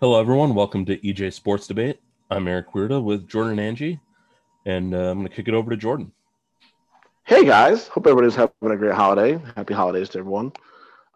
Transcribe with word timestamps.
Hello, 0.00 0.18
everyone. 0.18 0.54
Welcome 0.54 0.86
to 0.86 0.96
EJ 0.96 1.30
Sports 1.34 1.66
Debate. 1.66 2.00
I'm 2.30 2.48
Eric 2.48 2.72
Weirda 2.72 3.04
with 3.04 3.28
Jordan 3.28 3.58
and 3.58 3.60
Angie, 3.60 4.00
and 4.64 4.94
uh, 4.94 5.10
I'm 5.10 5.18
going 5.18 5.28
to 5.28 5.34
kick 5.34 5.46
it 5.46 5.52
over 5.52 5.68
to 5.68 5.76
Jordan. 5.76 6.10
Hey 7.24 7.44
guys, 7.44 7.86
hope 7.86 8.06
everybody's 8.06 8.34
having 8.34 8.54
a 8.62 8.76
great 8.78 8.94
holiday. 8.94 9.38
Happy 9.56 9.74
holidays 9.74 10.08
to 10.08 10.20
everyone. 10.20 10.54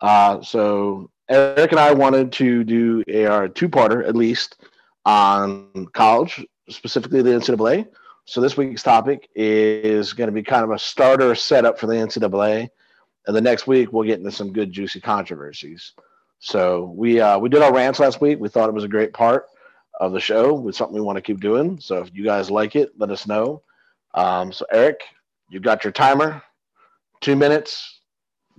Uh, 0.02 0.42
so 0.42 1.10
Eric 1.30 1.70
and 1.70 1.80
I 1.80 1.94
wanted 1.94 2.30
to 2.32 2.62
do 2.62 3.02
a, 3.08 3.24
a 3.24 3.48
two-parter 3.48 4.06
at 4.06 4.14
least 4.14 4.62
on 5.06 5.86
college, 5.94 6.44
specifically 6.68 7.22
the 7.22 7.30
NCAA. 7.30 7.88
So 8.26 8.42
this 8.42 8.58
week's 8.58 8.82
topic 8.82 9.30
is 9.34 10.12
going 10.12 10.28
to 10.28 10.32
be 10.32 10.42
kind 10.42 10.62
of 10.62 10.72
a 10.72 10.78
starter 10.78 11.34
setup 11.34 11.78
for 11.78 11.86
the 11.86 11.94
NCAA, 11.94 12.68
and 13.26 13.34
the 13.34 13.40
next 13.40 13.66
week 13.66 13.94
we'll 13.94 14.04
get 14.04 14.18
into 14.18 14.30
some 14.30 14.52
good 14.52 14.72
juicy 14.72 15.00
controversies. 15.00 15.94
So 16.44 16.92
we 16.94 17.20
uh, 17.20 17.38
we 17.38 17.48
did 17.48 17.62
our 17.62 17.72
rants 17.72 17.98
last 17.98 18.20
week. 18.20 18.38
We 18.38 18.50
thought 18.50 18.68
it 18.68 18.74
was 18.74 18.84
a 18.84 18.88
great 18.88 19.14
part 19.14 19.46
of 19.98 20.12
the 20.12 20.20
show. 20.20 20.68
It's 20.68 20.76
something 20.76 20.94
we 20.94 21.00
want 21.00 21.16
to 21.16 21.22
keep 21.22 21.40
doing. 21.40 21.80
So 21.80 22.02
if 22.02 22.10
you 22.12 22.22
guys 22.22 22.50
like 22.50 22.76
it, 22.76 22.92
let 22.98 23.10
us 23.10 23.26
know. 23.26 23.62
Um, 24.12 24.52
so 24.52 24.66
Eric, 24.70 25.00
you 25.48 25.58
got 25.58 25.84
your 25.84 25.92
timer. 25.92 26.42
Two 27.22 27.34
minutes. 27.34 27.98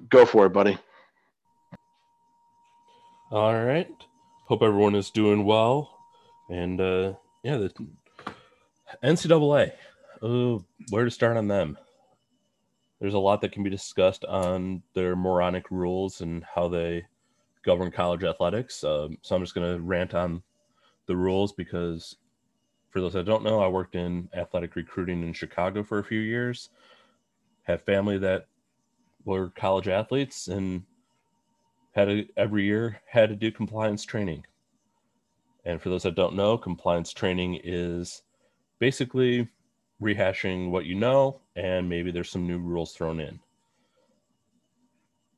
Go 0.10 0.26
for 0.26 0.48
it, 0.48 0.50
buddy. 0.50 0.80
All 3.30 3.54
right. 3.54 3.88
Hope 4.48 4.64
everyone 4.64 4.96
is 4.96 5.12
doing 5.12 5.46
well. 5.46 5.96
And 6.50 6.82
uh, 6.82 7.14
yeah, 7.44 7.58
the 7.58 7.72
NCAA. 9.04 9.74
Uh, 10.24 10.58
where 10.90 11.06
to 11.06 11.12
start 11.12 11.38
on 11.38 11.48
them? 11.48 11.78
There's 13.00 13.14
a 13.14 13.20
lot 13.20 13.42
that 13.42 13.52
can 13.52 13.62
be 13.62 13.70
discussed 13.70 14.26
on 14.26 14.82
their 14.96 15.16
moronic 15.16 15.70
rules 15.70 16.22
and 16.22 16.44
how 16.56 16.68
they 16.68 17.06
govern 17.66 17.92
college 17.92 18.24
athletics. 18.24 18.84
Um, 18.84 19.18
so 19.22 19.36
I'm 19.36 19.42
just 19.42 19.56
going 19.56 19.76
to 19.76 19.82
rant 19.82 20.14
on 20.14 20.44
the 21.08 21.16
rules 21.16 21.52
because, 21.52 22.16
for 22.90 23.02
those 23.02 23.14
that 23.14 23.26
don't 23.26 23.44
know, 23.44 23.60
I 23.60 23.68
worked 23.68 23.96
in 23.96 24.30
athletic 24.34 24.76
recruiting 24.76 25.24
in 25.24 25.34
Chicago 25.34 25.84
for 25.84 26.00
a 26.00 26.04
few 26.04 26.20
years. 26.20 26.70
Have 27.64 27.82
family 27.82 28.18
that 28.20 28.46
were 29.26 29.50
college 29.50 29.88
athletes 29.88 30.48
and 30.48 30.84
had 31.94 32.06
to, 32.06 32.28
every 32.38 32.64
year 32.64 33.02
had 33.08 33.30
to 33.30 33.36
do 33.36 33.52
compliance 33.52 34.06
training. 34.06 34.46
And 35.66 35.82
for 35.82 35.90
those 35.90 36.04
that 36.04 36.16
don't 36.16 36.36
know, 36.36 36.58
compliance 36.58 37.12
training 37.12 37.60
is 37.64 38.22
basically 38.78 39.50
rehashing 40.02 40.70
what 40.70 40.86
you 40.86 40.94
know, 40.94 41.42
and 41.56 41.90
maybe 41.90 42.12
there's 42.12 42.30
some 42.30 42.46
new 42.46 42.60
rules 42.60 42.94
thrown 42.94 43.20
in. 43.20 43.40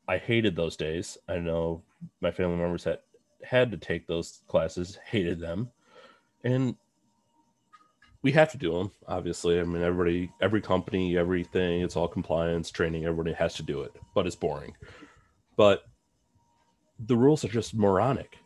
I 0.07 0.17
hated 0.17 0.55
those 0.55 0.75
days. 0.75 1.17
I 1.27 1.37
know 1.37 1.83
my 2.21 2.31
family 2.31 2.57
members 2.57 2.83
that 2.85 3.03
had 3.43 3.71
to 3.71 3.77
take 3.77 4.07
those 4.07 4.41
classes 4.47 4.97
hated 5.05 5.39
them, 5.39 5.69
and 6.43 6.75
we 8.21 8.31
have 8.31 8.51
to 8.51 8.57
do 8.57 8.73
them. 8.77 8.91
Obviously, 9.07 9.59
I 9.59 9.63
mean, 9.63 9.83
everybody, 9.83 10.31
every 10.41 10.61
company, 10.61 11.17
everything, 11.17 11.81
it's 11.81 11.95
all 11.95 12.07
compliance 12.07 12.71
training. 12.71 13.05
Everybody 13.05 13.33
has 13.33 13.55
to 13.55 13.63
do 13.63 13.81
it, 13.81 13.93
but 14.15 14.25
it's 14.25 14.35
boring. 14.35 14.73
But 15.55 15.83
the 16.99 17.15
rules 17.15 17.43
are 17.45 17.49
just 17.49 17.75
moronic. 17.75 18.37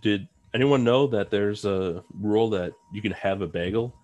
Did 0.00 0.28
anyone 0.54 0.84
know 0.84 1.06
that 1.06 1.30
there's 1.30 1.64
a 1.64 2.02
rule 2.18 2.50
that 2.50 2.72
you 2.92 3.00
can 3.00 3.12
have 3.12 3.42
a 3.42 3.46
bagel, 3.46 3.94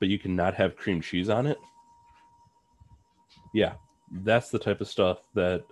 but 0.00 0.08
you 0.08 0.18
cannot 0.18 0.54
have 0.54 0.76
cream 0.76 1.00
cheese 1.00 1.28
on 1.28 1.46
it? 1.46 1.58
Yeah, 3.52 3.74
that's 4.22 4.50
the 4.50 4.58
type 4.58 4.80
of 4.80 4.88
stuff 4.88 5.18
that 5.34 5.64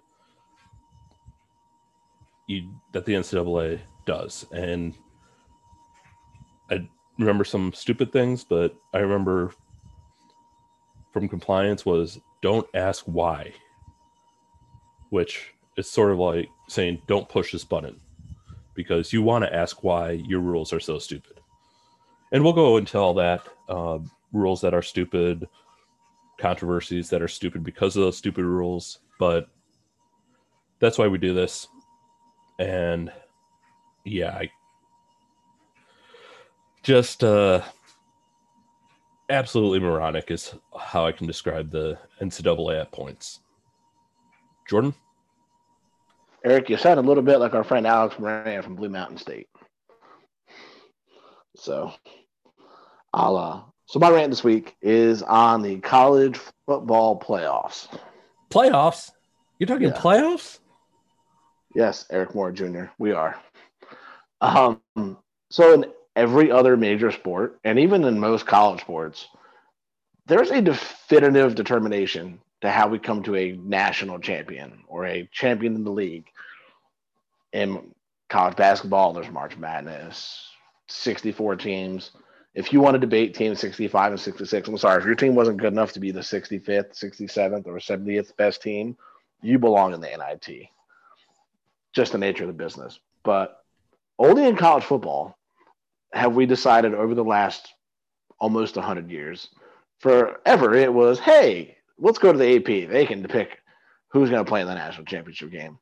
you 2.46 2.68
that 2.92 3.04
the 3.04 3.14
NCAA 3.14 3.80
does, 4.04 4.44
and 4.52 4.94
I 6.70 6.86
remember 7.18 7.44
some 7.44 7.72
stupid 7.72 8.12
things, 8.12 8.44
but 8.44 8.74
I 8.92 8.98
remember 8.98 9.52
from 11.12 11.28
compliance 11.28 11.86
was 11.86 12.18
don't 12.40 12.66
ask 12.74 13.04
why, 13.04 13.52
which 15.10 15.54
is 15.76 15.88
sort 15.88 16.10
of 16.10 16.18
like 16.18 16.48
saying 16.68 17.02
don't 17.06 17.28
push 17.28 17.52
this 17.52 17.64
button 17.64 18.00
because 18.74 19.12
you 19.12 19.22
want 19.22 19.44
to 19.44 19.54
ask 19.54 19.84
why 19.84 20.12
your 20.12 20.40
rules 20.40 20.72
are 20.72 20.80
so 20.80 20.98
stupid. 20.98 21.40
And 22.32 22.42
we'll 22.42 22.54
go 22.54 22.78
into 22.78 22.98
all 22.98 23.14
that 23.14 23.46
uh, 23.68 23.98
rules 24.32 24.62
that 24.62 24.74
are 24.74 24.82
stupid, 24.82 25.46
controversies 26.42 27.08
that 27.08 27.22
are 27.22 27.28
stupid 27.28 27.62
because 27.62 27.96
of 27.96 28.02
those 28.02 28.18
stupid 28.18 28.44
rules, 28.44 28.98
but 29.20 29.48
that's 30.80 30.98
why 30.98 31.06
we 31.06 31.16
do 31.16 31.32
this. 31.32 31.68
And 32.58 33.12
yeah, 34.04 34.36
I 34.36 34.50
just 36.82 37.22
uh 37.22 37.62
absolutely 39.30 39.78
moronic 39.78 40.32
is 40.32 40.54
how 40.78 41.06
I 41.06 41.12
can 41.12 41.28
describe 41.28 41.70
the 41.70 41.96
NCAA 42.20 42.80
at 42.80 42.90
points. 42.90 43.38
Jordan? 44.68 44.92
Eric, 46.44 46.68
you 46.68 46.76
sound 46.76 46.98
a 46.98 47.02
little 47.02 47.22
bit 47.22 47.38
like 47.38 47.54
our 47.54 47.62
friend 47.62 47.86
Alex 47.86 48.18
Moran 48.18 48.62
from 48.62 48.74
Blue 48.74 48.88
Mountain 48.88 49.18
State. 49.18 49.48
So 51.56 51.92
I'll 53.14 53.36
uh 53.36 53.71
so 53.86 53.98
my 53.98 54.10
rant 54.10 54.30
this 54.30 54.44
week 54.44 54.76
is 54.80 55.22
on 55.22 55.62
the 55.62 55.78
college 55.80 56.38
football 56.66 57.18
playoffs. 57.18 57.88
Playoffs? 58.50 59.10
You're 59.58 59.66
talking 59.66 59.88
yeah. 59.88 59.94
playoffs? 59.94 60.58
Yes, 61.74 62.06
Eric 62.10 62.34
Moore 62.34 62.52
Jr. 62.52 62.84
We 62.98 63.12
are. 63.12 63.38
Um, 64.40 64.80
so 65.50 65.74
in 65.74 65.86
every 66.16 66.50
other 66.50 66.76
major 66.76 67.10
sport, 67.10 67.58
and 67.64 67.78
even 67.78 68.04
in 68.04 68.18
most 68.18 68.46
college 68.46 68.80
sports, 68.80 69.28
there's 70.26 70.50
a 70.50 70.60
definitive 70.60 71.54
determination 71.54 72.40
to 72.60 72.70
how 72.70 72.88
we 72.88 72.98
come 72.98 73.22
to 73.24 73.36
a 73.36 73.52
national 73.52 74.18
champion 74.18 74.84
or 74.86 75.06
a 75.06 75.28
champion 75.32 75.74
in 75.74 75.84
the 75.84 75.90
league. 75.90 76.26
In 77.52 77.92
college 78.28 78.56
basketball, 78.56 79.12
there's 79.12 79.30
March 79.30 79.56
Madness, 79.56 80.48
64 80.88 81.56
teams 81.56 82.12
if 82.54 82.72
you 82.72 82.80
want 82.80 82.94
to 82.94 82.98
debate 82.98 83.34
team 83.34 83.54
65 83.54 84.12
and 84.12 84.20
66, 84.20 84.68
I'm 84.68 84.78
sorry, 84.78 85.00
if 85.00 85.06
your 85.06 85.14
team 85.14 85.34
wasn't 85.34 85.58
good 85.58 85.72
enough 85.72 85.92
to 85.92 86.00
be 86.00 86.10
the 86.10 86.20
65th, 86.20 86.98
67th, 86.98 87.66
or 87.66 87.76
70th 87.76 88.36
best 88.36 88.62
team, 88.62 88.96
you 89.40 89.58
belong 89.58 89.94
in 89.94 90.00
the 90.00 90.08
NIT. 90.08 90.68
Just 91.94 92.12
the 92.12 92.18
nature 92.18 92.44
of 92.44 92.48
the 92.48 92.52
business. 92.52 92.98
But 93.22 93.62
only 94.18 94.46
in 94.46 94.56
college 94.56 94.84
football 94.84 95.36
have 96.12 96.34
we 96.34 96.46
decided 96.46 96.94
over 96.94 97.14
the 97.14 97.24
last 97.24 97.72
almost 98.38 98.76
100 98.76 99.10
years, 99.10 99.48
forever, 99.98 100.74
it 100.74 100.92
was, 100.92 101.18
hey, 101.18 101.76
let's 101.98 102.18
go 102.18 102.32
to 102.32 102.38
the 102.38 102.56
AP. 102.56 102.90
They 102.90 103.06
can 103.06 103.22
pick 103.24 103.58
who's 104.08 104.28
going 104.28 104.44
to 104.44 104.48
play 104.48 104.60
in 104.60 104.66
the 104.66 104.74
national 104.74 105.06
championship 105.06 105.50
game. 105.50 105.78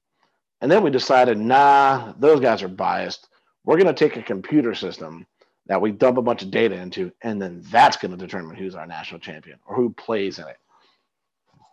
And 0.60 0.70
then 0.70 0.82
we 0.82 0.90
decided, 0.90 1.38
nah, 1.38 2.12
those 2.18 2.38
guys 2.38 2.62
are 2.62 2.68
biased. 2.68 3.28
We're 3.64 3.76
going 3.76 3.92
to 3.92 3.92
take 3.92 4.16
a 4.16 4.22
computer 4.22 4.74
system 4.74 5.26
that 5.70 5.80
we 5.80 5.92
dump 5.92 6.18
a 6.18 6.22
bunch 6.22 6.42
of 6.42 6.50
data 6.50 6.74
into, 6.74 7.12
and 7.22 7.40
then 7.40 7.62
that's 7.70 7.96
going 7.96 8.10
to 8.10 8.16
determine 8.16 8.56
who's 8.56 8.74
our 8.74 8.88
national 8.88 9.20
champion 9.20 9.56
or 9.68 9.76
who 9.76 9.90
plays 9.90 10.40
in 10.40 10.48
it. 10.48 10.56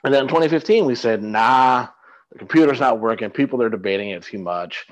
And 0.04 0.14
then 0.14 0.22
in 0.22 0.28
2015, 0.28 0.86
we 0.86 0.94
said, 0.94 1.24
nah, 1.24 1.88
the 2.32 2.38
computer's 2.38 2.80
not 2.80 3.00
working. 3.00 3.32
People 3.32 3.60
are 3.64 3.72
debating 3.72 4.12
it 4.12 4.22
too 4.22 4.38
much. 4.38 4.86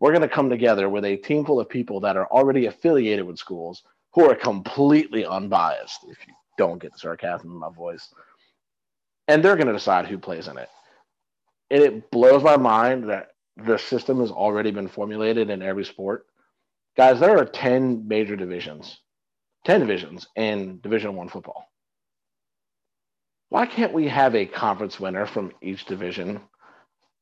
We're 0.00 0.12
going 0.12 0.22
to 0.22 0.34
come 0.34 0.48
together 0.48 0.88
with 0.88 1.04
a 1.04 1.16
team 1.16 1.44
full 1.44 1.60
of 1.60 1.68
people 1.68 2.00
that 2.00 2.16
are 2.16 2.28
already 2.28 2.64
affiliated 2.64 3.26
with 3.26 3.38
schools 3.38 3.82
who 4.14 4.30
are 4.30 4.34
completely 4.34 5.26
unbiased, 5.26 6.06
if 6.08 6.16
you 6.26 6.32
don't 6.56 6.80
get 6.80 6.92
the 6.92 6.98
sarcasm 6.98 7.50
in 7.50 7.58
my 7.58 7.68
voice. 7.68 8.08
And 9.28 9.44
they're 9.44 9.56
going 9.56 9.66
to 9.66 9.74
decide 9.74 10.06
who 10.06 10.16
plays 10.16 10.48
in 10.48 10.56
it. 10.56 10.70
And 11.70 11.82
it 11.82 12.10
blows 12.10 12.42
my 12.42 12.56
mind 12.56 13.10
that 13.10 13.32
the 13.58 13.76
system 13.76 14.20
has 14.20 14.30
already 14.30 14.70
been 14.70 14.88
formulated 14.88 15.50
in 15.50 15.60
every 15.60 15.84
sport 15.84 16.24
guys, 16.96 17.20
there 17.20 17.38
are 17.38 17.44
10 17.44 18.08
major 18.08 18.36
divisions, 18.36 18.98
10 19.64 19.80
divisions 19.80 20.26
in 20.36 20.80
Division 20.80 21.14
One 21.14 21.28
football. 21.28 21.66
Why 23.48 23.66
can't 23.66 23.92
we 23.92 24.08
have 24.08 24.34
a 24.34 24.46
conference 24.46 24.98
winner 24.98 25.26
from 25.26 25.52
each 25.62 25.84
division, 25.84 26.40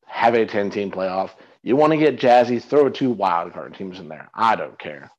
have 0.06 0.34
a 0.34 0.46
10 0.46 0.70
team 0.70 0.90
playoff? 0.90 1.30
You 1.62 1.76
want 1.76 1.92
to 1.92 1.98
get 1.98 2.18
jazzy, 2.18 2.62
throw 2.62 2.88
two 2.88 3.10
wild 3.10 3.52
card 3.52 3.74
teams 3.74 3.98
in 3.98 4.08
there. 4.08 4.30
I 4.34 4.56
don't 4.56 4.78
care. 4.78 5.10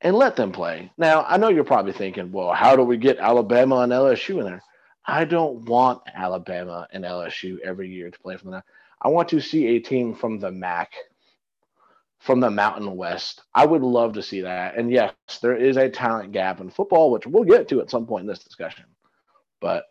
And 0.00 0.16
let 0.16 0.36
them 0.36 0.52
play. 0.52 0.92
Now, 0.98 1.24
I 1.26 1.36
know 1.36 1.48
you're 1.48 1.64
probably 1.64 1.92
thinking, 1.92 2.30
well, 2.30 2.52
how 2.52 2.76
do 2.76 2.82
we 2.82 2.96
get 2.96 3.18
Alabama 3.18 3.78
and 3.78 3.92
LSU 3.92 4.38
in 4.40 4.44
there? 4.44 4.62
I 5.06 5.24
don't 5.24 5.64
want 5.66 6.02
Alabama 6.14 6.86
and 6.92 7.04
LSU 7.04 7.58
every 7.60 7.88
year 7.88 8.10
to 8.10 8.20
play 8.20 8.36
from 8.36 8.52
that. 8.52 8.64
I 9.00 9.08
want 9.08 9.28
to 9.30 9.40
see 9.40 9.66
a 9.66 9.80
team 9.80 10.14
from 10.14 10.38
the 10.38 10.50
MAC 10.50 10.92
from 12.24 12.40
the 12.40 12.50
Mountain 12.50 12.96
West. 12.96 13.42
I 13.54 13.66
would 13.66 13.82
love 13.82 14.14
to 14.14 14.22
see 14.22 14.40
that. 14.40 14.78
And 14.78 14.90
yes, 14.90 15.12
there 15.42 15.54
is 15.54 15.76
a 15.76 15.90
talent 15.90 16.32
gap 16.32 16.58
in 16.58 16.70
football, 16.70 17.10
which 17.10 17.26
we'll 17.26 17.44
get 17.44 17.68
to 17.68 17.82
at 17.82 17.90
some 17.90 18.06
point 18.06 18.22
in 18.22 18.26
this 18.26 18.42
discussion. 18.42 18.86
But 19.60 19.84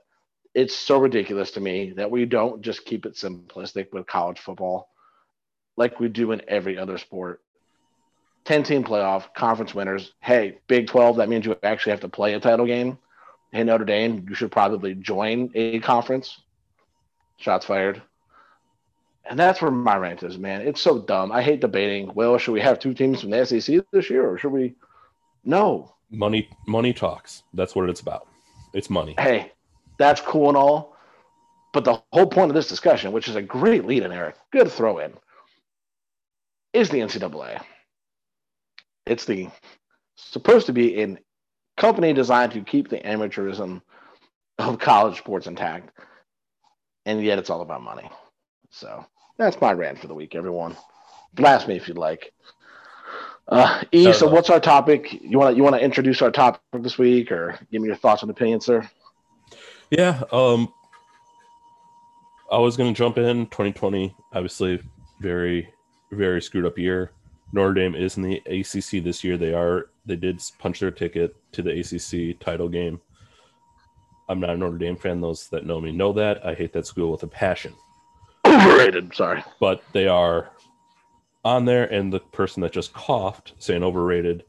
it's 0.56 0.76
so 0.76 0.98
ridiculous 0.98 1.52
to 1.52 1.62
me 1.62 1.94
that 1.96 2.10
we 2.10 2.26
don't 2.26 2.64
just 2.64 2.86
keep 2.86 3.06
it 3.06 3.14
simplistic 3.14 3.94
with 3.94 4.08
college 4.08 4.40
football 4.40 4.90
like 5.78 6.00
we 6.00 6.10
do 6.10 6.32
in 6.32 6.42
every 6.48 6.76
other 6.76 6.98
sport. 6.98 7.42
10 8.46 8.64
team 8.64 8.84
playoff, 8.84 9.32
conference 9.36 9.76
winners. 9.76 10.14
Hey, 10.20 10.58
Big 10.66 10.88
12, 10.88 11.18
that 11.18 11.30
means 11.30 11.46
you 11.46 11.56
actually 11.62 11.92
have 11.92 12.02
to 12.02 12.10
play 12.10 12.34
a 12.34 12.40
title 12.40 12.66
game. 12.66 12.98
Hey, 13.52 13.64
Notre 13.64 13.86
Dame, 13.86 14.26
you 14.28 14.34
should 14.34 14.52
probably 14.52 14.96
join 14.96 15.52
a 15.54 15.80
conference. 15.82 16.42
Shots 17.38 17.68
fired. 17.68 18.02
And 19.26 19.40
that's 19.40 19.62
where 19.62 19.72
my 19.72 19.96
rant 19.96 20.24
is, 20.24 20.38
man. 20.38 20.62
It's 20.62 20.82
so 20.82 21.00
dumb. 21.00 21.32
I 21.32 21.42
hate 21.42 21.62
debating. 21.62 22.14
Well, 22.14 22.38
should 22.38 22.52
we 22.52 22.62
have 22.62 22.80
two 22.80 22.94
teams 22.94 23.22
from 23.22 23.30
the 23.30 23.46
SEC 23.46 23.86
this 23.92 24.10
year, 24.10 24.30
or 24.30 24.38
should 24.38 24.52
we? 24.52 24.76
No. 25.46 25.96
Money, 26.12 26.50
money 26.68 26.94
talks. 26.94 27.44
That's 27.54 27.76
what 27.76 27.90
it's 27.90 28.02
about. 28.02 28.28
It's 28.74 28.90
money. 28.90 29.16
Hey, 29.18 29.52
that's 29.98 30.22
cool 30.22 30.50
and 30.50 30.58
all, 30.58 30.96
but 31.74 31.84
the 31.84 32.02
whole 32.12 32.28
point 32.28 32.52
of 32.52 32.56
this 32.56 32.68
discussion, 32.68 33.12
which 33.12 33.28
is 33.28 33.36
a 33.36 33.42
great 33.42 33.86
lead 33.86 34.04
in, 34.04 34.12
Eric, 34.12 34.36
good 34.52 34.72
throw 34.72 35.00
in, 35.00 35.14
is 36.74 36.90
the 36.90 37.00
NCAA. 37.00 37.62
It's 39.06 39.26
the 39.26 39.50
supposed 40.16 40.68
to 40.68 40.74
be 40.74 41.02
a 41.02 41.18
company 41.78 42.14
designed 42.14 42.52
to 42.54 42.62
keep 42.62 42.90
the 42.90 43.00
amateurism 43.00 43.82
of 44.60 44.80
college 44.80 45.18
sports 45.18 45.48
intact, 45.48 45.90
and 47.06 47.24
yet 47.24 47.40
it's 47.40 47.50
all 47.50 47.62
about 47.62 47.82
money. 47.82 48.10
So 48.70 49.06
that's 49.38 49.60
my 49.60 49.74
rant 49.74 50.00
for 50.00 50.08
the 50.08 50.14
week, 50.14 50.36
everyone. 50.36 50.76
Blast 51.34 51.68
me 51.68 51.76
if 51.76 51.88
you'd 51.88 51.98
like. 51.98 52.34
Uh, 53.48 53.84
e, 53.92 54.14
so 54.14 54.28
what's 54.28 54.50
our 54.50 54.60
topic? 54.60 55.14
You 55.22 55.38
want 55.38 55.54
to 55.54 55.58
you 55.58 55.64
want 55.64 55.76
to 55.76 55.82
introduce 55.82 56.22
our 56.22 56.32
topic 56.32 56.62
this 56.74 56.98
week, 56.98 57.32
or 57.32 57.60
give 57.72 57.82
me 57.82 57.88
your 57.88 57.98
thoughts 57.98 58.22
and 58.22 58.32
opinions, 58.32 58.66
sir? 58.66 58.90
Yeah, 59.90 60.24
um, 60.32 60.74
I 62.52 62.58
was 62.58 62.78
going 62.78 62.94
to 62.94 62.98
jump 62.98 63.18
in. 63.18 63.46
2020, 63.48 64.16
obviously, 64.34 64.82
very 65.20 65.74
very 66.12 66.42
screwed 66.42 66.66
up 66.66 66.78
year. 66.78 67.12
Notre 67.52 67.74
Dame 67.74 67.96
is 67.96 68.18
in 68.18 68.24
the 68.24 68.38
ACC 68.46 69.04
this 69.04 69.24
year. 69.24 69.38
They 69.38 69.54
are 69.54 69.90
they 70.06 70.16
did 70.16 70.42
punch 70.60 70.80
their 70.80 70.92
ticket 70.92 71.36
to 71.54 71.62
the 71.62 71.80
ACC 71.80 72.40
title 72.40 72.70
game. 72.70 73.02
I'm 74.30 74.40
not 74.40 74.52
a 74.52 74.58
Notre 74.58 74.78
Dame 74.78 74.96
fan. 74.96 75.22
Those 75.22 75.50
that 75.50 75.66
know 75.66 75.82
me 75.82 75.92
know 75.92 76.14
that. 76.14 76.46
I 76.46 76.54
hate 76.54 76.74
that 76.74 76.88
school 76.88 77.12
with 77.12 77.24
a 77.24 77.28
passion. 77.28 77.74
Overrated. 78.54 79.14
Sorry, 79.16 79.44
but 79.60 79.84
they 79.92 80.08
are 80.08 80.50
on 81.46 81.66
there, 81.66 81.86
and 81.86 82.12
the 82.12 82.20
person 82.20 82.62
that 82.62 82.72
just 82.72 82.94
coughed 82.94 83.54
saying 83.60 83.84
overrated 83.84 84.44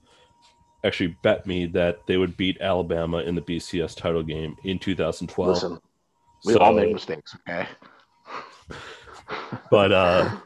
actually 0.85 1.17
bet 1.23 1.47
me 1.47 1.67
that 1.67 2.07
they 2.07 2.17
would 2.17 2.37
beat 2.37 2.61
Alabama 2.61 3.19
in 3.19 3.35
the 3.35 3.41
BCS 3.41 3.97
title 3.97 4.23
game 4.23 4.57
in 4.65 4.79
2012. 4.79 5.49
Listen, 5.49 5.81
we 6.45 6.53
so, 6.53 6.59
all 6.59 6.73
make 6.75 6.93
mistakes, 6.93 7.35
okay? 7.49 7.67
but 9.71 9.93
uh 9.93 10.37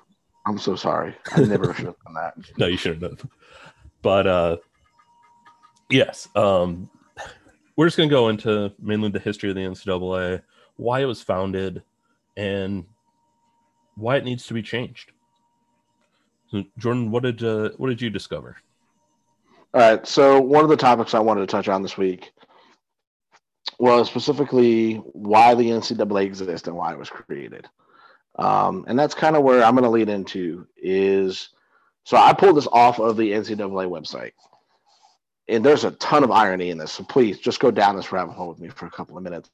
I'm 0.46 0.58
so 0.58 0.76
sorry. 0.76 1.14
I 1.32 1.40
never 1.40 1.74
should 1.74 1.86
have 1.86 1.96
done 2.04 2.14
that. 2.14 2.34
No, 2.56 2.66
you 2.66 2.76
shouldn't 2.76 3.02
have. 3.02 3.26
But 4.00 4.26
uh 4.26 4.56
yes, 5.90 6.28
um 6.36 6.88
we're 7.76 7.86
just 7.86 7.96
gonna 7.96 8.08
go 8.08 8.28
into 8.28 8.72
mainly 8.78 9.10
the 9.10 9.18
history 9.18 9.50
of 9.50 9.56
the 9.56 9.62
NCAA, 9.62 10.42
why 10.76 11.00
it 11.00 11.06
was 11.06 11.20
founded, 11.20 11.82
and 12.36 12.86
why 13.98 14.16
it 14.16 14.24
needs 14.24 14.46
to 14.46 14.54
be 14.54 14.62
changed. 14.62 15.12
So, 16.50 16.64
Jordan, 16.78 17.10
what 17.10 17.24
did 17.24 17.42
uh, 17.42 17.70
what 17.76 17.88
did 17.88 18.00
you 18.00 18.10
discover? 18.10 18.56
All 19.74 19.80
right. 19.80 20.06
So 20.06 20.40
one 20.40 20.64
of 20.64 20.70
the 20.70 20.76
topics 20.76 21.14
I 21.14 21.18
wanted 21.18 21.40
to 21.40 21.46
touch 21.46 21.68
on 21.68 21.82
this 21.82 21.98
week 21.98 22.32
was 23.78 24.08
specifically 24.08 24.94
why 24.94 25.54
the 25.54 25.68
NCAA 25.68 26.24
exists 26.24 26.66
and 26.66 26.76
why 26.76 26.92
it 26.92 26.98
was 26.98 27.10
created. 27.10 27.68
Um, 28.38 28.84
and 28.88 28.98
that's 28.98 29.14
kind 29.14 29.36
of 29.36 29.42
where 29.42 29.62
I'm 29.62 29.74
going 29.74 29.84
to 29.84 29.90
lead 29.90 30.08
into 30.08 30.66
is 30.76 31.50
so 32.04 32.16
I 32.16 32.32
pulled 32.32 32.56
this 32.56 32.68
off 32.72 33.00
of 33.00 33.16
the 33.16 33.32
NCAA 33.32 33.86
website. 33.88 34.32
And 35.48 35.64
there's 35.64 35.84
a 35.84 35.90
ton 35.92 36.24
of 36.24 36.30
irony 36.30 36.70
in 36.70 36.78
this. 36.78 36.92
So 36.92 37.04
please 37.04 37.38
just 37.38 37.60
go 37.60 37.70
down 37.70 37.96
this 37.96 38.12
rabbit 38.12 38.32
hole 38.32 38.48
with 38.48 38.60
me 38.60 38.68
for 38.68 38.86
a 38.86 38.90
couple 38.90 39.16
of 39.16 39.22
minutes. 39.22 39.50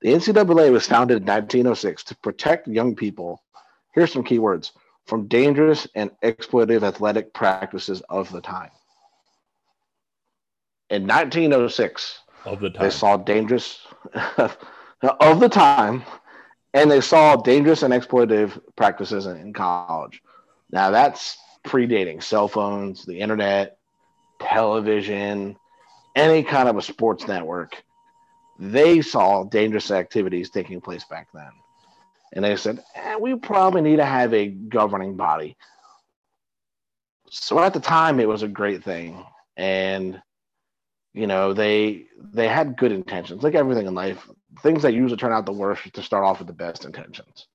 The 0.00 0.08
NCAA 0.08 0.72
was 0.72 0.86
founded 0.86 1.18
in 1.18 1.26
1906 1.26 2.04
to 2.04 2.16
protect 2.16 2.66
young 2.66 2.94
people. 2.94 3.42
Here's 3.92 4.12
some 4.12 4.24
keywords 4.24 4.72
from 5.06 5.28
dangerous 5.28 5.86
and 5.94 6.10
exploitative 6.22 6.82
athletic 6.82 7.34
practices 7.34 8.02
of 8.08 8.30
the 8.30 8.40
time. 8.40 8.70
In 10.90 11.06
1906, 11.06 12.20
of 12.44 12.60
the 12.60 12.70
time. 12.70 12.82
they 12.82 12.90
saw 12.90 13.16
dangerous 13.16 13.80
of 14.36 15.40
the 15.40 15.48
time, 15.48 16.02
and 16.74 16.90
they 16.90 17.00
saw 17.00 17.36
dangerous 17.36 17.82
and 17.82 17.92
exploitative 17.92 18.60
practices 18.76 19.26
in, 19.26 19.36
in 19.36 19.52
college. 19.52 20.22
Now 20.70 20.90
that's 20.90 21.36
predating 21.64 22.22
cell 22.22 22.48
phones, 22.48 23.04
the 23.04 23.20
internet, 23.20 23.78
television, 24.40 25.56
any 26.16 26.42
kind 26.42 26.68
of 26.68 26.76
a 26.76 26.82
sports 26.82 27.26
network. 27.26 27.82
They 28.58 29.00
saw 29.00 29.44
dangerous 29.44 29.90
activities 29.90 30.50
taking 30.50 30.80
place 30.80 31.04
back 31.04 31.28
then. 31.32 31.50
And 32.32 32.44
they 32.44 32.56
said, 32.56 32.82
eh, 32.94 33.16
we 33.16 33.34
probably 33.34 33.82
need 33.82 33.96
to 33.96 34.04
have 34.04 34.32
a 34.32 34.48
governing 34.48 35.16
body. 35.16 35.56
So 37.30 37.58
at 37.58 37.74
the 37.74 37.80
time, 37.80 38.20
it 38.20 38.28
was 38.28 38.42
a 38.42 38.48
great 38.48 38.82
thing. 38.82 39.24
And, 39.56 40.20
you 41.12 41.26
know, 41.26 41.52
they 41.52 42.06
they 42.18 42.48
had 42.48 42.76
good 42.76 42.92
intentions, 42.92 43.42
like 43.42 43.54
everything 43.54 43.86
in 43.86 43.94
life. 43.94 44.28
Things 44.62 44.82
that 44.82 44.94
usually 44.94 45.18
turn 45.18 45.32
out 45.32 45.46
the 45.46 45.52
worst 45.52 45.92
to 45.92 46.02
start 46.02 46.24
off 46.24 46.38
with 46.38 46.46
the 46.46 46.54
best 46.54 46.84
intentions. 46.84 47.46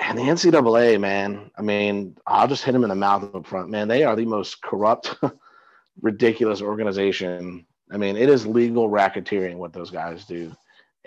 And 0.00 0.16
the 0.16 0.22
NCAA, 0.22 1.00
man, 1.00 1.50
I 1.58 1.62
mean, 1.62 2.16
I'll 2.26 2.46
just 2.46 2.62
hit 2.62 2.72
them 2.72 2.84
in 2.84 2.88
the 2.88 2.94
mouth 2.94 3.34
up 3.34 3.46
front, 3.46 3.70
man. 3.70 3.88
They 3.88 4.04
are 4.04 4.14
the 4.14 4.24
most 4.24 4.62
corrupt, 4.62 5.16
ridiculous 6.00 6.62
organization. 6.62 7.66
I 7.90 7.96
mean, 7.96 8.16
it 8.16 8.28
is 8.28 8.46
legal 8.46 8.88
racketeering 8.88 9.56
what 9.56 9.72
those 9.72 9.90
guys 9.90 10.24
do 10.24 10.54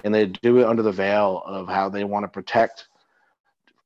and 0.04 0.14
they 0.14 0.28
do 0.28 0.60
it 0.60 0.66
under 0.66 0.84
the 0.84 0.92
veil 0.92 1.44
of 1.46 1.68
how 1.68 1.90
they 1.90 2.04
want 2.04 2.24
to 2.24 2.28
protect 2.28 2.88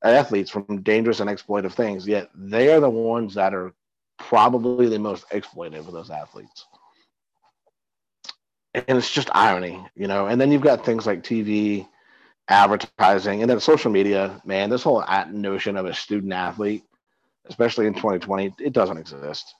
athletes 0.03 0.51
from 0.51 0.81
dangerous 0.81 1.19
and 1.19 1.29
exploitative 1.29 1.73
things. 1.73 2.07
Yet 2.07 2.29
they 2.35 2.73
are 2.73 2.79
the 2.79 2.89
ones 2.89 3.33
that 3.35 3.53
are 3.53 3.73
probably 4.17 4.87
the 4.87 4.99
most 4.99 5.29
exploitive 5.29 5.87
of 5.87 5.93
those 5.93 6.09
athletes. 6.09 6.65
And 8.73 8.97
it's 8.97 9.11
just 9.11 9.29
irony, 9.33 9.85
you 9.95 10.07
know. 10.07 10.27
And 10.27 10.39
then 10.39 10.51
you've 10.51 10.61
got 10.61 10.85
things 10.85 11.05
like 11.05 11.23
TV, 11.23 11.87
advertising, 12.49 13.41
and 13.41 13.49
then 13.49 13.59
social 13.59 13.91
media. 13.91 14.41
Man, 14.45 14.69
this 14.69 14.83
whole 14.83 15.03
notion 15.31 15.77
of 15.77 15.85
a 15.85 15.93
student 15.93 16.33
athlete, 16.33 16.83
especially 17.45 17.87
in 17.87 17.93
2020, 17.93 18.53
it 18.59 18.73
doesn't 18.73 18.97
exist. 18.97 19.53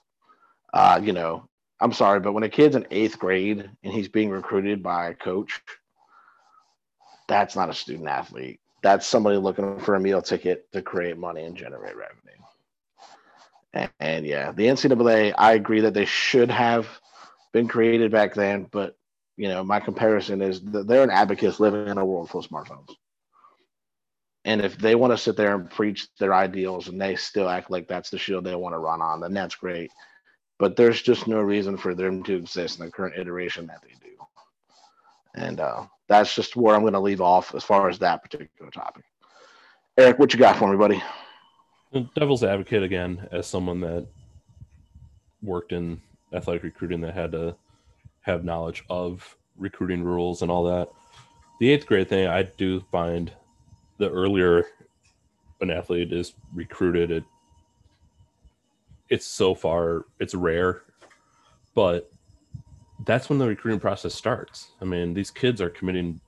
Uh, 0.74 1.00
you 1.02 1.12
know, 1.12 1.48
I'm 1.80 1.92
sorry, 1.92 2.20
but 2.20 2.32
when 2.32 2.42
a 2.42 2.48
kid's 2.48 2.76
in 2.76 2.86
eighth 2.90 3.18
grade 3.18 3.70
and 3.82 3.92
he's 3.92 4.08
being 4.08 4.30
recruited 4.30 4.82
by 4.82 5.08
a 5.08 5.14
coach 5.14 5.62
that's 7.28 7.56
not 7.56 7.70
a 7.70 7.74
student 7.74 8.08
athlete. 8.08 8.60
That's 8.82 9.06
somebody 9.06 9.36
looking 9.36 9.78
for 9.80 9.94
a 9.94 10.00
meal 10.00 10.22
ticket 10.22 10.70
to 10.72 10.82
create 10.82 11.16
money 11.16 11.44
and 11.44 11.56
generate 11.56 11.96
revenue. 11.96 12.20
And, 13.72 13.90
and 14.00 14.26
yeah, 14.26 14.52
the 14.52 14.66
NCAA, 14.66 15.34
I 15.36 15.52
agree 15.54 15.80
that 15.80 15.94
they 15.94 16.04
should 16.04 16.50
have 16.50 16.88
been 17.52 17.68
created 17.68 18.10
back 18.10 18.34
then, 18.34 18.66
but 18.70 18.96
you 19.36 19.48
know, 19.48 19.62
my 19.62 19.80
comparison 19.80 20.40
is 20.40 20.60
they're 20.62 21.02
an 21.02 21.10
advocates 21.10 21.60
living 21.60 21.88
in 21.88 21.98
a 21.98 22.04
world 22.04 22.30
full 22.30 22.40
of 22.40 22.48
smartphones. 22.48 22.90
And 24.46 24.60
if 24.62 24.78
they 24.78 24.94
want 24.94 25.12
to 25.12 25.18
sit 25.18 25.36
there 25.36 25.54
and 25.54 25.68
preach 25.68 26.06
their 26.18 26.32
ideals 26.32 26.88
and 26.88 27.00
they 27.00 27.16
still 27.16 27.48
act 27.48 27.70
like 27.70 27.88
that's 27.88 28.10
the 28.10 28.18
shield 28.18 28.44
they 28.44 28.54
want 28.54 28.74
to 28.74 28.78
run 28.78 29.02
on, 29.02 29.20
then 29.20 29.34
that's 29.34 29.56
great. 29.56 29.90
But 30.58 30.76
there's 30.76 31.02
just 31.02 31.26
no 31.26 31.40
reason 31.40 31.76
for 31.76 31.94
them 31.94 32.22
to 32.22 32.36
exist 32.36 32.78
in 32.78 32.86
the 32.86 32.92
current 32.92 33.18
iteration 33.18 33.66
that 33.66 33.82
they 33.82 33.94
do. 34.02 34.16
And 35.34 35.60
uh, 35.60 35.86
that's 36.08 36.34
just 36.34 36.56
where 36.56 36.74
I'm 36.74 36.82
going 36.82 36.92
to 36.92 37.00
leave 37.00 37.20
off 37.20 37.54
as 37.54 37.64
far 37.64 37.88
as 37.88 37.98
that 37.98 38.22
particular 38.22 38.70
topic. 38.70 39.04
Eric, 39.96 40.18
what 40.18 40.32
you 40.32 40.38
got 40.38 40.56
for 40.56 40.70
me, 40.70 40.76
buddy? 40.76 41.02
Devil's 42.14 42.44
advocate 42.44 42.82
again, 42.82 43.26
as 43.32 43.46
someone 43.46 43.80
that 43.80 44.06
worked 45.42 45.72
in 45.72 46.00
athletic 46.32 46.62
recruiting 46.62 47.00
that 47.00 47.14
had 47.14 47.32
to 47.32 47.56
have 48.20 48.44
knowledge 48.44 48.84
of 48.90 49.36
recruiting 49.56 50.02
rules 50.02 50.42
and 50.42 50.50
all 50.50 50.64
that. 50.64 50.88
The 51.60 51.70
eighth 51.70 51.86
grade 51.86 52.08
thing, 52.08 52.26
I 52.26 52.42
do 52.42 52.84
find 52.92 53.32
the 53.98 54.10
earlier 54.10 54.66
an 55.60 55.70
athlete 55.70 56.12
is 56.12 56.34
recruited, 56.54 57.10
it 57.10 57.24
it's 59.08 59.24
so 59.26 59.54
far 59.54 60.04
it's 60.18 60.34
rare, 60.34 60.82
but 61.74 62.10
that's 63.06 63.28
when 63.28 63.38
the 63.38 63.46
recruiting 63.46 63.80
process 63.80 64.14
starts. 64.14 64.72
I 64.82 64.84
mean, 64.84 65.14
these 65.14 65.30
kids 65.30 65.60
are 65.60 65.70
committing 65.70 66.20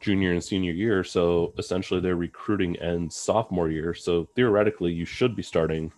junior 0.00 0.32
and 0.32 0.44
senior 0.44 0.72
year, 0.72 1.02
so 1.04 1.54
essentially 1.56 2.00
their 2.00 2.16
recruiting 2.16 2.76
ends 2.76 3.16
sophomore 3.16 3.70
year. 3.70 3.94
So 3.94 4.28
theoretically, 4.34 4.92
you 4.92 5.06
should 5.06 5.34
be 5.34 5.42
starting 5.42 5.92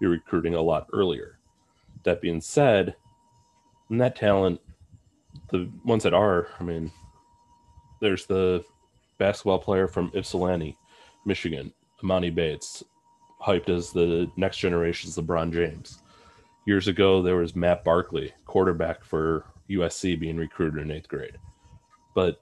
your 0.00 0.10
recruiting 0.10 0.54
a 0.54 0.60
lot 0.60 0.88
earlier. 0.92 1.38
That 2.02 2.20
being 2.20 2.40
said, 2.40 2.96
and 3.88 4.00
that 4.00 4.16
talent, 4.16 4.60
the 5.50 5.70
ones 5.84 6.02
that 6.02 6.12
are, 6.12 6.48
I 6.60 6.64
mean, 6.64 6.90
there's 8.00 8.26
the 8.26 8.64
basketball 9.18 9.60
player 9.60 9.88
from 9.88 10.12
Ypsilanti, 10.14 10.76
Michigan, 11.24 11.72
Emoni 12.02 12.34
Bates, 12.34 12.82
hyped 13.40 13.68
as 13.68 13.92
the 13.92 14.30
next 14.36 14.58
generation's 14.58 15.16
LeBron 15.16 15.52
James. 15.52 16.02
years 16.66 16.88
ago 16.88 17.22
there 17.22 17.36
was 17.36 17.56
Matt 17.56 17.84
Barkley, 17.84 18.32
quarterback 18.44 19.04
for 19.04 19.44
USC, 19.70 20.18
being 20.18 20.36
recruited 20.36 20.82
in 20.82 20.90
eighth 20.90 21.08
grade, 21.08 21.36
but 22.14 22.40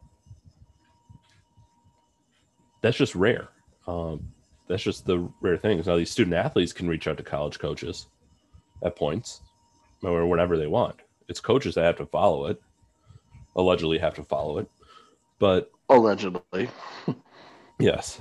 that's 2.83 2.97
just 2.97 3.14
rare. 3.14 3.49
Um, 3.87 4.33
that's 4.69 4.83
just 4.83 5.07
the 5.07 5.28
rare 5.40 5.57
things. 5.57 5.87
Now 5.87 5.97
these 5.97 6.11
student 6.11 6.35
athletes 6.35 6.73
can 6.73 6.88
reach 6.88 7.07
out 7.09 7.16
to 7.16 7.23
college 7.23 7.59
coaches 7.59 8.07
at 8.83 8.97
points 8.97 9.40
or 10.02 10.26
whatever 10.26 10.57
they 10.57 10.66
want. 10.66 10.97
It's 11.28 11.40
coaches 11.40 11.75
that 11.75 11.85
have 11.85 11.97
to 11.97 12.07
follow 12.07 12.47
it, 12.47 12.61
allegedly 13.57 13.99
have 13.99 14.14
to 14.14 14.25
follow 14.25 14.59
it, 14.59 14.69
but 15.38 15.71
allegedly, 15.88 16.69
yes, 17.78 18.21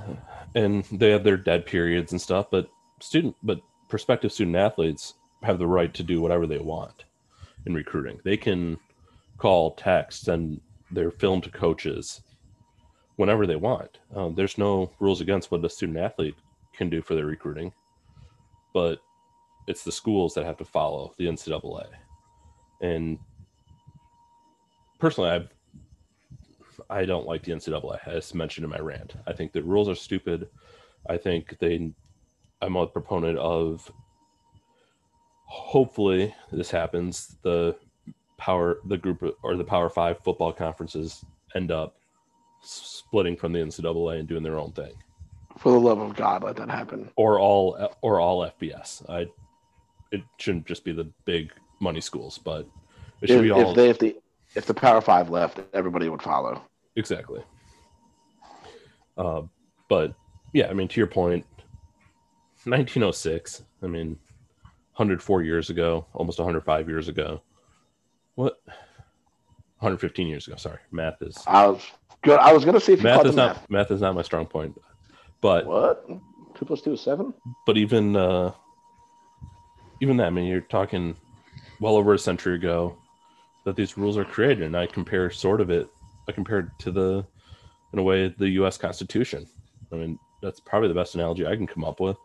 and 0.55 0.86
they 0.86 1.12
have 1.12 1.24
their 1.24 1.38
dead 1.38 1.65
periods 1.65 2.12
and 2.12 2.22
stuff. 2.22 2.48
But 2.50 2.69
student, 3.01 3.36
but 3.43 3.60
prospective 3.89 4.31
student 4.31 4.55
athletes 4.55 5.15
have 5.43 5.60
the 5.60 5.67
right 5.67 5.93
to 5.93 6.03
do 6.03 6.22
whatever 6.22 6.48
they 6.48 6.60
want 6.60 7.03
in 7.65 7.74
recruiting. 7.74 8.19
They 8.24 8.38
can 8.38 8.77
call, 9.43 9.71
text, 9.71 10.29
and 10.29 10.62
their 10.89 11.12
film 11.12 11.41
to 11.41 11.50
coaches 11.50 12.21
whenever 13.17 13.45
they 13.45 13.57
want. 13.57 14.00
Um, 14.15 14.35
there's 14.35 14.57
no 14.57 14.89
rules 15.01 15.19
against 15.19 15.51
what 15.51 15.65
a 15.65 15.69
student 15.69 15.97
athlete 15.97 16.35
can 16.73 16.89
do 16.89 17.01
for 17.01 17.13
their 17.13 17.25
recruiting, 17.25 17.73
but 18.73 19.00
it's 19.67 19.83
the 19.83 19.91
schools 19.91 20.33
that 20.33 20.45
have 20.45 20.55
to 20.59 20.63
follow 20.63 21.13
the 21.17 21.25
NCAA. 21.25 21.88
And 22.81 23.19
personally, 24.97 25.31
I've 25.31 25.50
I 26.89 27.03
don't 27.03 27.27
like 27.27 27.43
the 27.43 27.51
NCAA, 27.51 28.00
as 28.07 28.33
mentioned 28.33 28.63
in 28.63 28.69
my 28.69 28.79
rant. 28.79 29.13
I 29.27 29.33
think 29.33 29.51
the 29.51 29.62
rules 29.62 29.89
are 29.89 29.95
stupid. 29.95 30.47
I 31.09 31.17
think 31.17 31.57
they. 31.59 31.91
I'm 32.62 32.77
a 32.77 32.88
proponent 32.88 33.38
of. 33.39 33.91
Hopefully, 35.47 36.33
this 36.51 36.71
happens. 36.71 37.35
The 37.43 37.75
power, 38.43 38.79
the 38.85 38.97
group 38.97 39.38
or 39.41 39.55
the 39.55 39.63
Power 39.63 39.89
Five 39.89 40.19
football 40.21 40.51
conferences 40.51 41.23
end 41.55 41.71
up 41.71 41.95
splitting 42.62 43.38
from 43.38 43.53
the 43.53 43.59
NCAA 43.59 44.19
and 44.19 44.27
doing 44.27 44.43
their 44.43 44.59
own 44.59 44.73
thing. 44.73 44.91
For 45.57 45.71
the 45.71 45.79
love 45.79 46.00
of 46.00 46.13
God, 46.15 46.43
let 46.43 46.57
that 46.57 46.69
happen. 46.69 47.09
Or 47.15 47.39
all, 47.39 47.95
or 48.01 48.19
all 48.19 48.41
FBS. 48.41 49.09
I. 49.09 49.27
It 50.12 50.21
shouldn't 50.38 50.67
just 50.67 50.83
be 50.83 50.91
the 50.91 51.05
big 51.25 51.53
money 51.79 52.00
schools, 52.00 52.38
but 52.38 52.67
it 53.21 53.29
should 53.29 53.38
if, 53.38 53.43
be 53.43 53.51
all. 53.51 53.69
If 53.71 53.75
they, 53.75 53.89
if 53.89 54.00
the, 54.00 54.15
if 54.55 54.65
the 54.65 54.73
Power 54.73 55.01
Five 55.01 55.29
left, 55.29 55.59
everybody 55.73 56.09
would 56.09 56.21
follow. 56.21 56.62
Exactly. 56.95 57.41
Uh, 59.17 59.43
but 59.89 60.13
yeah, 60.53 60.67
I 60.67 60.73
mean, 60.73 60.88
to 60.89 61.00
your 61.00 61.07
point, 61.07 61.45
1906. 62.65 63.63
I 63.81 63.88
mean, 63.88 64.19
104 64.95 65.41
years 65.41 65.69
ago, 65.69 66.05
almost 66.13 66.38
105 66.38 66.88
years 66.88 67.07
ago. 67.07 67.41
What? 68.35 68.59
115 69.79 70.27
years 70.27 70.47
ago. 70.47 70.55
Sorry, 70.55 70.79
math 70.91 71.21
is. 71.21 71.37
I 71.45 71.67
was 71.67 71.81
good. 72.23 72.39
I 72.39 72.53
was 72.53 72.63
going 72.63 72.75
to 72.75 72.79
see 72.79 72.93
if 72.93 73.03
math 73.03 73.25
is 73.25 73.35
not 73.35 73.55
math. 73.57 73.69
math 73.69 73.91
is 73.91 74.01
not 74.01 74.15
my 74.15 74.21
strong 74.21 74.45
point, 74.45 74.79
but 75.41 75.65
what? 75.65 76.07
Two 76.55 76.65
plus 76.65 76.81
two 76.81 76.93
is 76.93 77.01
seven. 77.01 77.33
But 77.65 77.77
even 77.77 78.15
uh, 78.15 78.53
even 80.01 80.17
that, 80.17 80.27
I 80.27 80.29
mean, 80.29 80.45
you're 80.45 80.61
talking 80.61 81.15
well 81.79 81.95
over 81.95 82.13
a 82.13 82.19
century 82.19 82.55
ago 82.55 82.97
that 83.65 83.75
these 83.75 83.97
rules 83.97 84.17
are 84.17 84.25
created, 84.25 84.63
and 84.63 84.75
I 84.75 84.85
compare 84.85 85.29
sort 85.29 85.61
of 85.61 85.69
it. 85.69 85.87
I 86.27 86.31
compared 86.31 86.77
to 86.79 86.91
the, 86.91 87.25
in 87.91 87.99
a 87.99 88.03
way, 88.03 88.33
the 88.37 88.49
U.S. 88.49 88.77
Constitution. 88.77 89.45
I 89.91 89.95
mean, 89.95 90.17
that's 90.41 90.59
probably 90.59 90.87
the 90.87 90.93
best 90.93 91.15
analogy 91.15 91.45
I 91.45 91.55
can 91.55 91.67
come 91.67 91.83
up 91.83 91.99
with. 91.99 92.17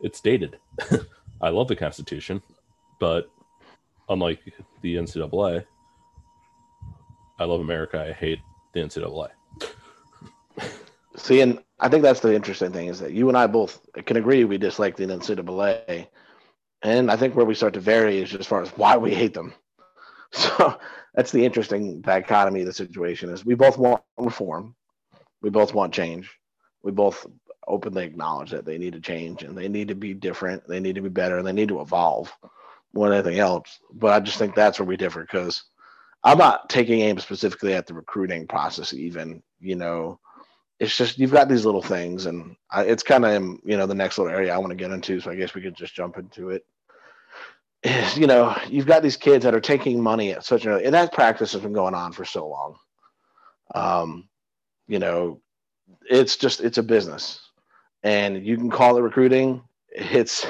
It's 0.00 0.20
dated. 0.20 0.58
I 1.40 1.50
love 1.50 1.68
the 1.68 1.76
Constitution, 1.76 2.42
but 2.98 3.30
unlike 4.08 4.40
the 4.82 4.96
NCAA, 4.96 5.64
I 7.38 7.44
love 7.44 7.60
America. 7.60 8.00
I 8.08 8.12
hate 8.12 8.38
the 8.72 8.80
NCAA. 8.80 9.30
See, 11.16 11.40
and 11.40 11.58
I 11.80 11.88
think 11.88 12.02
that's 12.02 12.20
the 12.20 12.34
interesting 12.34 12.72
thing 12.72 12.88
is 12.88 13.00
that 13.00 13.12
you 13.12 13.28
and 13.28 13.36
I 13.36 13.46
both 13.46 13.80
can 14.06 14.16
agree 14.16 14.44
we 14.44 14.58
dislike 14.58 14.96
the 14.96 15.06
NCAA, 15.06 16.06
and 16.82 17.10
I 17.10 17.16
think 17.16 17.34
where 17.34 17.44
we 17.44 17.54
start 17.54 17.74
to 17.74 17.80
vary 17.80 18.18
is 18.18 18.34
as 18.34 18.46
far 18.46 18.62
as 18.62 18.70
why 18.70 18.96
we 18.96 19.14
hate 19.14 19.34
them. 19.34 19.54
So 20.34 20.78
that's 21.14 21.30
the 21.30 21.44
interesting 21.44 22.00
dichotomy 22.00 22.60
of 22.60 22.66
the 22.66 22.72
situation 22.72 23.28
is 23.28 23.44
we 23.44 23.54
both 23.54 23.76
want 23.76 24.02
reform, 24.16 24.74
we 25.42 25.50
both 25.50 25.74
want 25.74 25.92
change, 25.92 26.30
we 26.82 26.90
both 26.90 27.26
openly 27.68 28.04
acknowledge 28.04 28.50
that 28.52 28.64
they 28.64 28.78
need 28.78 28.94
to 28.94 29.00
change 29.00 29.42
and 29.42 29.54
they 29.54 29.68
need 29.68 29.88
to 29.88 29.94
be 29.94 30.14
different, 30.14 30.66
they 30.66 30.80
need 30.80 30.94
to 30.94 31.02
be 31.02 31.10
better, 31.10 31.36
and 31.36 31.46
they 31.46 31.52
need 31.52 31.68
to 31.68 31.82
evolve 31.82 32.34
than 32.94 33.12
anything 33.12 33.38
else. 33.38 33.78
But 33.92 34.12
I 34.12 34.20
just 34.20 34.38
think 34.38 34.54
that's 34.54 34.78
where 34.78 34.86
we 34.86 34.96
differ 34.96 35.22
because 35.22 35.64
I'm 36.24 36.38
not 36.38 36.68
taking 36.68 37.00
aim 37.00 37.18
specifically 37.18 37.74
at 37.74 37.86
the 37.86 37.94
recruiting 37.94 38.46
process, 38.46 38.92
even 38.94 39.42
you 39.60 39.76
know. 39.76 40.18
It's 40.80 40.96
just 40.96 41.18
you've 41.18 41.32
got 41.32 41.48
these 41.48 41.64
little 41.64 41.82
things, 41.82 42.26
and 42.26 42.56
I, 42.70 42.82
it's 42.84 43.04
kind 43.04 43.24
of 43.24 43.42
you 43.64 43.76
know 43.76 43.86
the 43.86 43.94
next 43.94 44.18
little 44.18 44.32
area 44.32 44.52
I 44.54 44.58
want 44.58 44.70
to 44.70 44.76
get 44.76 44.90
into. 44.90 45.20
So 45.20 45.30
I 45.30 45.36
guess 45.36 45.54
we 45.54 45.62
could 45.62 45.76
just 45.76 45.94
jump 45.94 46.18
into 46.18 46.50
it 46.50 46.64
is 47.82 48.16
you 48.16 48.26
know 48.26 48.56
you've 48.68 48.86
got 48.86 49.02
these 49.02 49.16
kids 49.16 49.44
that 49.44 49.54
are 49.54 49.60
taking 49.60 50.00
money 50.00 50.32
at 50.32 50.44
such 50.44 50.66
a 50.66 50.76
and 50.76 50.94
that 50.94 51.12
practice 51.12 51.52
has 51.52 51.62
been 51.62 51.72
going 51.72 51.94
on 51.94 52.12
for 52.12 52.24
so 52.24 52.46
long 52.48 52.76
um 53.74 54.28
you 54.86 54.98
know 54.98 55.40
it's 56.08 56.36
just 56.36 56.60
it's 56.60 56.78
a 56.78 56.82
business 56.82 57.40
and 58.02 58.46
you 58.46 58.56
can 58.56 58.70
call 58.70 58.96
it 58.96 59.02
recruiting 59.02 59.62
it's 59.90 60.46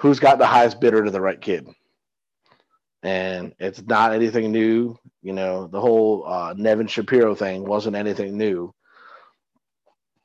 who's 0.00 0.20
got 0.20 0.38
the 0.38 0.46
highest 0.46 0.80
bidder 0.80 1.04
to 1.04 1.10
the 1.10 1.20
right 1.20 1.40
kid 1.40 1.68
and 3.02 3.54
it's 3.58 3.82
not 3.82 4.12
anything 4.12 4.52
new 4.52 4.98
you 5.22 5.32
know 5.32 5.66
the 5.66 5.80
whole 5.80 6.26
uh, 6.26 6.54
nevin 6.56 6.86
shapiro 6.86 7.34
thing 7.34 7.64
wasn't 7.64 7.96
anything 7.96 8.36
new 8.36 8.72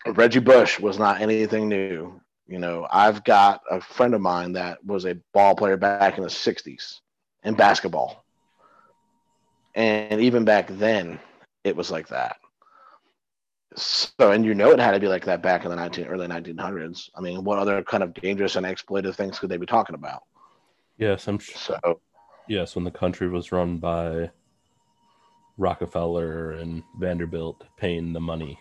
reggie 0.08 0.39
bush 0.39 0.79
was 0.79 1.00
not 1.00 1.22
anything 1.22 1.70
new 1.70 2.20
you 2.48 2.60
know, 2.60 2.88
I've 2.91 3.24
got 3.24 3.62
a 3.70 3.82
friend 3.82 4.13
of 4.13 4.22
mine 4.22 4.53
that 4.53 4.84
was 4.86 5.05
a 5.05 5.17
ball 5.34 5.55
player 5.55 5.77
back 5.77 6.17
in 6.17 6.24
the 6.24 6.29
60s 6.29 7.00
in 7.44 7.55
basketball. 7.55 8.24
And 9.74 10.22
even 10.22 10.46
back 10.46 10.67
then, 10.70 11.20
it 11.63 11.75
was 11.75 11.89
like 11.89 12.10
that. 12.10 12.38
So, 13.75 14.32
and 14.32 14.46
you 14.46 14.55
know, 14.55 14.72
it 14.72 14.79
had 14.79 14.91
to 14.91 15.00
be 15.00 15.08
like 15.08 15.25
that 15.25 15.41
back 15.41 15.65
in 15.65 15.70
the 15.70 15.75
19, 15.75 16.05
early 16.05 16.27
1900s. 16.27 17.10
I 17.15 17.22
mean, 17.22 17.44
what 17.44 17.60
other 17.60 17.84
kind 17.84 18.03
of 18.03 18.13
dangerous 18.13 18.55
and 18.55 18.65
exploitative 18.65 19.15
things 19.15 19.39
could 19.39 19.50
they 19.50 19.58
be 19.58 19.65
talking 19.65 19.96
about? 19.96 20.24
Yes, 20.98 21.27
I'm 21.27 21.39
sure. 21.39 21.77
So, 21.84 22.00
yes, 22.48 22.75
when 22.75 22.86
the 22.86 22.91
country 22.91 23.27
was 23.27 23.51
run 23.51 23.77
by 23.77 24.32
Rockefeller 25.58 26.53
and 26.53 26.84
Vanderbilt 27.00 27.63
paying 27.77 28.13
the 28.13 28.20
money. 28.20 28.58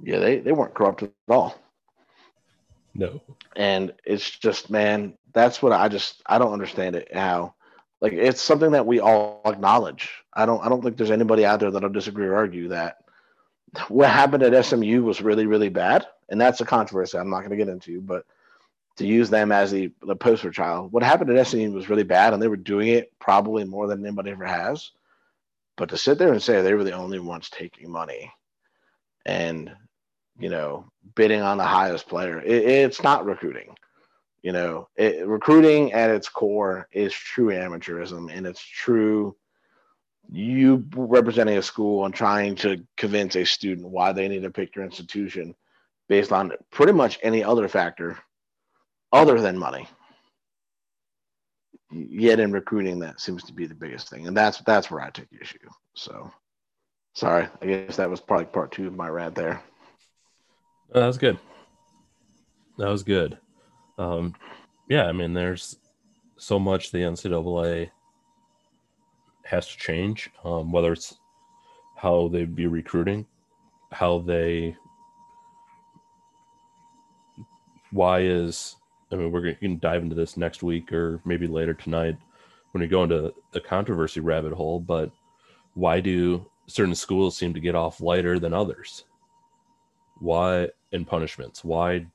Yeah, 0.00 0.18
they, 0.18 0.38
they 0.38 0.52
weren't 0.52 0.74
corrupt 0.74 1.04
at 1.04 1.12
all. 1.28 1.56
No. 2.94 3.22
And 3.56 3.92
it's 4.04 4.28
just, 4.28 4.70
man, 4.70 5.16
that's 5.32 5.62
what 5.62 5.72
I 5.72 5.88
just 5.88 6.22
I 6.26 6.38
don't 6.38 6.52
understand 6.52 6.96
it 6.96 7.14
how 7.14 7.54
like 8.00 8.12
it's 8.12 8.42
something 8.42 8.72
that 8.72 8.86
we 8.86 9.00
all 9.00 9.40
acknowledge. 9.46 10.10
I 10.34 10.44
don't 10.46 10.64
I 10.64 10.68
don't 10.68 10.82
think 10.82 10.96
there's 10.96 11.10
anybody 11.10 11.44
out 11.44 11.60
there 11.60 11.70
that'll 11.70 11.88
disagree 11.88 12.26
or 12.26 12.34
argue 12.34 12.68
that 12.68 12.98
what 13.88 14.10
happened 14.10 14.42
at 14.42 14.64
SMU 14.64 15.02
was 15.02 15.22
really, 15.22 15.46
really 15.46 15.68
bad. 15.68 16.06
And 16.28 16.40
that's 16.40 16.60
a 16.60 16.64
controversy 16.64 17.18
I'm 17.18 17.30
not 17.30 17.40
going 17.40 17.50
to 17.50 17.56
get 17.56 17.68
into, 17.68 18.00
but 18.00 18.24
to 18.96 19.06
use 19.06 19.30
them 19.30 19.52
as 19.52 19.70
the, 19.70 19.90
the 20.02 20.16
poster 20.16 20.50
child, 20.50 20.92
what 20.92 21.02
happened 21.02 21.30
at 21.30 21.46
SMU 21.46 21.72
was 21.72 21.88
really 21.88 22.02
bad, 22.02 22.34
and 22.34 22.42
they 22.42 22.48
were 22.48 22.56
doing 22.56 22.88
it 22.88 23.12
probably 23.18 23.64
more 23.64 23.86
than 23.86 24.04
anybody 24.04 24.30
ever 24.30 24.44
has. 24.44 24.90
But 25.76 25.88
to 25.88 25.96
sit 25.96 26.18
there 26.18 26.32
and 26.32 26.42
say 26.42 26.60
they 26.60 26.74
were 26.74 26.84
the 26.84 26.92
only 26.92 27.18
ones 27.18 27.48
taking 27.48 27.90
money 27.90 28.30
and 29.24 29.72
you 30.38 30.48
know, 30.48 30.90
bidding 31.14 31.40
on 31.40 31.58
the 31.58 31.64
highest 31.64 32.08
player. 32.08 32.40
It, 32.40 32.64
it's 32.64 33.02
not 33.02 33.24
recruiting. 33.24 33.76
You 34.42 34.52
know, 34.52 34.88
it, 34.96 35.26
recruiting 35.26 35.92
at 35.92 36.10
its 36.10 36.28
core 36.28 36.88
is 36.92 37.12
true 37.12 37.48
amateurism 37.48 38.34
and 38.34 38.46
it's 38.46 38.62
true 38.62 39.36
you 40.32 40.86
representing 40.96 41.58
a 41.58 41.62
school 41.62 42.04
and 42.06 42.14
trying 42.14 42.54
to 42.56 42.82
convince 42.96 43.36
a 43.36 43.44
student 43.44 43.88
why 43.88 44.12
they 44.12 44.28
need 44.28 44.42
to 44.42 44.50
pick 44.50 44.74
your 44.74 44.84
institution 44.84 45.54
based 46.08 46.32
on 46.32 46.52
pretty 46.70 46.92
much 46.92 47.18
any 47.22 47.44
other 47.44 47.68
factor 47.68 48.18
other 49.12 49.40
than 49.40 49.58
money. 49.58 49.86
Yet 51.90 52.40
in 52.40 52.52
recruiting, 52.52 53.00
that 53.00 53.20
seems 53.20 53.44
to 53.44 53.52
be 53.52 53.66
the 53.66 53.74
biggest 53.74 54.08
thing, 54.08 54.26
and 54.26 54.34
that's 54.34 54.58
that's 54.62 54.90
where 54.90 55.02
I 55.02 55.10
take 55.10 55.28
issue. 55.38 55.58
So, 55.94 56.32
sorry, 57.14 57.48
I 57.60 57.66
guess 57.66 57.96
that 57.96 58.08
was 58.08 58.20
probably 58.20 58.46
part 58.46 58.72
two 58.72 58.86
of 58.86 58.96
my 58.96 59.08
rant 59.08 59.34
there. 59.34 59.62
That 60.94 61.06
was 61.06 61.18
good. 61.18 61.38
That 62.78 62.88
was 62.88 63.02
good. 63.02 63.36
Um, 63.98 64.34
yeah, 64.88 65.04
I 65.04 65.12
mean, 65.12 65.34
there's 65.34 65.76
so 66.38 66.58
much 66.58 66.90
the 66.90 66.98
NCAA 66.98 67.90
has 69.44 69.68
to 69.68 69.78
change, 69.78 70.30
um, 70.44 70.72
whether 70.72 70.92
it's 70.92 71.18
how 71.96 72.28
they 72.28 72.44
be 72.44 72.66
recruiting, 72.66 73.26
how 73.90 74.18
they, 74.20 74.76
why 77.90 78.20
is 78.20 78.76
I 79.12 79.16
mean, 79.16 79.30
we're 79.30 79.42
going 79.42 79.56
to 79.60 79.76
dive 79.76 80.02
into 80.02 80.14
this 80.14 80.36
next 80.38 80.62
week 80.62 80.90
or 80.92 81.20
maybe 81.24 81.46
later 81.46 81.74
tonight 81.74 82.16
when 82.72 82.80
we 82.80 82.88
go 82.88 83.02
into 83.02 83.34
the 83.52 83.60
controversy 83.60 84.20
rabbit 84.20 84.54
hole. 84.54 84.80
But 84.80 85.10
why 85.74 86.00
do 86.00 86.46
certain 86.66 86.94
schools 86.94 87.36
seem 87.36 87.52
to 87.52 87.60
get 87.60 87.74
off 87.74 88.00
lighter 88.00 88.38
than 88.38 88.54
others? 88.54 89.04
Why 90.18 90.70
in 90.92 91.04
punishments? 91.04 91.62
Why? 91.62 91.92
I 91.94 92.06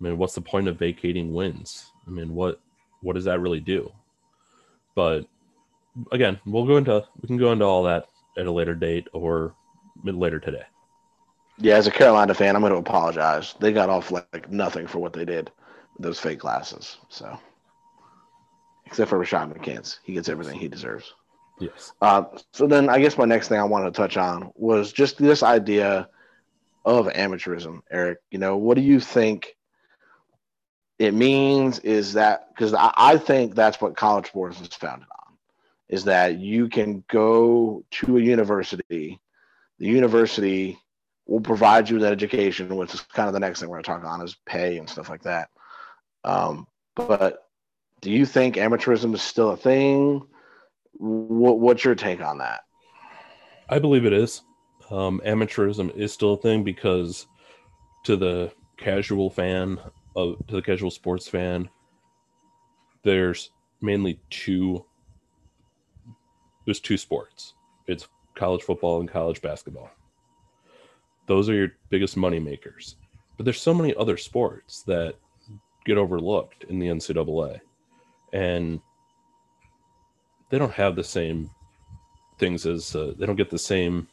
mean, 0.00 0.18
what's 0.18 0.34
the 0.34 0.42
point 0.42 0.68
of 0.68 0.78
vacating 0.78 1.32
wins? 1.32 1.92
I 2.06 2.10
mean, 2.10 2.34
what 2.34 2.60
what 3.00 3.14
does 3.14 3.24
that 3.24 3.40
really 3.40 3.60
do? 3.60 3.90
But 4.94 5.26
again, 6.12 6.40
we'll 6.46 6.66
go 6.66 6.76
into 6.76 7.04
we 7.20 7.26
can 7.26 7.36
go 7.36 7.52
into 7.52 7.64
all 7.64 7.82
that 7.84 8.06
at 8.38 8.46
a 8.46 8.52
later 8.52 8.74
date 8.74 9.08
or 9.12 9.54
later 10.04 10.38
today. 10.38 10.64
Yeah, 11.58 11.76
as 11.76 11.86
a 11.86 11.90
Carolina 11.90 12.32
fan, 12.34 12.56
I'm 12.56 12.62
going 12.62 12.72
to 12.72 12.78
apologize. 12.78 13.54
They 13.60 13.72
got 13.72 13.90
off 13.90 14.10
like 14.10 14.50
nothing 14.50 14.86
for 14.86 14.98
what 14.98 15.12
they 15.12 15.26
did 15.26 15.50
with 15.94 16.04
those 16.04 16.18
fake 16.18 16.38
glasses. 16.38 16.96
So, 17.10 17.38
except 18.86 19.10
for 19.10 19.18
Rashad 19.18 19.52
McCants, 19.52 19.98
he 20.02 20.14
gets 20.14 20.30
everything 20.30 20.58
he 20.58 20.68
deserves. 20.68 21.12
Yes. 21.60 21.92
Uh, 22.00 22.24
so 22.52 22.66
then, 22.66 22.88
I 22.88 22.98
guess 23.00 23.18
my 23.18 23.26
next 23.26 23.48
thing 23.48 23.60
I 23.60 23.64
wanted 23.64 23.92
to 23.92 23.96
touch 24.00 24.16
on 24.16 24.50
was 24.54 24.92
just 24.92 25.18
this 25.18 25.42
idea 25.42 26.08
of 26.86 27.06
amateurism, 27.08 27.82
Eric. 27.90 28.20
You 28.30 28.38
know, 28.38 28.56
what 28.56 28.76
do 28.76 28.80
you 28.82 28.98
think 28.98 29.54
it 30.98 31.12
means? 31.12 31.78
Is 31.80 32.14
that 32.14 32.48
because 32.48 32.72
I, 32.72 32.92
I 32.96 33.18
think 33.18 33.54
that's 33.54 33.80
what 33.82 33.96
college 33.96 34.28
sports 34.28 34.60
is 34.62 34.68
founded 34.68 35.08
on, 35.12 35.19
is 35.90 36.04
that 36.04 36.38
you 36.38 36.68
can 36.68 37.04
go 37.08 37.84
to 37.90 38.16
a 38.16 38.20
university, 38.20 39.20
the 39.78 39.86
university 39.86 40.78
will 41.26 41.40
provide 41.40 41.88
you 41.88 41.96
with 41.96 42.02
that 42.02 42.12
education, 42.12 42.76
which 42.76 42.94
is 42.94 43.00
kind 43.00 43.26
of 43.26 43.34
the 43.34 43.40
next 43.40 43.60
thing 43.60 43.68
we're 43.68 43.82
going 43.82 43.84
to 43.84 43.90
talk 43.90 44.04
on 44.04 44.22
is 44.22 44.36
pay 44.46 44.78
and 44.78 44.88
stuff 44.88 45.10
like 45.10 45.22
that. 45.22 45.50
Um, 46.24 46.66
but 46.94 47.48
do 48.00 48.10
you 48.10 48.24
think 48.24 48.54
amateurism 48.54 49.14
is 49.14 49.22
still 49.22 49.50
a 49.50 49.56
thing? 49.56 50.26
What, 50.92 51.58
what's 51.58 51.84
your 51.84 51.96
take 51.96 52.22
on 52.22 52.38
that? 52.38 52.60
I 53.68 53.78
believe 53.78 54.04
it 54.04 54.12
is. 54.12 54.42
Um, 54.90 55.20
amateurism 55.26 55.94
is 55.96 56.12
still 56.12 56.34
a 56.34 56.40
thing 56.40 56.62
because 56.62 57.26
to 58.04 58.16
the 58.16 58.52
casual 58.76 59.28
fan 59.28 59.78
of 60.16 60.44
to 60.48 60.54
the 60.54 60.62
casual 60.62 60.90
sports 60.90 61.28
fan, 61.28 61.68
there's 63.02 63.50
mainly 63.80 64.20
two. 64.30 64.84
There's 66.64 66.80
two 66.80 66.96
sports. 66.96 67.54
It's 67.86 68.08
college 68.34 68.62
football 68.62 69.00
and 69.00 69.08
college 69.08 69.42
basketball 69.42 69.90
those 71.30 71.48
are 71.48 71.54
your 71.54 71.68
biggest 71.90 72.16
money 72.16 72.40
makers. 72.40 72.96
But 73.36 73.44
there's 73.44 73.62
so 73.62 73.72
many 73.72 73.94
other 73.94 74.16
sports 74.16 74.82
that 74.88 75.14
get 75.86 75.96
overlooked 75.96 76.64
in 76.64 76.80
the 76.80 76.88
NCAA, 76.88 77.60
and 78.32 78.80
they 80.50 80.58
don't 80.58 80.72
have 80.72 80.96
the 80.96 81.04
same 81.04 81.48
things 82.38 82.66
as 82.66 82.96
uh, 82.96 83.12
they 83.16 83.26
don't 83.26 83.36
get 83.36 83.48
the 83.48 83.56
same 83.56 84.08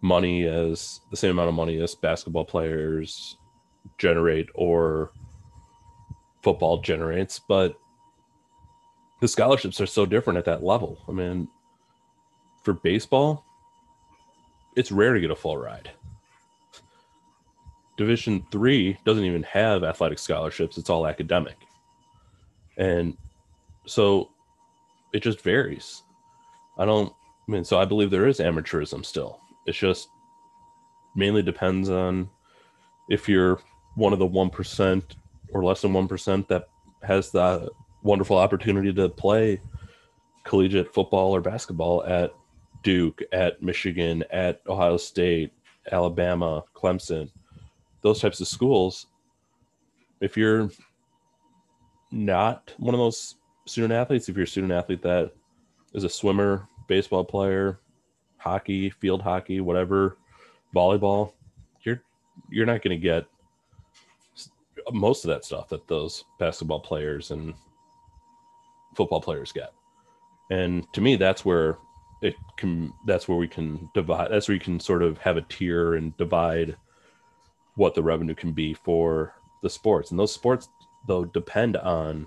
money 0.00 0.46
as 0.46 1.00
the 1.12 1.16
same 1.16 1.30
amount 1.30 1.48
of 1.48 1.54
money 1.54 1.80
as 1.80 1.94
basketball 1.94 2.44
players 2.44 3.36
generate 3.98 4.48
or 4.56 5.12
football 6.42 6.80
generates, 6.80 7.38
but 7.38 7.76
the 9.20 9.28
scholarships 9.28 9.80
are 9.80 9.86
so 9.86 10.04
different 10.04 10.40
at 10.40 10.44
that 10.44 10.64
level. 10.64 10.98
I 11.08 11.12
mean, 11.12 11.46
for 12.62 12.72
baseball, 12.72 13.44
it's 14.76 14.92
rare 14.92 15.14
to 15.14 15.20
get 15.20 15.30
a 15.30 15.36
full 15.36 15.56
ride. 15.56 15.90
Division 17.96 18.44
three 18.50 18.96
doesn't 19.04 19.24
even 19.24 19.42
have 19.44 19.84
athletic 19.84 20.18
scholarships; 20.18 20.78
it's 20.78 20.90
all 20.90 21.06
academic, 21.06 21.56
and 22.78 23.16
so 23.86 24.30
it 25.12 25.22
just 25.22 25.42
varies. 25.42 26.02
I 26.78 26.84
don't. 26.84 27.12
I 27.48 27.52
mean, 27.52 27.64
so 27.64 27.78
I 27.78 27.84
believe 27.84 28.10
there 28.10 28.28
is 28.28 28.38
amateurism 28.38 29.04
still. 29.04 29.40
It's 29.66 29.78
just 29.78 30.08
mainly 31.14 31.42
depends 31.42 31.90
on 31.90 32.30
if 33.08 33.28
you're 33.28 33.60
one 33.94 34.12
of 34.12 34.18
the 34.18 34.26
one 34.26 34.48
percent 34.48 35.16
or 35.52 35.62
less 35.62 35.82
than 35.82 35.92
one 35.92 36.08
percent 36.08 36.48
that 36.48 36.70
has 37.02 37.30
the 37.30 37.70
wonderful 38.02 38.38
opportunity 38.38 38.92
to 38.92 39.08
play 39.08 39.60
collegiate 40.44 40.92
football 40.92 41.34
or 41.34 41.40
basketball 41.40 42.04
at 42.04 42.34
Duke, 42.82 43.22
at 43.32 43.62
Michigan, 43.62 44.24
at 44.30 44.60
Ohio 44.68 44.96
State, 44.96 45.52
Alabama, 45.90 46.64
Clemson 46.74 47.30
those 48.02 48.20
types 48.20 48.40
of 48.40 48.48
schools, 48.48 49.06
if 50.20 50.36
you're 50.36 50.70
not 52.10 52.74
one 52.76 52.94
of 52.94 52.98
those 52.98 53.36
student 53.66 53.92
athletes, 53.92 54.28
if 54.28 54.36
you're 54.36 54.44
a 54.44 54.48
student 54.48 54.72
athlete 54.72 55.02
that 55.02 55.32
is 55.94 56.04
a 56.04 56.08
swimmer, 56.08 56.68
baseball 56.88 57.24
player, 57.24 57.80
hockey, 58.36 58.90
field 58.90 59.22
hockey, 59.22 59.60
whatever, 59.60 60.18
volleyball, 60.74 61.32
you're 61.82 62.02
you're 62.50 62.66
not 62.66 62.82
going 62.82 62.96
to 62.96 63.02
get 63.02 63.24
most 64.92 65.24
of 65.24 65.28
that 65.28 65.44
stuff 65.44 65.68
that 65.68 65.86
those 65.86 66.24
basketball 66.38 66.80
players 66.80 67.30
and 67.30 67.54
football 68.96 69.20
players 69.20 69.52
get. 69.52 69.72
And 70.50 70.92
to 70.92 71.00
me, 71.00 71.16
that's 71.16 71.44
where 71.44 71.78
it 72.22 72.34
can. 72.56 72.92
That's 73.06 73.28
where 73.28 73.38
we 73.38 73.48
can 73.48 73.90
divide. 73.94 74.30
That's 74.30 74.48
where 74.48 74.54
you 74.54 74.60
can 74.60 74.80
sort 74.80 75.02
of 75.02 75.18
have 75.18 75.36
a 75.36 75.42
tier 75.42 75.94
and 75.94 76.16
divide 76.16 76.76
what 77.74 77.94
the 77.94 78.02
revenue 78.02 78.34
can 78.34 78.52
be 78.52 78.74
for 78.74 79.34
the 79.62 79.70
sports. 79.70 80.10
And 80.10 80.18
those 80.18 80.32
sports, 80.32 80.68
though, 81.06 81.24
depend 81.24 81.76
on 81.76 82.26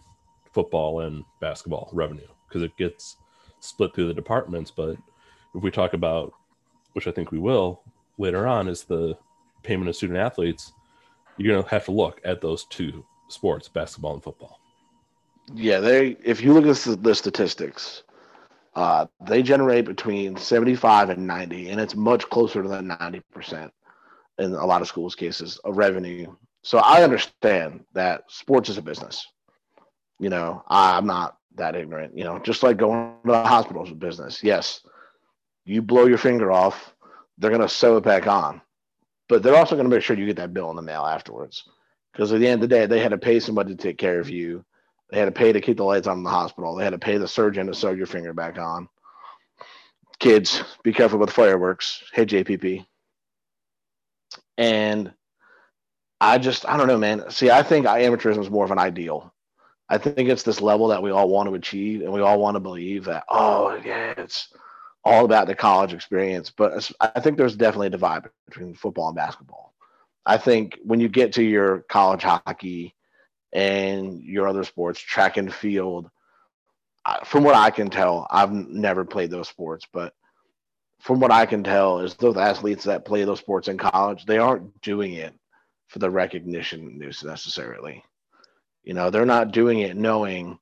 football 0.52 1.02
and 1.02 1.24
basketball 1.40 1.90
revenue 1.94 2.28
because 2.48 2.62
it 2.62 2.76
gets 2.78 3.18
split 3.60 3.94
through 3.94 4.08
the 4.08 4.14
departments. 4.14 4.72
But 4.72 4.98
if 5.54 5.64
we 5.64 5.72
talk 5.72 5.94
about, 5.94 6.34
which 6.94 7.08
I 7.08 7.12
think 7.12 7.32
we 7.32 7.40
will 7.40 7.82
later 8.18 8.48
on, 8.48 8.68
is 8.68 8.84
the 8.84 9.18
payment 9.64 9.90
of 9.90 9.96
student 9.96 10.20
athletes, 10.20 10.74
you're 11.38 11.54
going 11.54 11.64
to 11.64 11.70
have 11.70 11.86
to 11.86 11.92
look 11.92 12.22
at 12.24 12.42
those 12.42 12.66
two 12.66 13.06
sports, 13.28 13.68
basketball 13.68 14.14
and 14.14 14.24
football. 14.24 14.60
Yeah, 15.54 15.80
they. 15.80 16.18
If 16.24 16.42
you 16.42 16.54
look 16.54 16.66
at 16.66 17.04
the 17.04 17.14
statistics, 17.14 18.04
uh, 18.76 19.06
they 19.26 19.42
generate 19.42 19.86
between 19.86 20.36
75 20.36 21.10
and 21.10 21.28
90, 21.28 21.70
and 21.70 21.80
it's 21.80 21.96
much 21.96 22.30
closer 22.30 22.62
to 22.62 22.70
that 22.70 22.84
90 22.84 23.22
percent 23.32 23.74
in 24.38 24.54
a 24.54 24.66
lot 24.66 24.82
of 24.82 24.88
schools' 24.88 25.16
cases 25.16 25.58
of 25.64 25.78
revenue. 25.78 26.36
So 26.64 26.80
I 26.80 27.04
understand 27.04 27.86
that 27.94 28.24
sports 28.28 28.70
is 28.70 28.78
a 28.78 28.82
business. 28.82 29.26
You 30.20 30.30
know, 30.30 30.64
I'm 30.68 31.06
not 31.06 31.38
that 31.56 31.76
ignorant. 31.76 32.18
You 32.18 32.24
know, 32.24 32.40
just 32.40 32.64
like 32.64 32.78
going 32.78 33.14
to 33.26 33.32
the 33.32 33.44
hospital 33.44 33.86
is 33.86 33.92
a 33.92 33.96
business. 33.96 34.44
Yes, 34.44 34.82
you 35.66 35.82
blow 35.82 36.06
your 36.06 36.18
finger 36.18 36.52
off, 36.52 36.94
they're 37.38 37.50
going 37.50 37.62
to 37.62 37.70
sew 37.70 37.98
it 37.98 38.04
back 38.04 38.28
on, 38.28 38.62
but 39.28 39.44
they're 39.44 39.56
also 39.56 39.76
going 39.76 39.90
to 39.90 39.96
make 39.96 40.04
sure 40.04 40.18
you 40.18 40.26
get 40.26 40.38
that 40.38 40.54
bill 40.54 40.70
in 40.70 40.76
the 40.76 40.82
mail 40.82 41.06
afterwards. 41.06 41.64
Because 42.12 42.32
at 42.32 42.40
the 42.40 42.48
end 42.48 42.64
of 42.64 42.70
the 42.70 42.76
day, 42.76 42.86
they 42.86 43.00
had 43.00 43.12
to 43.12 43.18
pay 43.18 43.40
somebody 43.40 43.76
to 43.76 43.82
take 43.82 43.98
care 43.98 44.20
of 44.20 44.30
you. 44.30 44.64
They 45.10 45.20
had 45.20 45.26
to 45.26 45.32
pay 45.32 45.54
to 45.54 45.62
keep 45.62 45.78
the 45.78 45.84
lights 45.84 46.08
on 46.08 46.18
in 46.18 46.24
the 46.24 46.30
hospital. 46.30 46.76
They 46.76 46.84
had 46.84 46.92
to 46.92 47.00
pay 47.00 47.18
the 47.18 47.28
surgeon 47.28 47.68
to 47.68 47.76
sew 47.76 47.92
your 47.92 48.08
finger 48.08 48.34
back 48.34 48.58
on. 48.58 48.90
Kids, 50.20 50.64
be 50.84 50.94
careful 50.94 51.20
with 51.20 51.30
fireworks. 51.30 52.04
Hey, 52.14 52.26
JPP. 52.26 52.86
And 54.58 55.14
I 56.20 56.38
just, 56.38 56.68
I 56.68 56.78
don't 56.78 56.88
know, 56.88 56.98
man. 56.98 57.30
See, 57.30 57.52
I 57.52 57.62
think 57.62 57.86
amateurism 57.86 58.40
is 58.40 58.50
more 58.50 58.66
of 58.66 58.72
an 58.72 58.80
ideal. 58.80 59.34
I 59.90 60.00
think 60.00 60.30
it's 60.30 60.44
this 60.44 60.62
level 60.62 60.88
that 60.88 61.04
we 61.04 61.12
all 61.12 61.30
want 61.30 61.48
to 61.50 61.56
achieve 61.56 62.02
and 62.02 62.12
we 62.12 62.22
all 62.22 62.40
want 62.40 62.56
to 62.56 62.60
believe 62.60 63.06
that, 63.06 63.26
oh, 63.30 63.80
yeah, 63.86 64.14
it's 64.18 64.52
all 65.04 65.26
about 65.26 65.46
the 65.46 65.54
college 65.54 65.94
experience. 65.94 66.50
But 66.50 66.90
I 67.00 67.20
think 67.20 67.38
there's 67.38 67.56
definitely 67.56 67.88
a 67.88 67.92
divide 67.92 68.24
between 68.48 68.74
football 68.74 69.10
and 69.10 69.16
basketball. 69.16 69.74
I 70.26 70.38
think 70.38 70.80
when 70.84 71.00
you 71.00 71.08
get 71.08 71.34
to 71.34 71.44
your 71.44 71.82
college 71.82 72.24
hockey 72.24 72.95
and 73.56 74.22
your 74.22 74.50
other 74.50 74.66
sports, 74.66 75.00
track 75.00 75.38
and 75.38 75.52
field, 75.52 76.12
from 77.24 77.44
what 77.46 77.56
I 77.56 77.70
can 77.70 77.90
tell, 77.90 78.28
I've 78.30 78.52
never 78.52 79.06
played 79.06 79.32
those 79.32 79.48
sports, 79.48 79.88
but 79.94 80.14
from 81.00 81.22
what 81.22 81.32
I 81.32 81.46
can 81.46 81.64
tell, 81.64 82.00
is 82.00 82.16
those 82.16 82.36
athletes 82.36 82.84
that 82.84 83.06
play 83.06 83.24
those 83.24 83.40
sports 83.40 83.70
in 83.70 83.78
college, 83.78 84.26
they 84.26 84.40
aren't 84.40 84.82
doing 84.82 85.14
it 85.14 85.34
for 85.88 86.00
the 86.00 86.10
recognition 86.10 86.98
news 86.98 87.24
necessarily. 87.24 88.04
You 88.84 88.94
know, 88.94 89.10
they're 89.10 89.26
not 89.26 89.54
doing 89.54 89.80
it 89.80 89.96
knowing 89.96 90.60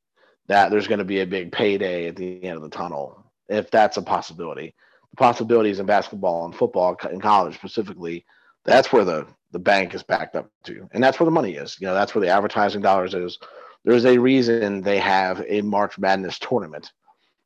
that 0.48 0.70
there's 0.70 0.88
going 0.88 1.00
to 1.00 1.06
be 1.06 1.22
a 1.22 1.26
big 1.26 1.52
payday 1.52 2.08
at 2.08 2.16
the 2.16 2.44
end 2.44 2.58
of 2.58 2.62
the 2.62 2.70
tunnel, 2.70 3.26
if 3.50 3.72
that's 3.72 3.98
a 3.98 4.04
possibility. 4.04 4.76
The 5.12 5.18
possibilities 5.18 5.80
in 5.80 5.88
basketball 5.88 6.46
and 6.46 6.56
football 6.56 6.96
in 7.10 7.22
college 7.22 7.56
specifically, 7.56 8.26
that's 8.66 8.94
where 8.94 9.06
the, 9.06 9.26
the 9.54 9.60
bank 9.60 9.96
is 9.96 10.04
backed 10.04 10.36
up 10.36 10.50
to. 10.66 10.90
And 10.92 11.02
that's 11.02 11.18
where 11.20 11.26
the 11.26 11.32
money 11.32 11.54
is. 11.54 11.78
You 11.80 11.88
know, 11.88 11.94
that's 11.94 12.14
where 12.14 12.22
the 12.22 12.28
advertising 12.30 12.82
dollars 12.82 13.14
is. 13.14 13.40
There's 13.86 14.06
a 14.06 14.18
reason 14.18 14.82
they 14.82 15.00
have 15.00 15.42
a 15.48 15.62
March 15.62 15.98
Madness 15.98 16.38
tournament 16.40 16.92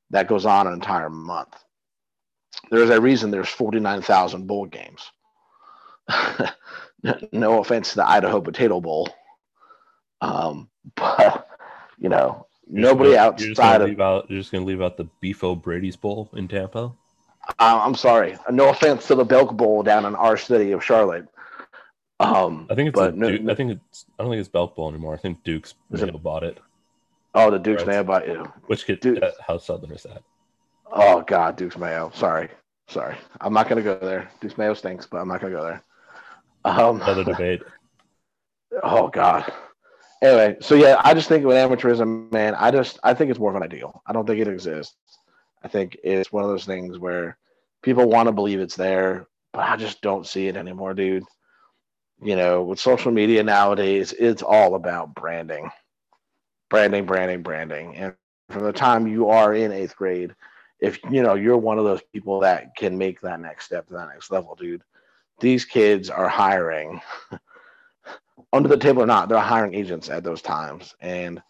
that 0.10 0.28
goes 0.28 0.46
on 0.46 0.66
an 0.68 0.74
entire 0.74 1.10
month 1.12 1.54
there's 2.72 2.90
a 2.90 3.00
reason 3.00 3.30
there's 3.30 3.50
49,000 3.50 4.48
bowl 4.48 4.66
games. 4.66 5.12
no 7.32 7.60
offense 7.60 7.90
to 7.92 7.96
the 7.98 8.08
Idaho 8.10 8.42
Potato 8.42 8.82
Bowl, 8.82 9.10
Um, 10.22 10.70
but 10.96 11.48
you 12.00 12.10
know, 12.10 12.48
You're 12.70 12.82
nobody 12.82 13.12
just 13.12 13.18
gonna- 13.18 13.36
you're 13.40 13.50
just 13.50 13.60
outside 13.60 13.78
gonna 13.80 13.94
of. 13.94 14.02
out. 14.02 14.30
You're 14.32 14.40
just 14.40 14.52
gonna 14.52 14.66
leave 14.66 14.82
out 14.82 14.98
the 14.98 15.08
Beef 15.22 15.44
'O' 15.44 15.56
Brady's 15.56 15.96
Bowl 15.96 16.30
in 16.34 16.48
Tampa. 16.48 16.92
Uh, 17.60 17.82
I'm 17.84 17.96
sorry. 17.96 18.38
No 18.52 18.70
offense 18.70 19.08
to 19.08 19.16
the 19.16 19.24
Belk 19.24 19.56
Bowl 19.56 19.84
down 19.84 20.06
in 20.06 20.16
our 20.16 20.36
city 20.38 20.72
of 20.72 20.84
Charlotte. 20.84 21.28
Um, 22.20 22.68
I 22.70 22.76
think 22.76 22.90
it's. 22.90 22.96
but 22.96 23.16
no- 23.16 23.30
Duke, 23.30 23.50
I 23.50 23.54
think 23.56 23.72
it's. 23.74 24.06
I 24.18 24.24
don't 24.24 24.32
think 24.32 24.40
it's 24.40 24.50
Belk 24.50 24.76
Bowl 24.76 24.90
anymore. 24.90 25.14
I 25.14 25.18
think 25.18 25.44
Duke's 25.44 25.76
it- 25.92 26.00
have 26.00 26.24
bought 26.24 26.44
it. 26.44 26.58
oh, 27.36 27.52
the 27.52 27.60
Duke's 27.60 27.82
Right. 27.84 27.88
Mayo 27.90 28.04
by 28.04 28.26
you. 28.26 28.52
Which 28.68 28.86
kid? 28.86 29.24
Uh, 29.24 29.32
how 29.46 29.58
southern 29.58 29.92
is 29.92 30.04
that? 30.04 30.24
Oh 30.92 31.22
God, 31.22 31.58
Duke's 31.58 31.78
Mayo. 31.78 32.12
Sorry, 32.16 32.50
sorry. 32.88 33.16
I'm 33.42 33.54
not 33.54 33.70
gonna 33.70 33.82
go 33.84 33.98
there. 34.00 34.30
Duke's 34.42 34.58
Mayo 34.58 34.74
stinks, 34.74 35.06
but 35.06 35.18
I'm 35.18 35.28
not 35.28 35.42
gonna 35.42 35.54
go 35.56 35.64
there. 35.64 35.84
Um, 36.66 37.02
Another 37.02 37.24
debate. 37.24 37.62
Oh 38.84 39.08
God. 39.08 39.50
Anyway, 40.22 40.58
so 40.60 40.76
yeah, 40.76 41.00
I 41.04 41.14
just 41.14 41.30
think 41.30 41.46
with 41.46 41.56
amateurism, 41.56 42.32
man, 42.34 42.54
I 42.56 42.70
just 42.72 43.00
I 43.04 43.14
think 43.14 43.30
it's 43.32 43.40
more 43.40 43.50
of 43.50 43.56
an 43.56 43.64
ideal. 43.64 44.02
I 44.06 44.12
don't 44.14 44.26
think 44.26 44.40
it 44.42 44.48
exists. 44.48 44.96
I 45.64 45.68
think 45.70 45.98
it's 46.04 46.32
one 46.34 46.44
of 46.44 46.50
those 46.50 46.66
things 46.66 47.00
where 47.00 47.38
people 47.82 48.10
want 48.10 48.28
to 48.28 48.34
believe 48.34 48.60
it's 48.60 48.76
there, 48.76 49.28
but 49.54 49.62
I 49.70 49.78
just 49.78 50.02
don't 50.02 50.28
see 50.28 50.48
it 50.48 50.58
anymore, 50.58 50.94
dude. 50.94 51.24
You 52.22 52.36
know, 52.36 52.64
with 52.64 52.80
social 52.80 53.12
media 53.12 53.44
nowadays, 53.44 54.14
it's 54.18 54.42
all 54.42 54.76
about 54.76 55.14
branding. 55.14 55.70
Branding, 56.70 57.06
branding, 57.06 57.44
branding. 57.44 57.96
And 57.96 58.16
from 58.50 58.64
the 58.64 58.74
time 58.74 59.08
you 59.08 59.30
are 59.30 59.54
in 59.54 59.72
eighth 59.72 59.96
grade, 59.96 60.36
if 60.80 61.00
you 61.10 61.24
know 61.24 61.36
you're 61.36 61.58
one 61.58 61.78
of 61.78 61.86
those 61.86 62.02
people 62.14 62.40
that 62.42 62.76
can 62.76 62.98
make 62.98 63.22
that 63.22 63.40
next 63.40 63.66
step 63.66 63.88
to 63.88 63.94
that 63.94 64.10
next 64.10 64.32
level, 64.32 64.56
dude, 64.56 64.84
these 65.40 65.66
kids 65.66 66.10
are 66.10 66.28
hiring 66.28 67.02
under 68.54 68.70
the 68.70 68.78
table 68.78 69.04
or 69.04 69.08
not, 69.08 69.30
they're 69.30 69.40
hiring 69.40 69.74
agents 69.74 70.10
at 70.10 70.24
those 70.24 70.42
times. 70.42 70.96
And, 71.00 71.42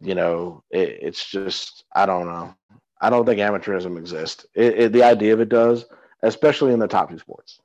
you 0.00 0.14
know, 0.14 0.62
it, 0.70 0.98
it's 1.02 1.24
just, 1.24 1.84
I 1.94 2.06
don't 2.06 2.26
know. 2.26 2.54
I 3.00 3.10
don't 3.10 3.24
think 3.24 3.40
amateurism 3.40 3.96
exists. 3.98 4.46
It, 4.54 4.78
it, 4.78 4.92
the 4.92 5.04
idea 5.04 5.32
of 5.32 5.40
it 5.40 5.48
does, 5.48 5.86
especially 6.22 6.72
in 6.72 6.80
the 6.80 6.88
top 6.88 7.10
two 7.10 7.18
sports. 7.18 7.60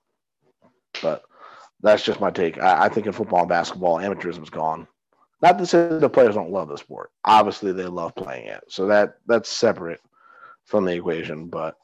But 1.02 1.24
that's 1.84 2.04
just 2.04 2.22
my 2.22 2.32
take. 2.32 2.58
I, 2.58 2.86
I 2.86 2.90
think 2.90 3.06
in 3.06 3.12
football 3.12 3.42
and 3.42 3.50
basketball, 3.50 3.98
amateurism 3.98 4.42
is 4.42 4.50
gone. 4.50 4.88
Not 5.42 5.58
to 5.58 5.66
say 5.66 6.00
the 6.00 6.10
players 6.10 6.36
don't 6.36 6.52
love 6.52 6.70
the 6.70 6.78
sport. 6.78 7.12
Obviously, 7.26 7.74
they 7.74 7.84
love 7.84 8.16
playing 8.16 8.48
it. 8.48 8.64
So 8.70 8.88
that 8.88 9.16
that's 9.28 9.50
separate 9.50 10.00
from 10.64 10.86
the 10.86 10.94
equation. 10.94 11.48
But 11.48 11.76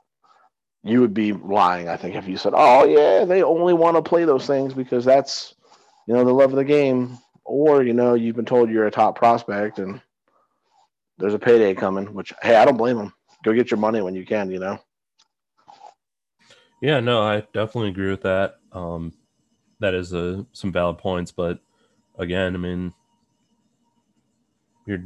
you 0.83 1.01
would 1.01 1.13
be 1.13 1.33
lying, 1.33 1.89
I 1.89 1.97
think, 1.97 2.15
if 2.15 2.27
you 2.27 2.37
said, 2.37 2.53
"Oh 2.55 2.85
yeah, 2.85 3.25
they 3.25 3.43
only 3.43 3.73
want 3.73 3.97
to 3.97 4.01
play 4.01 4.23
those 4.23 4.47
things 4.47 4.73
because 4.73 5.03
that's 5.03 5.53
you 6.07 6.13
know 6.13 6.23
the 6.23 6.33
love 6.33 6.51
of 6.51 6.55
the 6.55 6.63
game," 6.63 7.17
or 7.43 7.83
you 7.83 7.93
know 7.93 8.13
you've 8.13 8.37
been 8.37 8.45
told 8.45 8.69
you're 8.69 8.87
a 8.87 8.91
top 8.91 9.17
prospect 9.17 9.79
and 9.79 10.01
there's 11.17 11.33
a 11.33 11.39
payday 11.39 11.75
coming. 11.75 12.13
Which 12.13 12.33
hey, 12.41 12.55
I 12.55 12.63
don't 12.63 12.77
blame 12.77 12.97
them. 12.97 13.13
Go 13.43 13.51
get 13.51 13.69
your 13.69 13.79
money 13.79 14.01
when 14.01 14.15
you 14.15 14.25
can. 14.25 14.49
You 14.49 14.59
know. 14.59 14.79
Yeah, 16.81 17.01
no, 17.01 17.21
I 17.21 17.41
definitely 17.41 17.89
agree 17.89 18.09
with 18.09 18.21
that. 18.21 18.55
Um, 18.71 19.11
that 19.79 19.93
is 19.93 20.13
uh, 20.13 20.43
some 20.51 20.71
valid 20.71 20.97
points, 20.97 21.31
but 21.31 21.59
again, 22.17 22.53
I 22.55 22.57
mean, 22.57 22.93
you're 24.85 25.01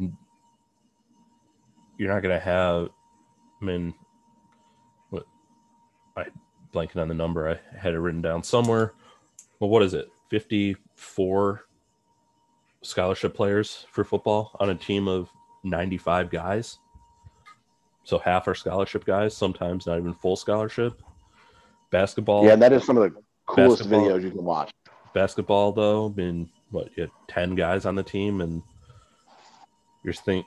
you're 1.97 2.13
not 2.13 2.23
gonna 2.23 2.39
have. 2.39 2.89
I 3.61 3.65
mean, 3.65 3.93
what 5.09 5.25
I 6.17 6.25
blanking 6.73 6.97
on 6.97 7.07
the 7.07 7.13
number. 7.13 7.49
I 7.49 7.77
had 7.77 7.93
it 7.93 7.99
written 7.99 8.21
down 8.21 8.43
somewhere. 8.43 8.93
Well, 9.59 9.69
what 9.69 9.83
is 9.83 9.93
it? 9.93 10.09
Fifty-four 10.29 11.65
scholarship 12.81 13.33
players 13.33 13.85
for 13.91 14.03
football 14.03 14.55
on 14.59 14.69
a 14.69 14.75
team 14.75 15.07
of 15.07 15.29
ninety-five 15.63 16.29
guys. 16.29 16.79
So 18.03 18.17
half 18.17 18.47
are 18.47 18.55
scholarship 18.55 19.05
guys. 19.05 19.37
Sometimes 19.37 19.85
not 19.85 19.97
even 19.97 20.13
full 20.13 20.35
scholarship. 20.35 21.01
Basketball. 21.91 22.43
Yeah, 22.43 22.55
that 22.55 22.73
is 22.73 22.83
some 22.83 22.97
of 22.97 23.03
the 23.03 23.22
coolest 23.47 23.83
Basketball. 23.89 24.07
videos 24.07 24.23
you 24.23 24.31
can 24.31 24.43
watch. 24.43 24.71
basketball 25.13 25.71
though 25.71 26.09
been 26.09 26.49
what 26.71 26.89
you 26.95 27.03
had 27.03 27.11
10 27.27 27.55
guys 27.55 27.85
on 27.85 27.95
the 27.95 28.03
team 28.03 28.41
and 28.41 28.61
you're 30.03 30.13
think 30.13 30.45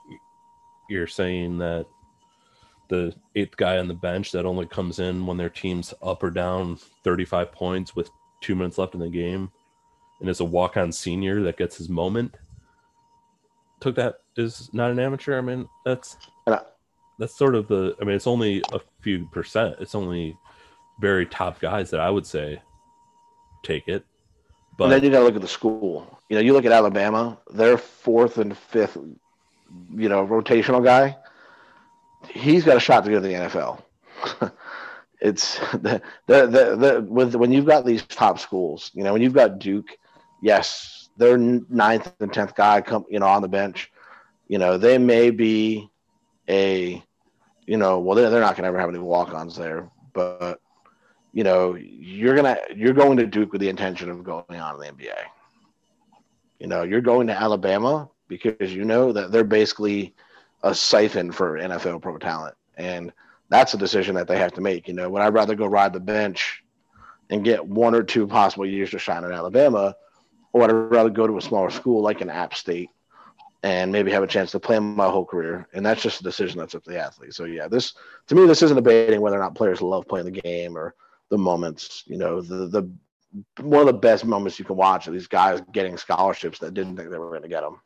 you're 0.88 1.06
saying 1.06 1.58
that 1.58 1.86
the 2.88 3.12
eighth 3.34 3.56
guy 3.56 3.78
on 3.78 3.88
the 3.88 3.94
bench 3.94 4.30
that 4.32 4.46
only 4.46 4.66
comes 4.66 4.98
in 4.98 5.26
when 5.26 5.36
their 5.36 5.48
team's 5.50 5.92
up 6.02 6.22
or 6.22 6.30
down 6.30 6.78
35 7.04 7.50
points 7.52 7.96
with 7.96 8.10
two 8.40 8.54
minutes 8.54 8.78
left 8.78 8.94
in 8.94 9.00
the 9.00 9.08
game 9.08 9.50
and 10.20 10.28
is 10.28 10.40
a 10.40 10.44
walk-on 10.44 10.92
senior 10.92 11.42
that 11.42 11.56
gets 11.58 11.76
his 11.76 11.88
moment 11.88 12.34
took 13.80 13.94
that 13.96 14.20
is 14.36 14.70
not 14.72 14.90
an 14.90 14.98
amateur 14.98 15.36
i 15.36 15.40
mean 15.40 15.68
that's 15.84 16.16
that's 17.18 17.36
sort 17.36 17.54
of 17.54 17.66
the 17.68 17.94
i 18.00 18.04
mean 18.04 18.14
it's 18.14 18.26
only 18.26 18.62
a 18.72 18.80
few 19.00 19.26
percent 19.32 19.74
it's 19.80 19.94
only 19.94 20.36
very 21.00 21.26
top 21.26 21.60
guys 21.60 21.90
that 21.90 22.00
i 22.00 22.08
would 22.10 22.26
say 22.26 22.60
take 23.66 23.88
it 23.88 24.04
but 24.76 24.84
and 24.84 24.92
then 24.92 25.04
you 25.04 25.10
got 25.10 25.20
to 25.20 25.24
look 25.24 25.36
at 25.36 25.42
the 25.42 25.48
school. 25.48 26.20
You 26.28 26.36
know, 26.36 26.42
you 26.42 26.52
look 26.52 26.66
at 26.66 26.72
Alabama; 26.72 27.38
their 27.50 27.78
fourth 27.78 28.38
and 28.38 28.56
fifth, 28.56 28.96
you 28.96 30.08
know, 30.08 30.26
rotational 30.26 30.84
guy. 30.84 31.16
He's 32.28 32.64
got 32.64 32.76
a 32.76 32.80
shot 32.80 33.04
to 33.04 33.10
go 33.10 33.20
to 33.20 33.26
the 33.26 33.34
NFL. 33.34 33.82
it's 35.20 35.58
the, 35.72 36.02
the 36.26 36.46
the 36.46 36.76
the 36.76 37.06
with 37.08 37.34
when 37.34 37.52
you've 37.52 37.66
got 37.66 37.86
these 37.86 38.04
top 38.04 38.38
schools. 38.38 38.90
You 38.94 39.04
know, 39.04 39.12
when 39.12 39.22
you've 39.22 39.32
got 39.32 39.58
Duke, 39.58 39.96
yes, 40.42 41.08
their 41.16 41.38
ninth 41.38 42.12
and 42.20 42.32
tenth 42.32 42.54
guy 42.54 42.80
come, 42.82 43.06
you 43.08 43.18
know, 43.18 43.26
on 43.26 43.42
the 43.42 43.48
bench. 43.48 43.90
You 44.48 44.58
know, 44.58 44.76
they 44.76 44.98
may 44.98 45.30
be 45.30 45.90
a, 46.48 47.02
you 47.66 47.76
know, 47.76 47.98
well, 47.98 48.14
they're, 48.14 48.30
they're 48.30 48.40
not 48.40 48.54
going 48.54 48.62
to 48.62 48.68
ever 48.68 48.78
have 48.78 48.90
any 48.90 49.00
walk-ons 49.00 49.56
there, 49.56 49.90
but 50.12 50.60
you 51.36 51.44
know, 51.44 51.74
you're 51.74 52.34
gonna 52.34 52.56
you're 52.74 52.94
going 52.94 53.18
to 53.18 53.26
Duke 53.26 53.52
with 53.52 53.60
the 53.60 53.68
intention 53.68 54.08
of 54.08 54.24
going 54.24 54.58
on 54.58 54.72
to 54.72 54.80
the 54.80 54.90
NBA. 54.90 55.18
You 56.58 56.66
know, 56.66 56.82
you're 56.82 57.02
going 57.02 57.26
to 57.26 57.34
Alabama 57.34 58.08
because 58.26 58.74
you 58.74 58.86
know 58.86 59.12
that 59.12 59.30
they're 59.30 59.44
basically 59.44 60.14
a 60.62 60.74
siphon 60.74 61.30
for 61.30 61.58
NFL 61.58 62.00
pro 62.00 62.16
talent, 62.16 62.54
and 62.78 63.12
that's 63.50 63.74
a 63.74 63.76
decision 63.76 64.14
that 64.14 64.28
they 64.28 64.38
have 64.38 64.54
to 64.54 64.62
make. 64.62 64.88
You 64.88 64.94
know, 64.94 65.10
would 65.10 65.20
I 65.20 65.28
rather 65.28 65.54
go 65.54 65.66
ride 65.66 65.92
the 65.92 66.00
bench 66.00 66.64
and 67.28 67.44
get 67.44 67.62
one 67.62 67.94
or 67.94 68.02
two 68.02 68.26
possible 68.26 68.64
years 68.64 68.92
to 68.92 68.98
shine 68.98 69.22
in 69.22 69.30
Alabama, 69.30 69.94
or 70.54 70.62
would 70.62 70.70
I 70.70 70.72
rather 70.72 71.10
go 71.10 71.26
to 71.26 71.36
a 71.36 71.42
smaller 71.42 71.68
school 71.68 72.00
like 72.00 72.22
an 72.22 72.30
App 72.30 72.54
State 72.54 72.88
and 73.62 73.92
maybe 73.92 74.10
have 74.10 74.22
a 74.22 74.26
chance 74.26 74.52
to 74.52 74.58
play 74.58 74.78
my 74.78 75.10
whole 75.10 75.26
career? 75.26 75.68
And 75.74 75.84
that's 75.84 76.00
just 76.00 76.20
a 76.20 76.24
decision 76.24 76.60
that's 76.60 76.74
up 76.74 76.84
to 76.84 76.90
the 76.92 76.98
athlete. 76.98 77.34
So 77.34 77.44
yeah, 77.44 77.68
this 77.68 77.92
to 78.28 78.34
me, 78.34 78.46
this 78.46 78.62
isn't 78.62 78.76
debating 78.76 79.20
whether 79.20 79.36
or 79.36 79.42
not 79.42 79.54
players 79.54 79.82
love 79.82 80.08
playing 80.08 80.32
the 80.32 80.40
game 80.40 80.78
or 80.78 80.94
the 81.30 81.38
moments. 81.38 82.04
You 82.06 82.18
know, 82.18 82.40
the 82.40 82.66
the 82.66 82.90
one 83.62 83.80
of 83.80 83.86
the 83.86 83.92
best 83.92 84.24
moments 84.24 84.58
you 84.58 84.64
can 84.64 84.76
watch 84.76 85.08
are 85.08 85.12
these 85.12 85.26
guys 85.26 85.60
getting 85.72 85.96
scholarships 85.96 86.58
that 86.60 86.74
didn't 86.74 86.96
think 86.96 87.10
they 87.10 87.18
were 87.18 87.30
going 87.30 87.42
to 87.42 87.48
get 87.48 87.62
them. 87.62 87.80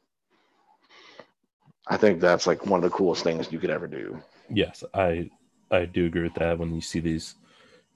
I 1.89 1.97
think 1.97 2.21
that's 2.21 2.47
like 2.47 2.67
one 2.67 2.85
of 2.85 2.91
the 2.91 2.97
coolest 2.97 3.25
things 3.25 3.51
you 3.51 3.59
could 3.59 3.71
ever 3.71 3.87
do. 3.87 4.21
Yes, 4.49 4.85
I 4.95 5.31
I 5.71 5.85
do 5.85 6.07
agree 6.07 6.23
with 6.23 6.35
that. 6.35 6.59
When 6.59 6.75
you 6.75 6.81
see 6.81 7.01
these 7.01 7.37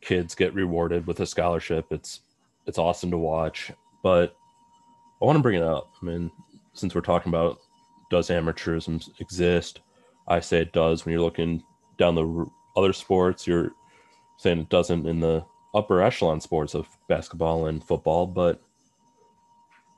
kids 0.01 0.35
get 0.35 0.55
rewarded 0.55 1.07
with 1.07 1.21
a 1.21 1.27
scholarship, 1.27 1.87
it's 1.91 2.21
it's 2.67 2.79
awesome 2.79 3.11
to 3.11 3.19
watch. 3.19 3.71
But 4.03 4.35
I 5.21 5.25
want 5.25 5.37
to 5.37 5.43
bring 5.43 5.61
it 5.61 5.63
up. 5.63 5.91
I 6.01 6.05
mean, 6.05 6.31
since 6.73 6.95
we're 6.95 7.01
talking 7.03 7.31
about 7.31 7.59
does 8.11 8.29
amateurism 8.29 9.09
exist, 9.21 9.81
I 10.29 10.41
say 10.41 10.61
it 10.61 10.73
does. 10.73 11.05
When 11.05 11.13
you're 11.13 11.23
looking 11.23 11.63
down 11.99 12.15
the 12.15 12.47
other 12.77 12.93
sports, 12.93 13.47
you're 13.47 13.73
saying 14.45 14.59
it 14.61 14.69
doesn't 14.69 15.07
in 15.07 15.21
the 15.21 15.45
upper 15.75 16.03
echelon 16.03 16.39
sports 16.41 16.75
of 16.75 16.87
basketball 17.09 17.67
and 17.67 17.83
football. 17.83 18.27
But 18.27 18.61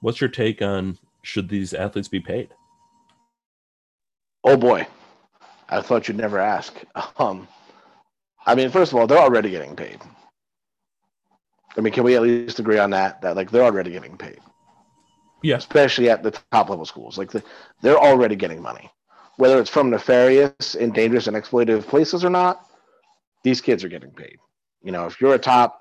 what's 0.00 0.20
your 0.20 0.30
take 0.30 0.62
on 0.62 0.98
should 1.22 1.48
these 1.48 1.74
athletes 1.74 2.08
be 2.08 2.20
paid? 2.20 2.48
Oh 4.44 4.56
boy, 4.56 4.86
I 5.68 5.82
thought 5.82 6.06
you'd 6.08 6.16
never 6.16 6.38
ask. 6.38 6.74
Um, 7.18 7.48
I 8.46 8.54
mean, 8.54 8.70
first 8.70 8.92
of 8.92 8.98
all, 8.98 9.08
they're 9.08 9.18
already 9.18 9.50
getting 9.50 9.74
paid. 9.74 9.98
I 11.76 11.80
mean, 11.80 11.92
can 11.92 12.04
we 12.04 12.14
at 12.14 12.22
least 12.22 12.60
agree 12.60 12.78
on 12.78 12.90
that? 12.90 13.20
That 13.22 13.34
like 13.34 13.50
they're 13.50 13.64
already 13.64 13.90
getting 13.90 14.16
paid, 14.16 14.38
Yes. 15.42 15.62
especially 15.62 16.08
at 16.08 16.22
the 16.22 16.30
top 16.52 16.70
level 16.70 16.84
schools. 16.86 17.18
Like 17.18 17.32
the, 17.32 17.42
they're 17.82 17.98
already 17.98 18.36
getting 18.36 18.62
money, 18.62 18.88
whether 19.38 19.58
it's 19.58 19.68
from 19.68 19.90
nefarious 19.90 20.76
and 20.76 20.94
dangerous 20.94 21.26
and 21.26 21.36
exploitative 21.36 21.86
places 21.88 22.24
or 22.24 22.30
not. 22.30 22.65
These 23.46 23.60
kids 23.60 23.84
are 23.84 23.88
getting 23.88 24.10
paid. 24.10 24.38
You 24.82 24.90
know, 24.90 25.06
if 25.06 25.20
you're 25.20 25.34
a 25.34 25.38
top 25.38 25.80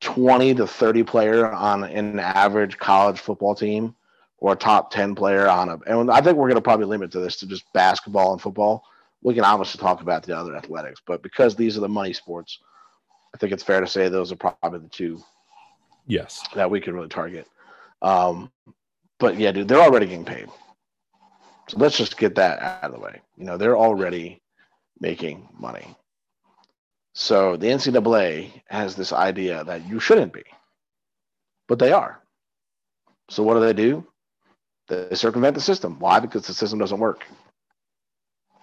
twenty 0.00 0.54
to 0.54 0.64
thirty 0.64 1.02
player 1.02 1.50
on 1.50 1.82
an 1.82 2.20
average 2.20 2.78
college 2.78 3.18
football 3.18 3.56
team, 3.56 3.96
or 4.38 4.52
a 4.52 4.56
top 4.56 4.92
10 4.92 5.16
player 5.16 5.48
on 5.48 5.70
a 5.70 5.78
and 5.86 6.08
I 6.08 6.20
think 6.20 6.36
we're 6.36 6.46
going 6.46 6.54
to 6.54 6.62
probably 6.62 6.86
limit 6.86 7.10
to 7.10 7.18
this 7.18 7.36
to 7.38 7.48
just 7.48 7.64
basketball 7.72 8.32
and 8.32 8.40
football. 8.40 8.84
We 9.22 9.34
can 9.34 9.42
obviously 9.42 9.80
talk 9.80 10.02
about 10.02 10.22
the 10.22 10.36
other 10.36 10.54
athletics, 10.54 11.00
but 11.04 11.20
because 11.20 11.56
these 11.56 11.76
are 11.76 11.80
the 11.80 11.88
money 11.88 12.12
sports, 12.12 12.60
I 13.34 13.38
think 13.38 13.52
it's 13.52 13.64
fair 13.64 13.80
to 13.80 13.88
say 13.88 14.08
those 14.08 14.30
are 14.30 14.36
probably 14.36 14.78
the 14.78 14.88
two 14.88 15.20
Yes. 16.06 16.46
that 16.54 16.70
we 16.70 16.80
can 16.80 16.94
really 16.94 17.08
target. 17.08 17.48
Um, 18.02 18.52
but 19.18 19.36
yeah, 19.36 19.50
dude, 19.50 19.66
they're 19.66 19.80
already 19.80 20.06
getting 20.06 20.24
paid. 20.24 20.48
So 21.68 21.78
let's 21.78 21.96
just 21.96 22.18
get 22.18 22.36
that 22.36 22.60
out 22.60 22.84
of 22.84 22.92
the 22.92 23.00
way. 23.00 23.20
You 23.36 23.46
know, 23.46 23.56
they're 23.56 23.76
already 23.76 24.42
making 25.00 25.48
money. 25.58 25.96
So 27.14 27.56
the 27.56 27.68
NCAA 27.68 28.50
has 28.66 28.96
this 28.96 29.12
idea 29.12 29.62
that 29.64 29.88
you 29.88 30.00
shouldn't 30.00 30.32
be, 30.32 30.42
but 31.68 31.78
they 31.78 31.92
are. 31.92 32.20
So 33.30 33.42
what 33.42 33.54
do 33.54 33.60
they 33.60 33.72
do? 33.72 34.04
They 34.88 35.14
circumvent 35.14 35.54
the 35.54 35.60
system. 35.60 35.98
Why? 36.00 36.18
Because 36.18 36.46
the 36.46 36.54
system 36.54 36.80
doesn't 36.80 36.98
work. 36.98 37.24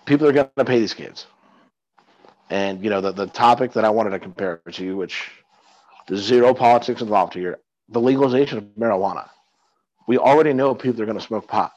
People 0.05 0.27
are 0.27 0.33
going 0.33 0.49
to 0.57 0.65
pay 0.65 0.79
these 0.79 0.93
kids. 0.93 1.25
And, 2.49 2.83
you 2.83 2.89
know, 2.89 2.99
the, 2.99 3.13
the 3.13 3.27
topic 3.27 3.71
that 3.73 3.85
I 3.85 3.89
wanted 3.89 4.11
to 4.11 4.19
compare 4.19 4.61
to 4.69 4.83
you, 4.83 4.97
which 4.97 5.31
there's 6.07 6.21
zero 6.21 6.53
politics 6.53 7.01
involved 7.01 7.33
here, 7.33 7.59
the 7.87 8.01
legalization 8.01 8.57
of 8.57 8.65
marijuana. 8.77 9.29
We 10.07 10.17
already 10.17 10.51
know 10.51 10.75
people 10.75 11.01
are 11.01 11.05
going 11.05 11.17
to 11.17 11.23
smoke 11.23 11.47
pot. 11.47 11.71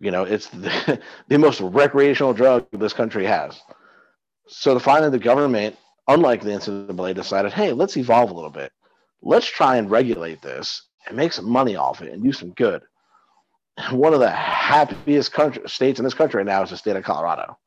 You 0.00 0.10
know, 0.10 0.24
it's 0.24 0.48
the, 0.50 1.00
the 1.28 1.38
most 1.38 1.60
recreational 1.60 2.32
drug 2.32 2.66
this 2.72 2.92
country 2.92 3.24
has. 3.26 3.60
So 4.46 4.78
finally, 4.78 5.10
the 5.10 5.18
government, 5.18 5.76
unlike 6.08 6.42
the 6.42 6.52
incident, 6.52 6.90
NCAA, 6.90 7.14
decided, 7.14 7.52
hey, 7.52 7.72
let's 7.72 7.96
evolve 7.96 8.30
a 8.30 8.34
little 8.34 8.50
bit. 8.50 8.72
Let's 9.22 9.46
try 9.46 9.76
and 9.76 9.90
regulate 9.90 10.42
this 10.42 10.82
and 11.06 11.16
make 11.16 11.32
some 11.32 11.48
money 11.48 11.76
off 11.76 12.02
it 12.02 12.12
and 12.12 12.22
do 12.22 12.32
some 12.32 12.50
good. 12.50 12.82
One 13.90 14.14
of 14.14 14.20
the 14.20 14.30
happiest 14.30 15.32
country, 15.32 15.62
states 15.66 15.98
in 15.98 16.04
this 16.04 16.14
country 16.14 16.38
right 16.38 16.46
now 16.46 16.62
is 16.62 16.70
the 16.70 16.76
state 16.76 16.96
of 16.96 17.04
Colorado. 17.04 17.58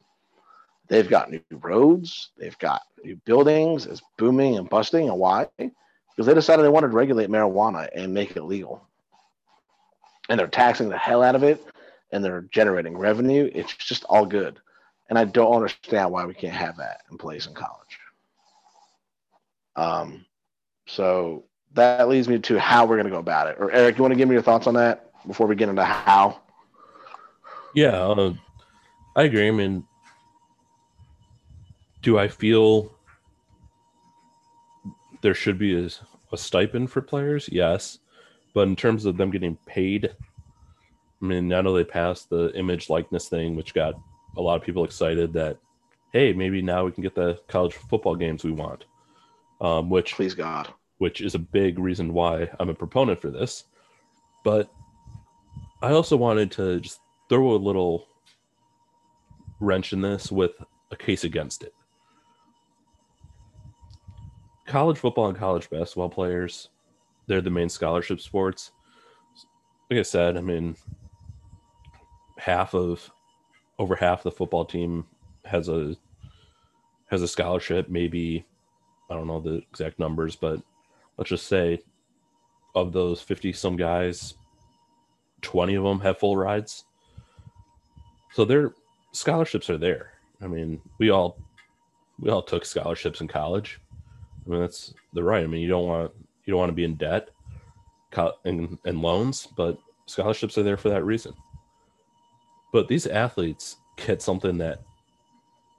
They've 0.87 1.09
got 1.09 1.29
new 1.29 1.41
roads, 1.51 2.29
they've 2.37 2.57
got 2.59 2.81
new 3.03 3.17
buildings, 3.25 3.85
it's 3.85 4.01
booming 4.17 4.57
and 4.57 4.69
busting. 4.69 5.09
And 5.09 5.19
why? 5.19 5.47
Because 5.57 6.25
they 6.25 6.33
decided 6.33 6.63
they 6.63 6.69
wanted 6.69 6.89
to 6.89 6.95
regulate 6.95 7.29
marijuana 7.29 7.89
and 7.93 8.13
make 8.13 8.35
it 8.35 8.43
legal. 8.43 8.87
And 10.29 10.39
they're 10.39 10.47
taxing 10.47 10.89
the 10.89 10.97
hell 10.97 11.23
out 11.23 11.35
of 11.35 11.43
it 11.43 11.63
and 12.11 12.23
they're 12.23 12.47
generating 12.51 12.97
revenue. 12.97 13.49
It's 13.53 13.75
just 13.75 14.05
all 14.05 14.25
good. 14.25 14.59
And 15.09 15.17
I 15.17 15.25
don't 15.25 15.53
understand 15.53 16.11
why 16.11 16.25
we 16.25 16.33
can't 16.33 16.53
have 16.53 16.77
that 16.77 17.01
in 17.09 17.17
place 17.17 17.47
in 17.47 17.53
college. 17.53 17.99
Um, 19.75 20.25
so 20.85 21.45
that 21.73 22.09
leads 22.09 22.27
me 22.27 22.39
to 22.39 22.59
how 22.59 22.85
we're 22.85 22.95
going 22.95 23.05
to 23.05 23.11
go 23.11 23.19
about 23.19 23.47
it. 23.47 23.57
Or 23.59 23.71
Eric, 23.71 23.97
you 23.97 24.01
want 24.01 24.13
to 24.13 24.17
give 24.17 24.27
me 24.27 24.33
your 24.33 24.41
thoughts 24.41 24.67
on 24.67 24.73
that 24.73 25.11
before 25.27 25.47
we 25.47 25.55
get 25.55 25.69
into 25.69 25.83
how? 25.83 26.41
Yeah, 27.73 27.95
uh, 27.95 28.33
I 29.15 29.23
agree. 29.23 29.47
I 29.47 29.51
mean, 29.51 29.85
do 32.01 32.17
I 32.17 32.27
feel 32.27 32.91
there 35.21 35.33
should 35.33 35.57
be 35.57 35.85
a, 35.85 35.89
a 36.31 36.37
stipend 36.37 36.91
for 36.91 37.01
players? 37.01 37.49
Yes, 37.51 37.99
but 38.53 38.67
in 38.67 38.75
terms 38.75 39.05
of 39.05 39.17
them 39.17 39.29
getting 39.29 39.57
paid, 39.65 40.15
I 41.21 41.25
mean, 41.25 41.53
I 41.53 41.61
know 41.61 41.73
they 41.73 41.83
passed 41.83 42.29
the 42.29 42.51
image 42.55 42.89
likeness 42.89 43.27
thing, 43.27 43.55
which 43.55 43.73
got 43.73 43.95
a 44.38 44.41
lot 44.41 44.56
of 44.56 44.63
people 44.63 44.84
excited 44.84 45.34
that, 45.34 45.58
hey, 46.13 46.32
maybe 46.32 46.62
now 46.62 46.86
we 46.86 46.91
can 46.91 47.04
get 47.04 47.15
the 47.15 47.39
college 47.47 47.73
football 47.73 48.15
games 48.15 48.43
we 48.43 48.52
want. 48.52 48.86
Um, 49.60 49.89
which 49.89 50.13
please 50.13 50.36
God, 50.36 50.71
which 51.00 51.19
is 51.19 51.34
a 51.34 51.39
big 51.39 51.80
reason 51.80 52.13
why 52.13 52.50
I'm 52.60 52.69
a 52.69 52.76
proponent 52.76 53.19
for 53.19 53.32
this. 53.32 53.63
But 54.43 54.71
I 55.82 55.91
also 55.91 56.15
wanted 56.15 56.52
to 56.52 56.80
just 56.80 57.00
throw 57.28 57.56
a 57.56 57.58
little 57.58 58.08
wrench 59.60 59.93
in 59.93 60.02
this 60.02 60.32
with 60.32 60.52
a 60.91 60.95
case 60.95 61.23
against 61.23 61.63
it. 61.63 61.73
College 64.67 64.97
football 64.97 65.28
and 65.28 65.38
college 65.38 65.69
basketball 65.69 66.10
players, 66.10 66.69
they're 67.26 67.41
the 67.41 67.50
main 67.50 67.69
scholarship 67.69 68.19
sports. 68.19 68.71
Like 69.89 70.00
I 70.00 70.04
said, 70.04 70.38
I 70.38 70.41
mean, 70.41 70.76
half 72.38 72.76
of 72.76 73.10
over 73.79 73.95
half 73.95 74.23
the 74.23 74.31
football 74.31 74.65
team 74.65 75.05
has 75.45 75.69
a 75.69 75.95
has 77.07 77.21
a 77.21 77.27
scholarship 77.27 77.89
maybe 77.89 78.45
i 79.09 79.13
don't 79.13 79.27
know 79.27 79.39
the 79.39 79.61
exact 79.69 79.97
numbers 79.99 80.35
but 80.35 80.61
let's 81.17 81.29
just 81.29 81.47
say 81.47 81.79
of 82.75 82.91
those 82.91 83.21
50 83.21 83.53
some 83.53 83.75
guys 83.75 84.35
20 85.41 85.75
of 85.75 85.83
them 85.83 85.99
have 85.99 86.17
full 86.17 86.35
rides. 86.35 86.85
So 88.33 88.45
their 88.45 88.73
scholarships 89.11 89.69
are 89.69 89.77
there. 89.77 90.11
I 90.41 90.47
mean 90.47 90.81
we 90.99 91.09
all 91.09 91.37
we 92.19 92.29
all 92.29 92.41
took 92.41 92.65
scholarships 92.65 93.21
in 93.21 93.27
college. 93.27 93.79
I 94.45 94.49
mean 94.49 94.61
that's 94.61 94.93
the 95.13 95.23
right. 95.23 95.43
I 95.43 95.47
mean 95.47 95.61
you 95.61 95.69
don't 95.69 95.87
want 95.87 96.11
you 96.45 96.51
don't 96.51 96.59
want 96.59 96.69
to 96.69 96.75
be 96.75 96.83
in 96.83 96.95
debt 96.95 97.29
and, 98.45 98.77
and 98.85 99.01
loans 99.01 99.47
but 99.57 99.77
scholarships 100.07 100.57
are 100.57 100.63
there 100.63 100.77
for 100.77 100.89
that 100.89 101.03
reason 101.03 101.33
but 102.71 102.88
these 102.88 103.08
athletes 103.08 103.77
get 103.95 104.21
something 104.21 104.58
that 104.60 104.82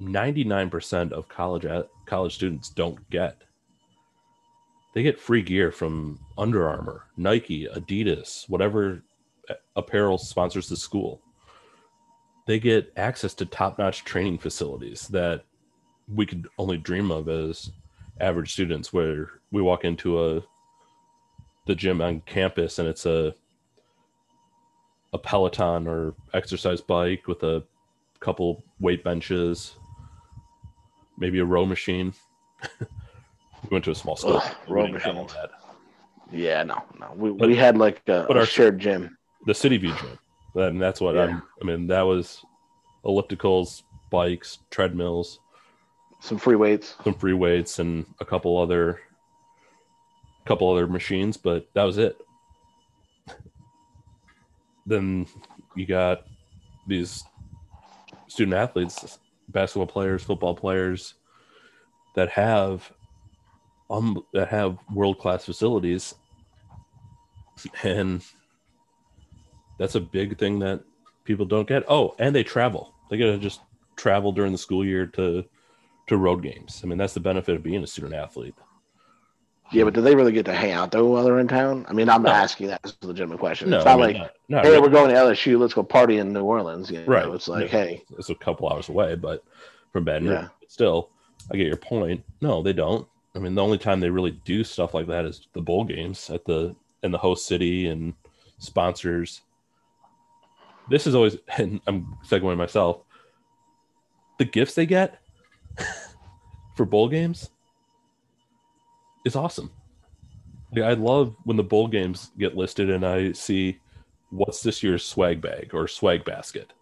99% 0.00 1.12
of 1.12 1.28
college 1.28 1.66
college 2.06 2.34
students 2.34 2.68
don't 2.70 3.08
get. 3.10 3.42
They 4.94 5.02
get 5.02 5.20
free 5.20 5.42
gear 5.42 5.70
from 5.70 6.18
Under 6.36 6.68
Armour, 6.68 7.06
Nike, 7.16 7.66
Adidas, 7.66 8.48
whatever 8.48 9.02
apparel 9.76 10.18
sponsors 10.18 10.68
the 10.68 10.76
school. 10.76 11.20
They 12.46 12.58
get 12.58 12.92
access 12.96 13.34
to 13.34 13.46
top-notch 13.46 14.04
training 14.04 14.38
facilities 14.38 15.08
that 15.08 15.44
we 16.12 16.24
could 16.24 16.48
only 16.58 16.78
dream 16.78 17.10
of 17.10 17.28
as 17.28 17.70
average 18.20 18.52
students 18.52 18.92
where 18.92 19.30
we 19.52 19.62
walk 19.62 19.84
into 19.84 20.24
a 20.24 20.42
the 21.66 21.74
gym 21.74 22.00
on 22.00 22.22
campus 22.22 22.78
and 22.78 22.88
it's 22.88 23.04
a 23.04 23.34
a 25.12 25.18
Peloton 25.18 25.86
or 25.86 26.14
exercise 26.34 26.80
bike 26.80 27.26
with 27.26 27.42
a 27.42 27.62
couple 28.20 28.62
weight 28.80 29.02
benches, 29.02 29.76
maybe 31.18 31.38
a 31.38 31.44
row 31.44 31.64
machine. 31.64 32.12
we 32.80 33.68
went 33.70 33.84
to 33.84 33.90
a 33.90 33.94
small 33.94 34.16
school. 34.16 34.42
Ugh, 34.44 34.56
row 34.68 34.86
machine. 34.88 35.26
Yeah, 36.30 36.62
no, 36.62 36.82
no. 37.00 37.12
We, 37.16 37.30
but, 37.30 37.48
we 37.48 37.56
had 37.56 37.78
like 37.78 38.02
a, 38.08 38.24
but 38.28 38.36
our, 38.36 38.44
shared 38.44 38.78
gym. 38.78 39.16
The 39.46 39.54
City 39.54 39.78
View 39.78 39.94
gym. 39.94 40.18
And 40.54 40.80
that's 40.80 41.00
what 41.00 41.14
yeah. 41.14 41.22
I'm, 41.22 41.42
I 41.62 41.64
mean, 41.64 41.86
that 41.86 42.02
was 42.02 42.44
ellipticals, 43.04 43.82
bikes, 44.10 44.58
treadmills, 44.70 45.38
some 46.20 46.36
free 46.36 46.56
weights, 46.56 46.96
some 47.04 47.14
free 47.14 47.32
weights, 47.32 47.78
and 47.78 48.04
a 48.20 48.24
couple 48.24 48.58
other, 48.58 49.00
couple 50.44 50.70
other 50.70 50.86
machines, 50.86 51.36
but 51.36 51.68
that 51.74 51.84
was 51.84 51.96
it 51.96 52.20
then 54.88 55.26
you 55.74 55.86
got 55.86 56.26
these 56.86 57.24
student 58.26 58.56
athletes, 58.56 59.18
basketball 59.48 59.86
players, 59.86 60.22
football 60.22 60.54
players 60.54 61.14
that 62.14 62.30
have 62.30 62.90
um 63.90 64.22
that 64.32 64.48
have 64.48 64.78
world 64.92 65.18
class 65.18 65.44
facilities, 65.44 66.14
and 67.82 68.22
that's 69.78 69.94
a 69.94 70.00
big 70.00 70.38
thing 70.38 70.58
that 70.58 70.82
people 71.24 71.46
don't 71.46 71.68
get. 71.68 71.84
Oh, 71.88 72.14
and 72.18 72.34
they 72.34 72.42
travel. 72.42 72.94
They 73.10 73.16
get 73.16 73.26
to 73.26 73.38
just 73.38 73.60
travel 73.96 74.32
during 74.32 74.52
the 74.52 74.58
school 74.58 74.84
year 74.84 75.06
to 75.06 75.44
to 76.08 76.16
road 76.16 76.42
games. 76.42 76.80
I 76.82 76.86
mean, 76.86 76.98
that's 76.98 77.14
the 77.14 77.20
benefit 77.20 77.56
of 77.56 77.62
being 77.62 77.82
a 77.82 77.86
student 77.86 78.14
athlete. 78.14 78.54
Yeah, 79.70 79.84
but 79.84 79.94
do 79.94 80.00
they 80.00 80.14
really 80.14 80.32
get 80.32 80.46
to 80.46 80.54
hang 80.54 80.72
out 80.72 80.92
though 80.92 81.06
while 81.06 81.24
they're 81.24 81.38
in 81.38 81.48
town? 81.48 81.84
I 81.88 81.92
mean, 81.92 82.08
I'm 82.08 82.22
no. 82.22 82.30
asking 82.30 82.68
that 82.68 82.80
as 82.84 82.96
a 83.02 83.06
legitimate 83.06 83.38
question. 83.38 83.70
No, 83.70 83.76
it's 83.76 83.84
not 83.84 84.00
I 84.00 84.06
mean, 84.06 84.20
like, 84.20 84.64
hey, 84.64 84.78
we're 84.80 84.88
going 84.88 85.10
to 85.10 85.14
LSU, 85.14 85.58
let's 85.58 85.74
go 85.74 85.82
party 85.82 86.18
in 86.18 86.32
New 86.32 86.42
Orleans. 86.42 86.90
You 86.90 87.00
know? 87.00 87.06
Right. 87.06 87.28
It's 87.28 87.48
like, 87.48 87.68
hey, 87.68 88.02
it's 88.16 88.30
a 88.30 88.34
couple 88.34 88.68
hours 88.68 88.88
away, 88.88 89.14
but 89.14 89.44
from 89.92 90.04
Baton 90.04 90.28
Rouge, 90.28 90.38
yeah. 90.40 90.48
still, 90.68 91.10
I 91.52 91.56
get 91.56 91.66
your 91.66 91.76
point. 91.76 92.24
No, 92.40 92.62
they 92.62 92.72
don't. 92.72 93.06
I 93.34 93.40
mean, 93.40 93.54
the 93.54 93.62
only 93.62 93.78
time 93.78 94.00
they 94.00 94.10
really 94.10 94.40
do 94.44 94.64
stuff 94.64 94.94
like 94.94 95.06
that 95.08 95.26
is 95.26 95.46
the 95.52 95.60
bowl 95.60 95.84
games 95.84 96.30
at 96.30 96.44
the 96.44 96.74
in 97.02 97.12
the 97.12 97.18
host 97.18 97.46
city 97.46 97.88
and 97.88 98.14
sponsors. 98.58 99.42
This 100.88 101.06
is 101.06 101.14
always, 101.14 101.36
and 101.58 101.80
I'm 101.86 102.16
segueing 102.26 102.56
myself. 102.56 103.02
The 104.38 104.46
gifts 104.46 104.74
they 104.74 104.86
get 104.86 105.20
for 106.74 106.86
bowl 106.86 107.08
games 107.08 107.50
is 109.24 109.36
awesome. 109.36 109.70
I 110.76 110.92
love 110.92 111.34
when 111.44 111.56
the 111.56 111.62
bowl 111.62 111.88
games 111.88 112.30
get 112.38 112.56
listed 112.56 112.90
and 112.90 113.04
I 113.04 113.32
see 113.32 113.78
what's 114.30 114.62
this 114.62 114.82
year's 114.82 115.04
swag 115.04 115.40
bag 115.40 115.70
or 115.72 115.88
swag 115.88 116.24
basket. 116.24 116.72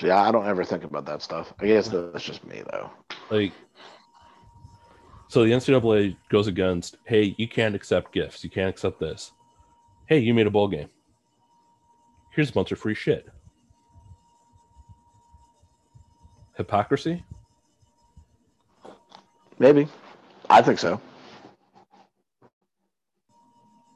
Yeah, 0.00 0.20
I 0.22 0.32
don't 0.32 0.46
ever 0.46 0.64
think 0.64 0.84
about 0.84 1.06
that 1.06 1.22
stuff. 1.22 1.52
I 1.60 1.66
guess 1.66 1.88
that's 1.88 2.24
just 2.24 2.44
me 2.44 2.62
though. 2.70 2.90
Like, 3.30 3.52
so 5.28 5.44
the 5.44 5.52
NCAA 5.52 6.16
goes 6.28 6.48
against, 6.48 6.96
hey, 7.04 7.34
you 7.38 7.46
can't 7.46 7.74
accept 7.74 8.12
gifts. 8.12 8.42
You 8.42 8.50
can't 8.50 8.68
accept 8.68 8.98
this. 8.98 9.32
Hey, 10.06 10.18
you 10.18 10.34
made 10.34 10.48
a 10.48 10.50
bowl 10.50 10.68
game. 10.68 10.88
Here's 12.32 12.50
a 12.50 12.52
bunch 12.52 12.72
of 12.72 12.78
free 12.78 12.94
shit. 12.94 13.28
Hypocrisy? 16.56 17.24
Maybe. 19.58 19.86
I 20.48 20.62
think 20.62 20.78
so. 20.78 21.00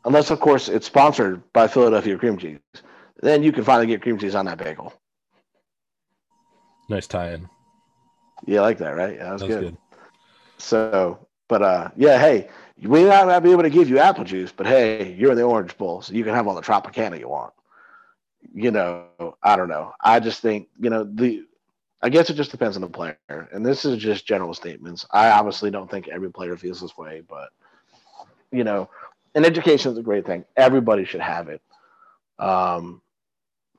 Unless 0.05 0.31
of 0.31 0.41
course 0.41 0.69
it's 0.69 0.87
sponsored 0.87 1.43
by 1.53 1.67
Philadelphia 1.67 2.17
cream 2.19 2.37
cheese. 2.39 2.59
Then 3.21 3.43
you 3.43 3.53
can 3.53 3.65
finally 3.65 3.87
get 3.87 4.03
cream 4.03 4.19
cheese 4.19 4.35
on 4.35 4.47
that 4.47 4.59
bagel. 4.59 4.93
Nice 6.89 7.07
tie-in. 7.07 7.49
Yeah, 8.47 8.61
I 8.61 8.63
like 8.63 8.79
that, 8.79 8.91
right? 8.91 9.15
Yeah, 9.15 9.25
that 9.25 9.33
was, 9.33 9.41
That 9.43 9.49
was 9.49 9.57
good. 9.57 9.65
good. 9.65 9.77
So, 10.59 11.27
but 11.49 11.63
uh, 11.63 11.91
yeah, 11.97 12.19
hey, 12.19 12.49
we 12.83 13.05
might 13.05 13.27
not 13.27 13.43
be 13.43 13.53
able 13.53 13.63
to 13.63 13.71
give 13.71 13.89
you 13.89 13.99
apple 13.99 14.25
juice, 14.25 14.53
but 14.53 14.67
hey, 14.67 15.15
you're 15.15 15.31
in 15.31 15.37
the 15.37 15.45
Orange 15.45 15.77
Bowl, 15.79 16.03
so 16.03 16.13
you 16.13 16.25
can 16.25 16.35
have 16.35 16.47
all 16.47 16.55
the 16.55 16.61
Tropicana 16.61 17.19
you 17.19 17.29
want. 17.29 17.53
You 18.53 18.71
know, 18.71 19.07
I 19.43 19.57
don't 19.57 19.69
know. 19.69 19.93
I 20.01 20.21
just 20.21 20.41
think 20.41 20.69
you 20.79 20.91
know 20.91 21.05
the. 21.05 21.45
I 22.03 22.11
guess 22.11 22.29
it 22.29 22.35
just 22.35 22.51
depends 22.51 22.77
on 22.77 22.83
the 22.83 22.89
player, 22.89 23.17
and 23.29 23.65
this 23.65 23.87
is 23.87 23.97
just 23.97 24.27
general 24.27 24.53
statements. 24.53 25.07
I 25.11 25.31
obviously 25.31 25.71
don't 25.71 25.91
think 25.91 26.09
every 26.09 26.31
player 26.31 26.55
feels 26.57 26.81
this 26.83 26.99
way, 26.99 27.23
but 27.27 27.49
you 28.53 28.63
know, 28.63 28.91
and 29.35 29.45
education 29.45 29.93
is 29.93 29.99
a 29.99 30.03
great 30.03 30.27
thing. 30.27 30.45
Everybody 30.57 31.05
should 31.05 31.21
have 31.21 31.49
it. 31.49 31.61
Um, 32.39 33.03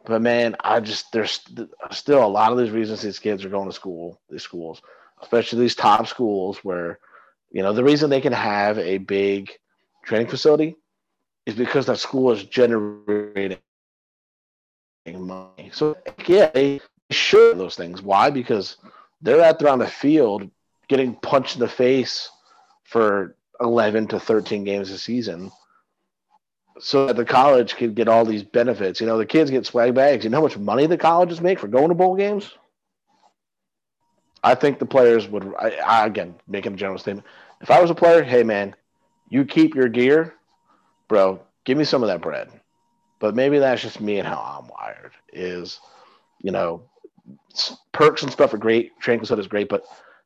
but 0.06 0.22
man, 0.22 0.56
I 0.60 0.80
just 0.80 1.12
there's 1.12 1.42
still 1.92 2.24
a 2.24 2.28
lot 2.28 2.52
of 2.52 2.58
these 2.58 2.72
reasons 2.72 3.02
these 3.02 3.20
kids 3.20 3.44
are 3.44 3.50
going 3.50 3.68
to 3.68 3.76
school, 3.76 4.20
these 4.30 4.44
schools, 4.44 4.82
especially 5.22 5.60
these 5.60 5.76
top 5.76 6.08
schools 6.08 6.60
where, 6.64 7.00
you 7.52 7.64
know, 7.64 7.74
the 7.74 7.84
reason 7.84 8.10
they 8.10 8.22
can 8.22 8.34
have 8.34 8.78
a 8.78 9.00
big 9.00 9.52
training 10.04 10.28
facility 10.28 10.76
is 11.46 11.56
because 11.56 11.86
that 11.88 11.98
school 11.98 12.32
is 12.32 12.44
generating 12.44 13.58
money. 15.08 15.70
So 15.72 15.98
yeah, 16.28 16.52
they 16.54 16.82
should 17.10 17.58
those 17.58 17.76
things. 17.76 18.02
Why? 18.02 18.30
Because 18.30 18.78
they're 19.22 19.44
out 19.44 19.60
there 19.60 19.70
on 19.70 19.80
the 19.80 19.88
field 19.88 20.50
getting 20.88 21.16
punched 21.16 21.56
in 21.56 21.62
the 21.62 21.68
face 21.68 22.30
for 22.84 23.36
11 23.62 24.08
to 24.08 24.20
13 24.20 24.64
games 24.64 24.90
a 24.92 24.98
season 24.98 25.52
so 26.80 27.08
that 27.08 27.16
the 27.16 27.26
college 27.26 27.76
can 27.76 27.94
get 27.94 28.08
all 28.08 28.26
these 28.26 28.44
benefits. 28.44 29.00
You 29.00 29.08
know, 29.08 29.18
the 29.18 29.26
kids 29.26 29.50
get 29.50 29.66
swag 29.66 29.94
bags. 29.94 30.24
You 30.24 30.30
know 30.30 30.38
how 30.38 30.44
much 30.44 30.58
money 30.58 30.86
the 30.88 30.98
colleges 30.98 31.42
make 31.42 31.60
for 31.60 31.68
going 31.68 31.90
to 31.90 31.96
bowl 31.96 32.16
games? 32.16 32.52
I 34.44 34.56
think 34.56 34.78
the 34.78 34.86
players 34.86 35.28
would, 35.28 35.54
I, 35.58 35.72
I, 35.72 36.06
again, 36.06 36.36
making 36.48 36.74
a 36.74 36.78
general 36.78 37.00
statement. 37.00 37.26
If 37.62 37.72
I 37.72 37.82
was 37.82 37.90
a 37.90 37.96
player, 37.96 38.24
hey, 38.24 38.44
man, 38.44 38.76
you 39.30 39.46
keep 39.46 39.74
your 39.74 39.90
gear, 39.90 40.36
bro, 41.08 41.42
give 41.64 41.78
me 41.78 41.84
some 41.84 42.04
of 42.04 42.08
that 42.08 42.22
bread. 42.22 42.50
But 43.20 43.36
maybe 43.36 43.58
that's 43.60 43.82
just 43.82 44.02
me 44.02 44.20
and 44.20 44.28
how 44.28 44.38
I'm 44.38 44.68
wired 44.68 45.14
is, 45.32 45.80
you 46.42 46.52
know, 46.52 46.84
perks 47.92 48.22
and 48.22 48.32
stuff 48.32 48.54
are 48.54 48.60
great. 48.60 49.00
Training 49.00 49.22
facility 49.22 49.42
is 49.42 49.48
great, 49.48 49.70
but 49.70 49.86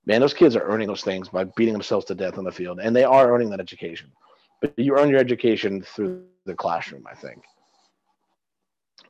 man, 0.10 0.22
those 0.22 0.34
kids 0.34 0.56
are 0.56 0.64
earning 0.64 0.88
those 0.88 1.04
things 1.04 1.30
by 1.30 1.44
beating 1.44 1.72
themselves 1.72 2.04
to 2.08 2.16
death 2.16 2.40
on 2.40 2.44
the 2.44 2.52
field, 2.52 2.80
and 2.82 2.96
they 2.96 3.04
are 3.04 3.32
earning 3.32 3.52
that 3.52 3.60
education. 3.60 4.12
But 4.60 4.74
you 4.76 4.98
earn 4.98 5.10
your 5.10 5.20
education 5.20 5.84
through 5.84 6.24
the 6.46 6.56
classroom, 6.56 7.06
I 7.10 7.14
think. 7.14 7.44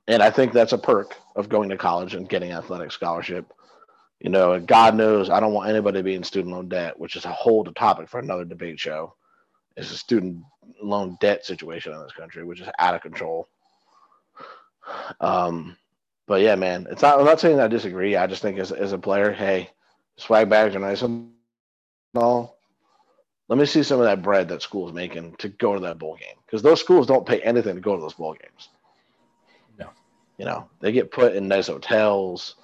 And 0.10 0.22
I 0.22 0.30
think 0.30 0.52
that's 0.52 0.74
a 0.74 0.78
perk 0.78 1.16
of 1.38 1.48
going 1.48 1.70
to 1.70 1.78
college 1.78 2.16
and 2.16 2.28
getting 2.28 2.52
athletic 2.52 2.92
scholarship. 2.92 3.46
You 4.20 4.30
know, 4.30 4.60
God 4.60 4.94
knows 4.94 5.30
I 5.30 5.40
don't 5.40 5.54
want 5.54 5.70
anybody 5.70 6.00
to 6.00 6.04
be 6.04 6.16
in 6.16 6.24
student 6.24 6.54
loan 6.54 6.68
debt, 6.68 7.00
which 7.00 7.16
is 7.16 7.24
a 7.24 7.30
whole 7.30 7.64
topic 7.64 8.10
for 8.10 8.20
another 8.20 8.44
debate 8.44 8.78
show. 8.78 9.16
It's 9.78 9.92
a 9.92 9.98
student 9.98 10.44
loan 10.84 11.18
debt 11.22 11.46
situation 11.46 11.94
in 11.94 12.04
this 12.04 12.12
country, 12.12 12.44
which 12.44 12.60
is 12.60 12.68
out 12.78 12.96
of 12.96 13.02
control. 13.02 13.48
Um, 15.22 15.78
but 16.28 16.42
yeah, 16.42 16.56
man, 16.56 16.88
it's 16.92 17.02
not. 17.02 17.20
I'm 17.20 17.26
not 17.26 17.40
saying 17.40 17.62
I 17.62 17.68
disagree. 17.70 18.18
I 18.18 18.28
just 18.28 18.42
think 18.42 18.60
as 18.60 18.74
as 18.74 18.92
a 18.92 18.98
player, 18.98 19.32
hey, 19.32 19.70
swag 20.20 20.50
bags 20.50 20.76
are 20.76 20.80
nice 20.80 21.02
and 21.02 21.30
all. 22.16 22.58
Let 23.48 23.58
me 23.58 23.66
see 23.66 23.82
some 23.82 24.00
of 24.00 24.06
that 24.06 24.22
bread 24.22 24.48
that 24.50 24.62
school's 24.62 24.94
making 24.94 25.36
to 25.38 25.50
go 25.50 25.74
to 25.74 25.80
that 25.80 25.98
bowl 25.98 26.16
game 26.16 26.36
because 26.46 26.62
those 26.62 26.80
schools 26.80 27.08
don't 27.08 27.26
pay 27.26 27.42
anything 27.42 27.76
to 27.76 27.82
go 27.82 27.96
to 27.96 28.02
those 28.02 28.14
bowl 28.14 28.36
games. 28.36 28.70
No. 29.80 29.90
you 30.38 30.46
know 30.46 30.70
they 30.80 30.92
get 30.92 31.12
put 31.12 31.36
in 31.36 31.48
nice 31.48 31.68
hotels, 31.68 32.56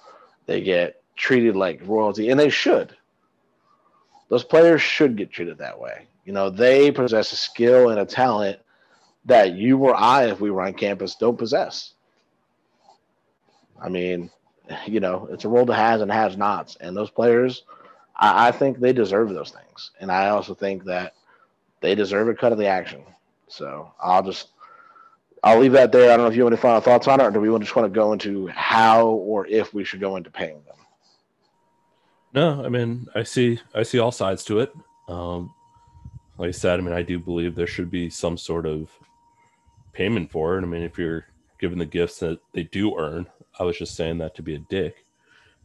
they 0.46 0.62
get 0.62 1.02
treated 1.16 1.56
like 1.56 1.82
royalty, 1.86 2.30
and 2.30 2.40
they 2.40 2.50
should. 2.50 2.96
Those 4.30 4.44
players 4.44 4.82
should 4.82 5.18
get 5.18 5.32
treated 5.32 5.58
that 5.60 5.80
way. 5.80 6.08
You 6.26 6.34
know, 6.34 6.50
they 6.50 6.92
possess 6.92 7.32
a 7.32 7.36
skill 7.36 7.90
and 7.90 8.00
a 8.00 8.06
talent 8.06 8.60
that 9.26 9.54
you 9.54 9.78
or 9.78 9.96
I, 9.96 10.26
if 10.26 10.40
we 10.40 10.52
were 10.52 10.64
on 10.64 10.74
campus, 10.74 11.16
don't 11.16 11.38
possess. 11.38 11.94
I 13.80 13.90
mean, 13.90 14.32
you 14.88 15.00
know, 15.00 15.28
it's 15.32 15.46
a 15.46 15.50
world 15.50 15.70
of 15.70 15.76
has 15.76 16.02
and 16.02 16.12
has 16.12 16.38
nots, 16.38 16.78
and 16.80 16.96
those 16.96 17.10
players, 17.10 17.64
I, 18.16 18.48
I 18.48 18.52
think 18.52 18.80
they 18.80 18.94
deserve 18.94 19.30
those 19.30 19.52
things, 19.52 19.92
and 20.00 20.12
I 20.12 20.30
also 20.30 20.54
think 20.54 20.86
that 20.86 21.14
they 21.82 21.96
deserve 21.96 22.28
a 22.30 22.34
cut 22.34 22.52
of 22.52 22.58
the 22.58 22.68
action. 22.68 23.04
So 23.48 23.92
I'll 24.02 24.24
just, 24.24 24.50
I'll 25.44 25.60
leave 25.60 25.74
that 25.74 25.92
there. 25.92 26.12
I 26.12 26.18
don't 26.18 26.26
know 26.26 26.32
if 26.32 26.36
you 26.36 26.44
have 26.44 26.52
any 26.52 26.62
final 26.62 26.82
thoughts 26.82 27.08
on 27.08 27.20
it, 27.20 27.24
or 27.24 27.32
do 27.32 27.40
we 27.40 27.60
just 27.60 27.76
want 27.76 27.92
to 27.92 27.96
go 27.96 28.14
into 28.14 28.48
how 28.48 29.08
or 29.08 29.46
if 29.48 29.74
we 29.74 29.84
should 29.84 30.00
go 30.00 30.16
into 30.16 30.32
paying 30.32 30.62
them? 30.66 30.76
No, 32.34 32.66
I 32.66 32.70
mean, 32.70 33.08
I 33.16 33.24
see, 33.24 33.60
I 33.74 33.84
see 33.84 34.00
all 34.00 34.12
sides 34.12 34.44
to 34.46 34.60
it. 34.60 34.74
Um, 35.08 35.54
like 36.38 36.50
I 36.50 36.52
said, 36.52 36.80
I 36.80 36.84
mean, 36.84 36.94
I 36.94 37.02
do 37.02 37.20
believe 37.20 37.56
there 37.56 37.68
should 37.68 37.90
be 37.90 38.10
some 38.10 38.38
sort 38.38 38.66
of 38.66 38.90
payment 39.94 40.32
for 40.32 40.58
it. 40.58 40.64
I 40.64 40.66
mean, 40.66 40.82
if 40.82 40.98
you're 40.98 41.28
given 41.60 41.78
the 41.78 41.86
gifts 41.86 42.20
that 42.20 42.40
they 42.52 42.64
do 42.64 42.98
earn, 42.98 43.28
I 43.60 43.64
was 43.64 43.78
just 43.78 43.96
saying 43.96 44.18
that 44.20 44.36
to 44.36 44.42
be 44.44 44.56
a 44.56 44.60
dick. 44.60 45.06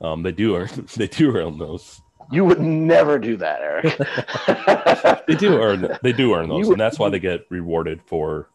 Um, 0.00 0.22
they 0.22 0.32
do 0.32 0.56
earn, 0.56 0.68
they 0.96 1.06
do 1.08 1.36
earn 1.36 1.58
those. 1.58 2.00
You 2.32 2.44
would 2.44 2.60
never 2.60 3.18
do 3.18 3.36
that, 3.38 3.60
Eric. 3.60 5.20
They 5.26 5.34
do 5.36 5.60
earn, 5.60 5.96
they 6.02 6.12
do 6.12 6.34
earn 6.34 6.48
those, 6.48 6.66
You- 6.66 6.72
and 6.72 6.80
that's 6.80 6.98
why 6.98 7.08
they 7.08 7.18
get 7.20 7.46
rewarded 7.50 8.00
for 8.04 8.48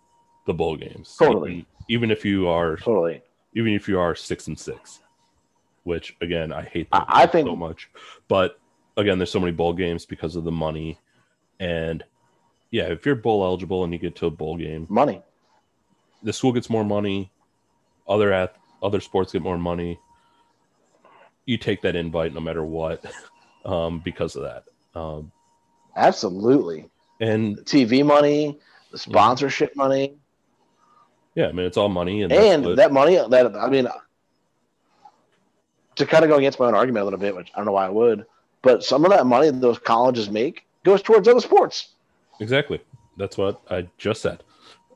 the 0.45 0.53
bowl 0.53 0.75
games. 0.75 1.15
Totally. 1.17 1.51
Even, 1.51 1.65
even 1.89 2.11
if 2.11 2.25
you 2.25 2.47
are, 2.47 2.75
totally. 2.77 3.21
even 3.53 3.73
if 3.73 3.87
you 3.87 3.99
are 3.99 4.13
six 4.15 4.47
and 4.47 4.57
six, 4.59 4.99
which 5.83 6.15
again, 6.21 6.51
I 6.51 6.63
hate 6.63 6.87
that 6.91 7.05
I 7.07 7.25
think- 7.27 7.47
so 7.47 7.55
much. 7.55 7.89
But 8.27 8.59
again, 8.97 9.17
there's 9.19 9.31
so 9.31 9.39
many 9.39 9.51
bowl 9.51 9.73
games 9.73 10.05
because 10.05 10.35
of 10.35 10.43
the 10.43 10.51
money, 10.51 10.97
and 11.59 12.03
yeah, 12.71 12.85
if 12.85 13.05
you're 13.05 13.15
bowl 13.15 13.43
eligible 13.43 13.83
and 13.83 13.93
you 13.93 13.99
get 13.99 14.15
to 14.17 14.25
a 14.25 14.31
bowl 14.31 14.57
game, 14.57 14.85
Money. 14.89 15.21
the 16.23 16.33
school 16.33 16.51
gets 16.51 16.69
more 16.69 16.83
money, 16.83 17.31
other 18.07 18.33
at 18.33 18.55
other 18.81 18.99
sports 18.99 19.31
get 19.31 19.41
more 19.41 19.57
money. 19.57 19.99
You 21.45 21.57
take 21.57 21.81
that 21.81 21.95
invite 21.95 22.33
no 22.33 22.39
matter 22.39 22.63
what, 22.63 23.05
um, 23.65 24.01
because 24.03 24.35
of 24.35 24.43
that. 24.43 24.63
Um, 24.99 25.31
Absolutely. 25.95 26.89
and 27.19 27.57
TV 27.59 28.05
money, 28.05 28.59
the 28.91 28.97
sponsorship 28.97 29.75
money, 29.75 30.15
yeah, 31.35 31.47
I 31.47 31.51
mean 31.51 31.65
it's 31.65 31.75
all 31.75 31.89
money, 31.89 32.21
and, 32.21 32.31
and 32.31 32.77
that 32.77 32.93
money 32.93 33.15
that 33.15 33.55
I 33.57 33.69
mean 33.69 33.89
to 35.95 36.05
kind 36.05 36.23
of 36.23 36.29
go 36.29 36.37
against 36.37 36.59
my 36.59 36.67
own 36.67 36.75
argument 36.75 37.01
a 37.01 37.05
little 37.05 37.19
bit, 37.19 37.35
which 37.35 37.51
I 37.53 37.57
don't 37.57 37.65
know 37.65 37.73
why 37.73 37.85
I 37.85 37.89
would, 37.89 38.25
but 38.61 38.83
some 38.83 39.03
of 39.03 39.11
that 39.11 39.25
money 39.25 39.49
that 39.49 39.59
those 39.59 39.77
colleges 39.77 40.29
make 40.29 40.65
goes 40.85 41.01
towards 41.01 41.27
other 41.27 41.41
sports. 41.41 41.89
exactly 42.39 42.79
that's 43.17 43.37
what 43.37 43.61
I 43.69 43.87
just 43.97 44.21
said. 44.21 44.43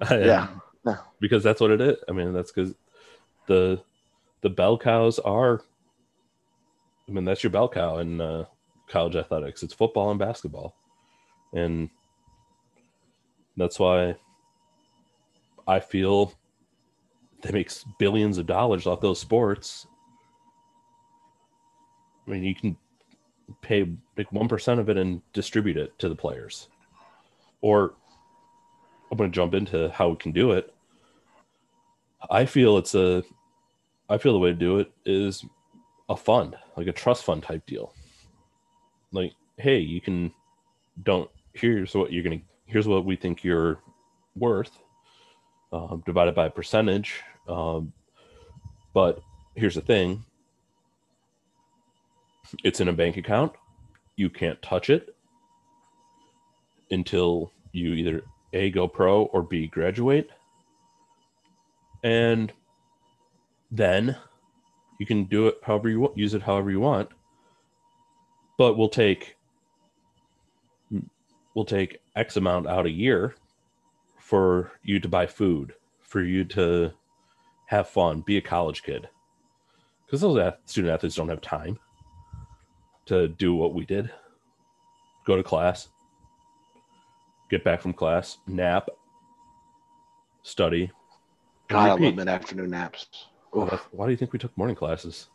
Yeah. 0.12 0.48
because 1.20 1.44
that's 1.44 1.60
what 1.60 1.72
it 1.72 1.82
is. 1.82 1.98
I 2.08 2.14
mean, 2.14 2.32
that's 2.32 2.52
because 2.54 2.74
the 3.50 3.82
the 4.42 4.50
bell 4.50 4.78
cows 4.78 5.20
are. 5.20 5.62
I 7.08 7.12
mean, 7.12 7.26
that's 7.26 7.44
your 7.44 7.50
bell 7.50 7.68
cow 7.68 7.98
in 7.98 8.22
uh, 8.22 8.46
college 8.88 9.16
athletics. 9.18 9.64
It's 9.64 9.74
football 9.74 10.12
and 10.12 10.20
basketball, 10.20 10.76
and 11.54 11.90
that's 13.58 13.80
why 13.80 14.16
I 15.68 15.80
feel 15.80 16.34
they 17.42 17.52
make 17.52 17.72
billions 17.98 18.38
of 18.38 18.46
dollars 18.46 18.86
off 18.86 19.02
those 19.02 19.20
sports. 19.20 19.88
I 22.28 22.32
mean, 22.32 22.44
you 22.44 22.54
can 22.54 22.78
pay 23.62 23.90
like 24.16 24.32
one 24.32 24.48
percent 24.48 24.80
of 24.80 24.90
it 24.90 24.98
and 24.98 25.22
distribute 25.34 25.78
it 25.78 25.98
to 25.98 26.08
the 26.08 26.16
players, 26.16 26.70
or 27.62 27.96
I'm 29.12 29.18
going 29.18 29.32
to 29.32 29.36
jump 29.36 29.56
into 29.56 29.90
how 29.90 30.10
we 30.10 30.16
can 30.18 30.32
do 30.32 30.52
it. 30.52 30.74
I 32.30 32.46
feel 32.46 32.78
it's 32.78 32.96
a, 32.96 33.24
I 34.10 34.18
feel 34.18 34.34
the 34.34 34.40
way 34.40 34.50
to 34.50 34.56
do 34.56 34.80
it 34.80 34.92
is 35.06 35.46
a 36.10 36.16
fund, 36.16 36.56
like 36.76 36.88
a 36.88 36.92
trust 36.92 37.24
fund 37.24 37.44
type 37.44 37.66
deal. 37.68 37.94
Like, 39.12 39.34
hey, 39.58 39.78
you 39.80 40.02
can, 40.02 40.32
don't, 41.04 41.30
here's 41.54 41.94
what 41.94 42.12
you're 42.12 42.24
to, 42.24 42.40
here's 42.66 42.88
what 42.88 43.06
we 43.06 43.16
think 43.16 43.44
you're 43.44 43.80
worth, 44.36 44.72
um, 45.72 46.02
divided 46.06 46.34
by 46.34 46.48
a 46.48 46.50
percentage. 46.50 47.22
Um, 47.48 47.94
but 48.94 49.22
here's 49.56 49.76
the 49.76 49.82
thing 49.82 50.24
it's 52.64 52.80
in 52.80 52.88
a 52.88 52.94
bank 52.94 53.18
account. 53.18 53.54
You 54.16 54.30
can't 54.30 54.60
touch 54.62 54.90
it 54.90 55.16
until 56.90 57.52
you 57.72 57.94
either 57.94 58.24
A, 58.54 58.72
go 58.72 58.88
pro, 58.88 59.24
or 59.26 59.44
B, 59.44 59.68
graduate. 59.68 60.32
And 62.04 62.52
then 63.72 64.16
you 65.00 65.06
can 65.06 65.26
do 65.26 65.48
it 65.48 65.58
however 65.64 65.90
you 65.90 66.00
want, 66.00 66.18
use 66.18 66.34
it 66.34 66.42
however 66.42 66.72
you 66.72 66.80
want. 66.80 67.10
But 68.58 68.78
we'll 68.78 68.90
take 68.90 69.38
we'll 71.56 71.66
take 71.66 72.00
X 72.16 72.38
amount 72.38 72.68
out 72.68 72.86
a 72.86 72.92
year 72.92 73.36
for 74.18 74.72
you 74.84 75.00
to 75.00 75.08
buy 75.08 75.26
food, 75.26 75.74
for 76.02 76.22
you 76.22 76.44
to 76.46 76.92
have 77.68 77.88
fun, 77.88 78.22
be 78.22 78.38
a 78.38 78.42
college 78.42 78.84
kid. 78.84 79.08
Because 80.06 80.22
those 80.22 80.54
student 80.66 80.94
athletes 80.94 81.16
don't 81.16 81.30
have 81.30 81.42
time 81.42 81.78
to 83.06 83.28
do 83.28 83.56
what 83.56 83.74
we 83.74 83.86
did 83.86 84.12
go 85.26 85.36
to 85.36 85.44
class, 85.44 85.90
get 87.52 87.64
back 87.64 87.82
from 87.82 87.94
class, 87.94 88.38
nap, 88.48 88.90
study. 90.42 90.92
God, 91.68 91.90
I 91.90 92.04
love 92.04 92.16
mid 92.16 92.28
afternoon 92.28 92.72
naps. 92.72 93.28
Why 93.52 94.06
do 94.06 94.12
you 94.12 94.18
think 94.18 94.34
we 94.34 94.40
took 94.40 94.56
morning 94.58 94.76
classes? 94.76 95.28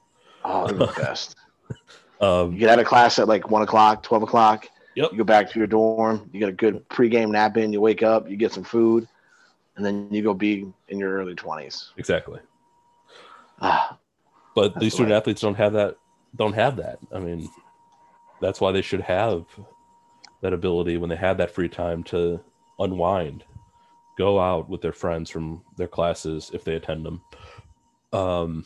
Oh, 0.44 0.66
they're 0.66 0.76
the 0.76 0.86
best. 0.86 1.36
um, 2.20 2.52
you 2.52 2.58
get 2.58 2.70
out 2.70 2.78
of 2.78 2.86
class 2.86 3.18
at 3.18 3.28
like 3.28 3.50
one 3.50 3.62
o'clock, 3.62 4.02
12 4.02 4.22
o'clock. 4.22 4.66
Yep. 4.94 5.12
You 5.12 5.18
go 5.18 5.24
back 5.24 5.50
to 5.50 5.58
your 5.58 5.66
dorm. 5.66 6.30
You 6.32 6.40
get 6.40 6.48
a 6.48 6.52
good 6.52 6.88
pregame 6.88 7.30
nap 7.30 7.56
in. 7.56 7.72
You 7.72 7.80
wake 7.80 8.02
up. 8.02 8.28
You 8.30 8.36
get 8.36 8.52
some 8.52 8.64
food, 8.64 9.08
and 9.76 9.84
then 9.84 10.08
you 10.12 10.22
go 10.22 10.34
be 10.34 10.72
in 10.88 10.98
your 10.98 11.12
early 11.12 11.34
20s. 11.34 11.88
Exactly. 11.96 12.40
Ah, 13.60 13.98
but 14.54 14.78
these 14.78 14.94
student 14.94 15.14
athletes 15.14 15.40
don't 15.40 15.56
have 15.56 15.72
that. 15.72 15.96
Don't 16.36 16.52
have 16.54 16.76
that. 16.76 16.98
I 17.12 17.18
mean, 17.18 17.48
that's 18.40 18.60
why 18.60 18.72
they 18.72 18.82
should 18.82 19.00
have 19.00 19.46
that 20.42 20.52
ability 20.52 20.96
when 20.96 21.08
they 21.08 21.16
have 21.16 21.38
that 21.38 21.50
free 21.50 21.68
time 21.68 22.02
to 22.04 22.40
unwind, 22.78 23.44
go 24.18 24.38
out 24.38 24.68
with 24.68 24.82
their 24.82 24.92
friends 24.92 25.30
from 25.30 25.62
their 25.76 25.88
classes 25.88 26.50
if 26.52 26.64
they 26.64 26.74
attend 26.74 27.04
them. 27.04 27.22
Um, 28.14 28.64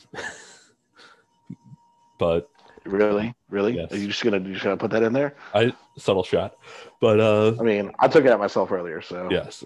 but 2.19 2.51
really, 2.85 3.35
really, 3.49 3.77
yes. 3.77 3.91
are 3.93 3.97
you 3.97 4.09
just 4.09 4.23
gonna 4.23 4.39
you 4.39 4.53
just 4.53 4.65
gonna 4.65 4.77
put 4.77 4.91
that 4.91 5.03
in 5.03 5.13
there? 5.15 5.37
I 5.55 5.73
subtle 5.97 6.23
shot, 6.23 6.57
but 7.01 7.19
uh, 7.19 7.57
I 7.59 7.63
mean, 7.63 7.93
I 7.99 8.09
took 8.09 8.25
it 8.25 8.31
at 8.31 8.39
myself 8.39 8.71
earlier, 8.71 9.01
so 9.01 9.29
yes. 9.31 9.65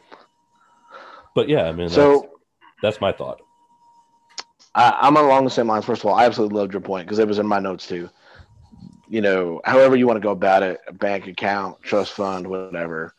But 1.34 1.48
yeah, 1.48 1.64
I 1.64 1.72
mean, 1.72 1.88
so 1.88 2.20
that's, 2.20 2.32
that's 2.82 3.00
my 3.00 3.10
thought. 3.10 3.42
I, 4.74 5.06
am 5.08 5.16
along 5.16 5.44
the 5.44 5.50
same 5.50 5.66
lines. 5.66 5.84
First 5.84 6.02
of 6.04 6.10
all, 6.10 6.14
I 6.14 6.26
absolutely 6.26 6.58
loved 6.58 6.72
your 6.72 6.80
point 6.80 7.06
because 7.06 7.18
it 7.18 7.26
was 7.26 7.38
in 7.38 7.46
my 7.46 7.58
notes 7.58 7.86
too. 7.86 8.08
You 9.08 9.20
know, 9.20 9.60
however 9.64 9.96
you 9.96 10.06
want 10.06 10.16
to 10.16 10.22
go 10.22 10.30
about 10.30 10.62
it, 10.62 10.80
a 10.86 10.92
bank 10.92 11.26
account, 11.26 11.82
trust 11.82 12.12
fund, 12.12 12.46
whatever. 12.46 13.14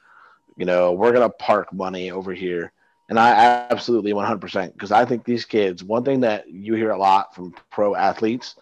You 0.55 0.65
know, 0.65 0.93
we're 0.93 1.11
gonna 1.11 1.29
park 1.29 1.73
money 1.73 2.11
over 2.11 2.33
here, 2.33 2.71
and 3.09 3.19
I 3.19 3.67
absolutely 3.69 4.13
100% 4.13 4.73
because 4.73 4.91
I 4.91 5.05
think 5.05 5.23
these 5.25 5.45
kids. 5.45 5.83
One 5.83 6.03
thing 6.03 6.21
that 6.21 6.49
you 6.49 6.75
hear 6.75 6.91
a 6.91 6.97
lot 6.97 7.35
from 7.35 7.53
pro 7.69 7.95
athletes 7.95 8.55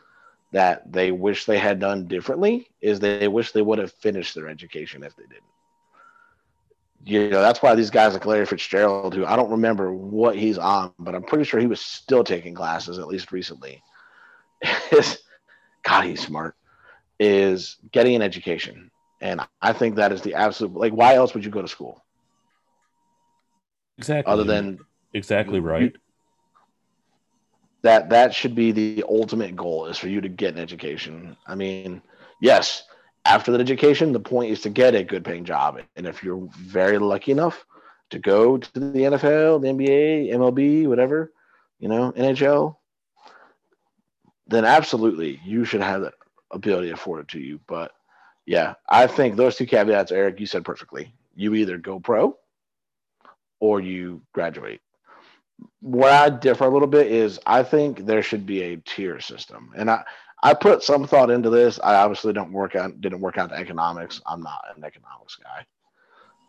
that 0.52 0.92
they 0.92 1.12
wish 1.12 1.46
they 1.46 1.58
had 1.58 1.80
done 1.80 2.08
differently 2.08 2.70
is 2.82 3.00
they 3.00 3.28
wish 3.28 3.52
they 3.52 3.62
would 3.62 3.80
have 3.80 3.94
finished 3.94 4.36
their 4.36 4.48
education 4.50 5.04
if 5.04 5.16
they 5.16 5.24
didn't 5.24 5.44
you 7.06 7.30
know, 7.30 7.42
that's 7.42 7.62
why 7.62 7.76
these 7.76 7.90
guys 7.90 8.14
like 8.14 8.26
Larry 8.26 8.46
Fitzgerald, 8.46 9.16
who 9.16 9.26
I 9.26 9.36
don't 9.36 9.52
remember 9.52 9.94
what 9.94 10.36
he's 10.36 10.58
on, 10.58 10.94
but 11.00 11.16
I'm 11.16 11.24
pretty 11.24 11.46
sure 11.46 11.60
he 11.60 11.68
was 11.68 11.82
still 11.82 12.24
taking 12.24 12.54
classes 12.54 13.00
at 13.00 13.08
least 13.08 13.32
recently. 13.32 13.82
is 14.92 15.20
God, 15.84 16.06
he's 16.06 16.26
smart. 16.26 16.56
Is 17.20 17.78
getting 17.92 18.16
an 18.16 18.22
education, 18.22 18.92
and 19.20 19.42
I 19.62 19.74
think 19.74 19.96
that 19.96 20.12
is 20.12 20.22
the 20.22 20.36
absolute 20.36 20.76
like. 20.76 20.94
Why 20.94 21.16
else 21.16 21.34
would 21.34 21.46
you 21.46 21.52
go 21.52 21.62
to 21.62 21.68
school? 21.68 22.04
Exactly. 23.98 24.32
Other 24.32 24.44
than 24.44 24.80
exactly 25.14 25.60
right. 25.60 25.94
You, 25.94 26.00
that 27.84 28.10
that 28.10 28.34
should 28.34 28.56
be 28.56 28.72
the 28.72 29.04
ultimate 29.08 29.56
goal 29.56 29.88
is 29.88 29.98
for 29.98 30.08
you 30.08 30.22
to 30.22 30.30
get 30.30 30.54
an 30.54 30.60
education. 30.60 31.36
I 31.48 31.56
mean, 31.56 32.02
yes, 32.40 32.84
after 33.26 33.52
that 33.52 33.62
education, 33.62 34.12
the 34.12 34.20
point 34.20 34.52
is 34.52 34.62
to 34.62 34.70
get 34.70 34.96
a 34.96 35.04
good 35.04 35.24
paying 35.24 35.46
job. 35.46 35.80
And 35.96 36.08
if 36.08 36.24
you're 36.24 36.48
very 36.58 36.98
lucky 36.98 37.32
enough 37.32 37.66
to 38.12 38.20
go 38.20 38.58
to 38.58 38.74
the 38.74 38.80
NFL, 38.80 39.62
the 39.62 39.70
NBA, 39.70 40.32
MLB, 40.32 40.88
whatever, 40.88 41.32
you 41.80 41.88
know, 41.88 42.12
NHL, 42.12 42.76
then 44.48 44.66
absolutely 44.66 45.40
you 45.46 45.66
should 45.66 45.82
have 45.82 46.02
that 46.02 46.14
ability 46.52 46.90
afforded 46.90 47.30
to 47.30 47.40
you. 47.40 47.60
But 47.68 47.92
yeah, 48.46 48.74
I 48.90 49.08
think 49.08 49.36
those 49.36 49.56
two 49.56 49.66
caveats, 49.66 50.12
Eric, 50.12 50.40
you 50.40 50.46
said 50.46 50.66
perfectly. 50.66 51.14
You 51.36 51.56
either 51.56 51.78
go 51.78 52.00
pro 52.00 52.38
or 53.62 53.80
you 53.80 54.22
graduate. 54.34 54.82
Where 55.80 56.12
I 56.12 56.30
differ 56.30 56.66
a 56.66 56.70
little 56.70 56.88
bit 56.88 57.08
is 57.08 57.40
I 57.46 57.64
think 57.64 58.06
there 58.06 58.24
should 58.24 58.46
be 58.46 58.62
a 58.64 58.78
tier 58.78 59.22
system. 59.22 59.72
And 59.78 59.90
I, 59.90 60.04
I 60.44 60.54
put 60.54 60.84
some 60.84 61.08
thought 61.08 61.30
into 61.30 61.50
this. 61.50 61.80
I 61.82 61.96
obviously 61.96 62.34
don't 62.34 62.52
work 62.52 62.76
out, 62.76 63.00
didn't 63.00 63.22
work 63.22 63.38
out 63.38 63.52
the 63.52 63.56
economics. 63.56 64.20
I'm 64.26 64.42
not 64.42 64.66
an 64.76 64.84
economics 64.84 65.38
guy 65.38 65.66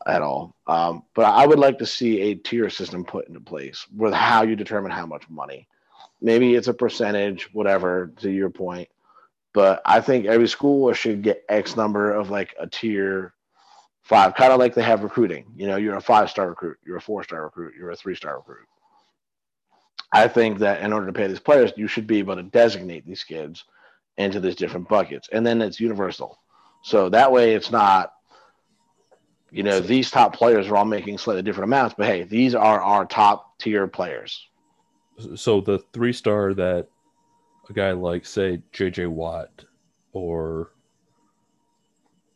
at 0.07 0.23
all. 0.23 0.57
Um, 0.67 1.05
but 1.15 1.27
I 1.27 1.47
would 1.47 1.59
like 1.59 1.79
to 1.79 1.87
see 1.87 2.21
a 2.23 2.35
tier 2.35 2.71
system 2.71 3.05
put 3.05 3.29
into 3.29 3.41
place 3.41 3.87
with 3.95 4.15
how 4.15 4.43
you 4.43 4.57
determine 4.57 4.91
how 4.91 5.07
much 5.07 5.29
money. 5.29 5.69
Maybe 6.23 6.55
it's 6.55 6.69
a 6.69 6.75
percentage, 6.75 7.53
whatever, 7.53 8.13
to 8.19 8.31
your 8.31 8.51
point. 8.51 8.89
But 9.53 9.83
I 9.85 10.01
think 10.01 10.25
every 10.25 10.49
school 10.49 10.91
should 10.95 11.23
get 11.23 11.45
X 11.49 11.77
number 11.77 12.13
of 12.13 12.31
like 12.31 12.55
a 12.59 12.67
tier 12.67 13.35
five, 14.03 14.35
kind 14.35 14.53
of 14.53 14.59
like 14.59 14.75
they 14.75 14.83
have 14.83 15.03
recruiting. 15.03 15.47
You 15.57 15.67
know, 15.67 15.77
you're 15.77 15.97
a 15.97 16.01
five 16.01 16.31
star 16.31 16.49
recruit, 16.49 16.79
you're 16.85 16.97
a 16.97 17.01
four 17.01 17.25
star 17.25 17.45
recruit, 17.45 17.75
you're 17.77 17.91
a 17.91 17.97
three 17.97 18.15
star 18.15 18.37
recruit. 18.37 18.67
I 20.13 20.29
think 20.29 20.59
that 20.59 20.83
in 20.83 20.93
order 20.93 21.07
to 21.07 21.13
pay 21.13 21.27
these 21.27 21.41
players, 21.41 21.73
you 21.77 21.89
should 21.89 22.07
be 22.07 22.19
able 22.19 22.37
to 22.37 22.43
designate 22.43 23.07
these 23.07 23.25
kids 23.25 23.65
into 24.19 24.41
these 24.41 24.57
different 24.57 24.89
buckets. 24.89 25.29
And 25.33 25.47
then 25.47 25.63
it's 25.63 25.81
universal. 25.81 26.39
So 26.83 27.09
that 27.09 27.33
way 27.33 27.55
it's 27.55 27.71
not, 27.71 28.13
you 29.51 29.63
know, 29.63 29.81
these 29.81 30.11
top 30.11 30.35
players 30.35 30.69
are 30.69 30.77
all 30.77 30.85
making 30.85 31.19
slightly 31.19 31.43
different 31.43 31.69
amounts, 31.69 31.95
but 31.97 32.07
hey, 32.07 32.25
these 32.25 32.55
are 32.55 32.81
our 32.81 33.07
top 33.07 33.59
tier 33.59 33.87
players. 33.87 34.49
So 35.37 35.61
the 35.61 35.79
three 35.93 36.13
star 36.13 36.53
that 36.55 36.89
a 37.69 37.73
guy 37.73 37.93
like, 37.93 38.27
say, 38.27 38.61
JJ 38.73 39.09
Watt 39.09 39.65
or, 40.13 40.73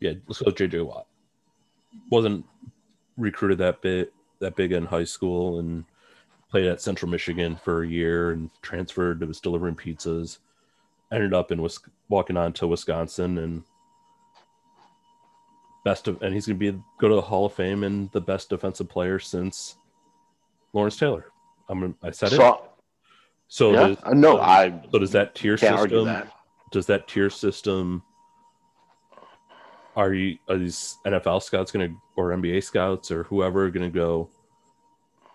yeah, 0.00 0.12
let's 0.28 0.40
go 0.40 0.50
JJ 0.50 0.86
Watt, 0.86 1.06
wasn't 2.10 2.44
recruited 3.16 3.58
that 3.58 3.80
bit 3.82 4.12
that 4.40 4.56
big 4.56 4.72
in 4.72 4.84
high 4.84 5.04
school 5.04 5.58
and 5.58 5.84
played 6.50 6.66
at 6.66 6.80
Central 6.80 7.10
Michigan 7.10 7.56
for 7.56 7.82
a 7.82 7.88
year 7.88 8.30
and 8.32 8.50
transferred 8.62 9.20
to 9.20 9.26
was 9.26 9.40
delivering 9.40 9.74
pizzas 9.74 10.38
ended 11.12 11.32
up 11.32 11.52
in 11.52 11.62
Wis- 11.62 11.80
walking 12.08 12.36
on 12.36 12.52
to 12.54 12.66
Wisconsin 12.66 13.38
and 13.38 13.62
best 15.84 16.08
of, 16.08 16.20
and 16.22 16.34
he's 16.34 16.46
going 16.46 16.58
to 16.58 16.72
be 16.72 16.78
go 16.98 17.08
to 17.08 17.14
the 17.14 17.20
Hall 17.20 17.46
of 17.46 17.52
Fame 17.52 17.84
and 17.84 18.10
the 18.12 18.20
best 18.20 18.50
defensive 18.50 18.88
player 18.88 19.18
since 19.18 19.76
Lawrence 20.72 20.96
Taylor. 20.96 21.26
I'm 21.68 21.96
I 22.02 22.10
said 22.10 22.30
so, 22.30 22.54
it. 22.54 22.60
So 23.48 23.72
yeah, 23.72 23.88
does, 23.88 23.98
no, 24.14 24.40
I 24.40 24.82
so 24.90 24.98
does 24.98 25.12
that 25.12 25.34
tier 25.34 25.56
system? 25.56 26.06
That. 26.06 26.32
Does 26.72 26.86
that 26.86 27.06
tier 27.08 27.30
system? 27.30 28.02
Are 29.96 30.12
you 30.12 30.38
are 30.48 30.58
these 30.58 30.98
NFL 31.06 31.42
scouts 31.42 31.72
to 31.72 31.96
or 32.16 32.30
NBA 32.30 32.62
scouts 32.62 33.10
or 33.10 33.24
whoever 33.24 33.70
to 33.70 33.90
go? 33.90 34.28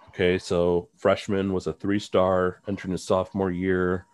Okay, 0.09 0.37
so 0.37 0.87
freshman 0.97 1.51
was 1.51 1.67
a 1.67 1.73
three 1.73 1.99
star 1.99 2.61
entering 2.67 2.91
his 2.91 3.03
sophomore 3.03 3.51
year. 3.51 4.05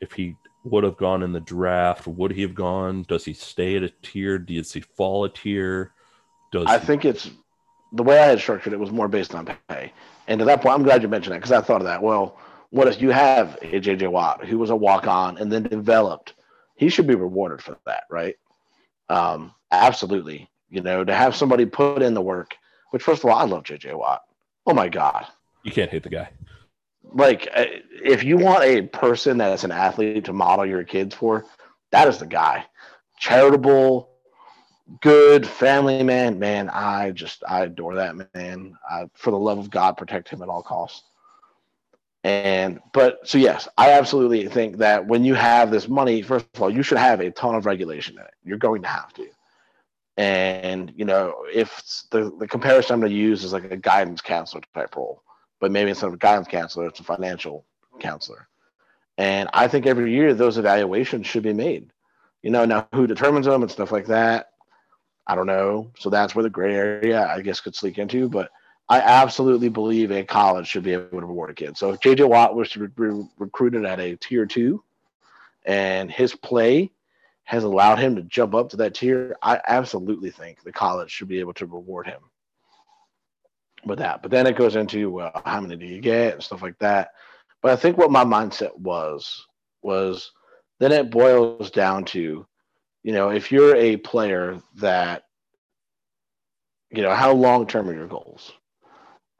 If 0.00 0.12
he 0.12 0.36
would 0.64 0.84
have 0.84 0.96
gone 0.96 1.22
in 1.22 1.32
the 1.32 1.40
draft? 1.40 2.06
Would 2.06 2.32
he 2.32 2.42
have 2.42 2.54
gone? 2.54 3.04
Does 3.08 3.24
he 3.24 3.32
stay 3.32 3.76
at 3.76 3.82
a 3.82 3.92
tier? 4.02 4.38
Does 4.38 4.72
he 4.72 4.80
fall 4.80 5.24
a 5.24 5.28
tier? 5.28 5.92
Does 6.52 6.66
I 6.66 6.78
he... 6.78 6.86
think 6.86 7.04
it's 7.04 7.30
the 7.92 8.02
way 8.02 8.18
I 8.18 8.26
had 8.26 8.40
structured 8.40 8.72
it 8.72 8.80
was 8.80 8.90
more 8.90 9.08
based 9.08 9.34
on 9.34 9.46
pay. 9.68 9.92
And 10.28 10.38
to 10.38 10.44
that 10.44 10.62
point, 10.62 10.74
I'm 10.74 10.82
glad 10.82 11.02
you 11.02 11.08
mentioned 11.08 11.34
that 11.34 11.38
because 11.38 11.52
I 11.52 11.60
thought 11.60 11.80
of 11.80 11.86
that. 11.86 12.02
Well, 12.02 12.38
what 12.70 12.88
if 12.88 13.02
you 13.02 13.10
have 13.10 13.56
a 13.62 13.80
JJ 13.80 14.10
Watt 14.10 14.44
who 14.44 14.58
was 14.58 14.70
a 14.70 14.76
walk 14.76 15.06
on 15.06 15.36
and 15.38 15.52
then 15.52 15.64
developed? 15.64 16.34
He 16.76 16.88
should 16.88 17.06
be 17.06 17.14
rewarded 17.14 17.60
for 17.60 17.76
that, 17.86 18.04
right? 18.10 18.36
Um, 19.12 19.54
absolutely. 19.70 20.48
You 20.70 20.80
know, 20.80 21.04
to 21.04 21.14
have 21.14 21.36
somebody 21.36 21.66
put 21.66 22.02
in 22.02 22.14
the 22.14 22.22
work, 22.22 22.54
which 22.90 23.02
first 23.02 23.22
of 23.22 23.30
all, 23.30 23.38
I 23.38 23.44
love 23.44 23.64
JJ 23.64 23.96
Watt. 23.96 24.22
Oh 24.66 24.74
my 24.74 24.88
God. 24.88 25.26
You 25.64 25.72
can't 25.72 25.90
hate 25.90 26.02
the 26.02 26.08
guy 26.08 26.30
like 27.14 27.48
uh, 27.54 27.64
if 28.04 28.24
you 28.24 28.36
want 28.36 28.64
a 28.64 28.82
person 28.82 29.38
that's 29.38 29.64
an 29.64 29.72
athlete 29.72 30.24
to 30.26 30.32
model 30.32 30.66
your 30.66 30.84
kids 30.84 31.14
for, 31.14 31.44
that 31.90 32.08
is 32.08 32.18
the 32.18 32.26
guy. 32.26 32.64
Charitable, 33.18 34.08
good 35.00 35.46
family 35.46 36.02
man. 36.02 36.38
Man, 36.38 36.70
I 36.70 37.10
just 37.10 37.42
I 37.46 37.62
adore 37.62 37.96
that 37.96 38.16
man. 38.34 38.76
I, 38.88 39.08
for 39.14 39.30
the 39.30 39.38
love 39.38 39.58
of 39.58 39.70
God, 39.70 39.96
protect 39.96 40.28
him 40.28 40.42
at 40.42 40.48
all 40.48 40.62
costs. 40.62 41.02
And 42.24 42.80
but 42.92 43.26
so 43.28 43.38
yes, 43.38 43.68
I 43.76 43.92
absolutely 43.92 44.46
think 44.48 44.78
that 44.78 45.06
when 45.06 45.24
you 45.24 45.34
have 45.34 45.70
this 45.70 45.88
money, 45.88 46.22
first 46.22 46.46
of 46.54 46.62
all, 46.62 46.70
you 46.70 46.82
should 46.82 46.98
have 46.98 47.20
a 47.20 47.30
ton 47.32 47.54
of 47.54 47.66
regulation 47.66 48.16
in 48.16 48.22
it. 48.22 48.34
You're 48.44 48.58
going 48.58 48.82
to 48.82 48.88
have 48.88 49.12
to. 49.14 49.26
And 50.16 50.92
you 50.94 51.04
know, 51.04 51.44
if 51.52 51.82
the, 52.10 52.32
the 52.38 52.46
comparison 52.46 52.94
I'm 52.94 53.00
going 53.00 53.10
to 53.10 53.18
use 53.18 53.42
is 53.42 53.52
like 53.52 53.70
a 53.70 53.76
guidance 53.76 54.20
counselor 54.20 54.62
type 54.74 54.94
role 54.94 55.22
but 55.62 55.70
maybe 55.70 55.90
instead 55.90 56.08
of 56.08 56.14
a 56.14 56.18
guidance 56.18 56.48
counselor, 56.48 56.88
it's 56.88 56.98
a 56.98 57.04
financial 57.04 57.64
counselor. 58.00 58.48
And 59.16 59.48
I 59.52 59.68
think 59.68 59.86
every 59.86 60.12
year 60.12 60.34
those 60.34 60.58
evaluations 60.58 61.28
should 61.28 61.44
be 61.44 61.52
made. 61.52 61.92
You 62.42 62.50
know, 62.50 62.64
now 62.64 62.88
who 62.92 63.06
determines 63.06 63.46
them 63.46 63.62
and 63.62 63.70
stuff 63.70 63.92
like 63.92 64.06
that, 64.06 64.50
I 65.24 65.36
don't 65.36 65.46
know. 65.46 65.92
So 66.00 66.10
that's 66.10 66.34
where 66.34 66.42
the 66.42 66.50
gray 66.50 66.74
area, 66.74 67.24
I 67.28 67.40
guess, 67.42 67.60
could 67.60 67.76
sneak 67.76 67.98
into. 67.98 68.28
But 68.28 68.50
I 68.92 69.00
absolutely 69.00 69.70
believe 69.70 70.10
a 70.10 70.22
college 70.22 70.66
should 70.66 70.82
be 70.82 70.92
able 70.92 71.20
to 71.20 71.26
reward 71.26 71.48
a 71.48 71.54
kid. 71.54 71.78
So 71.78 71.92
if 71.92 72.00
JJ 72.00 72.28
Watt 72.28 72.54
was 72.54 72.76
recruited 72.76 73.86
at 73.86 73.98
a 73.98 74.16
tier 74.16 74.44
two, 74.44 74.84
and 75.64 76.10
his 76.10 76.34
play 76.34 76.90
has 77.44 77.64
allowed 77.64 78.00
him 78.00 78.16
to 78.16 78.22
jump 78.24 78.54
up 78.54 78.68
to 78.68 78.76
that 78.76 78.92
tier, 78.92 79.34
I 79.40 79.58
absolutely 79.66 80.30
think 80.30 80.62
the 80.62 80.72
college 80.72 81.10
should 81.10 81.28
be 81.28 81.40
able 81.40 81.54
to 81.54 81.64
reward 81.64 82.06
him 82.06 82.20
with 83.86 83.98
that. 84.00 84.20
But 84.20 84.30
then 84.30 84.46
it 84.46 84.58
goes 84.58 84.76
into 84.76 85.08
well, 85.08 85.40
how 85.42 85.62
many 85.62 85.76
do 85.76 85.86
you 85.86 86.02
get 86.02 86.34
and 86.34 86.42
stuff 86.42 86.60
like 86.60 86.78
that. 86.80 87.12
But 87.62 87.72
I 87.72 87.76
think 87.76 87.96
what 87.96 88.10
my 88.10 88.24
mindset 88.26 88.76
was 88.76 89.46
was 89.80 90.32
then 90.80 90.92
it 90.92 91.10
boils 91.10 91.70
down 91.70 92.04
to, 92.04 92.46
you 93.04 93.12
know, 93.12 93.30
if 93.30 93.50
you're 93.50 93.74
a 93.74 93.96
player 93.96 94.60
that, 94.74 95.22
you 96.90 97.00
know, 97.00 97.14
how 97.14 97.32
long 97.32 97.66
term 97.66 97.88
are 97.88 97.94
your 97.94 98.06
goals? 98.06 98.52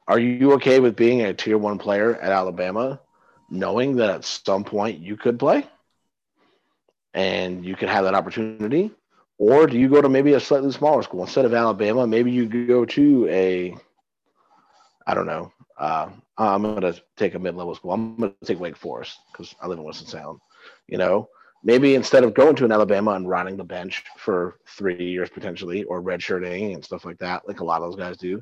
Are 0.07 0.19
you 0.19 0.53
okay 0.53 0.79
with 0.79 0.95
being 0.95 1.21
a 1.21 1.33
tier 1.33 1.57
one 1.57 1.77
player 1.77 2.15
at 2.15 2.31
Alabama, 2.31 2.99
knowing 3.49 3.95
that 3.97 4.09
at 4.09 4.25
some 4.25 4.63
point 4.63 4.99
you 4.99 5.15
could 5.15 5.39
play 5.39 5.65
and 7.13 7.65
you 7.65 7.75
could 7.75 7.89
have 7.89 8.03
that 8.03 8.15
opportunity? 8.15 8.91
Or 9.37 9.65
do 9.67 9.77
you 9.77 9.89
go 9.89 10.01
to 10.01 10.09
maybe 10.09 10.33
a 10.33 10.39
slightly 10.39 10.71
smaller 10.71 11.03
school 11.03 11.21
instead 11.21 11.45
of 11.45 11.53
Alabama? 11.53 12.05
Maybe 12.05 12.31
you 12.31 12.47
go 12.67 12.85
to 12.85 13.27
a 13.29 13.75
I 15.05 15.13
don't 15.13 15.25
know. 15.25 15.51
Uh, 15.77 16.09
I'm 16.37 16.61
going 16.61 16.81
to 16.81 17.01
take 17.17 17.35
a 17.35 17.39
mid-level 17.39 17.75
school. 17.75 17.91
I'm 17.91 18.15
going 18.15 18.33
to 18.39 18.45
take 18.45 18.59
Wake 18.59 18.77
Forest 18.77 19.17
because 19.31 19.53
I 19.61 19.67
live 19.67 19.77
in 19.77 19.83
Winston 19.83 20.07
Salem. 20.07 20.39
You 20.87 20.97
know, 20.97 21.29
maybe 21.63 21.95
instead 21.95 22.23
of 22.23 22.33
going 22.33 22.55
to 22.57 22.65
an 22.65 22.71
Alabama 22.71 23.11
and 23.11 23.27
riding 23.27 23.57
the 23.57 23.63
bench 23.63 24.03
for 24.17 24.59
three 24.65 25.03
years 25.03 25.29
potentially, 25.29 25.83
or 25.83 26.01
redshirting 26.01 26.73
and 26.73 26.83
stuff 26.83 27.05
like 27.05 27.19
that, 27.19 27.47
like 27.47 27.59
a 27.59 27.65
lot 27.65 27.81
of 27.81 27.91
those 27.91 27.99
guys 27.99 28.17
do, 28.17 28.41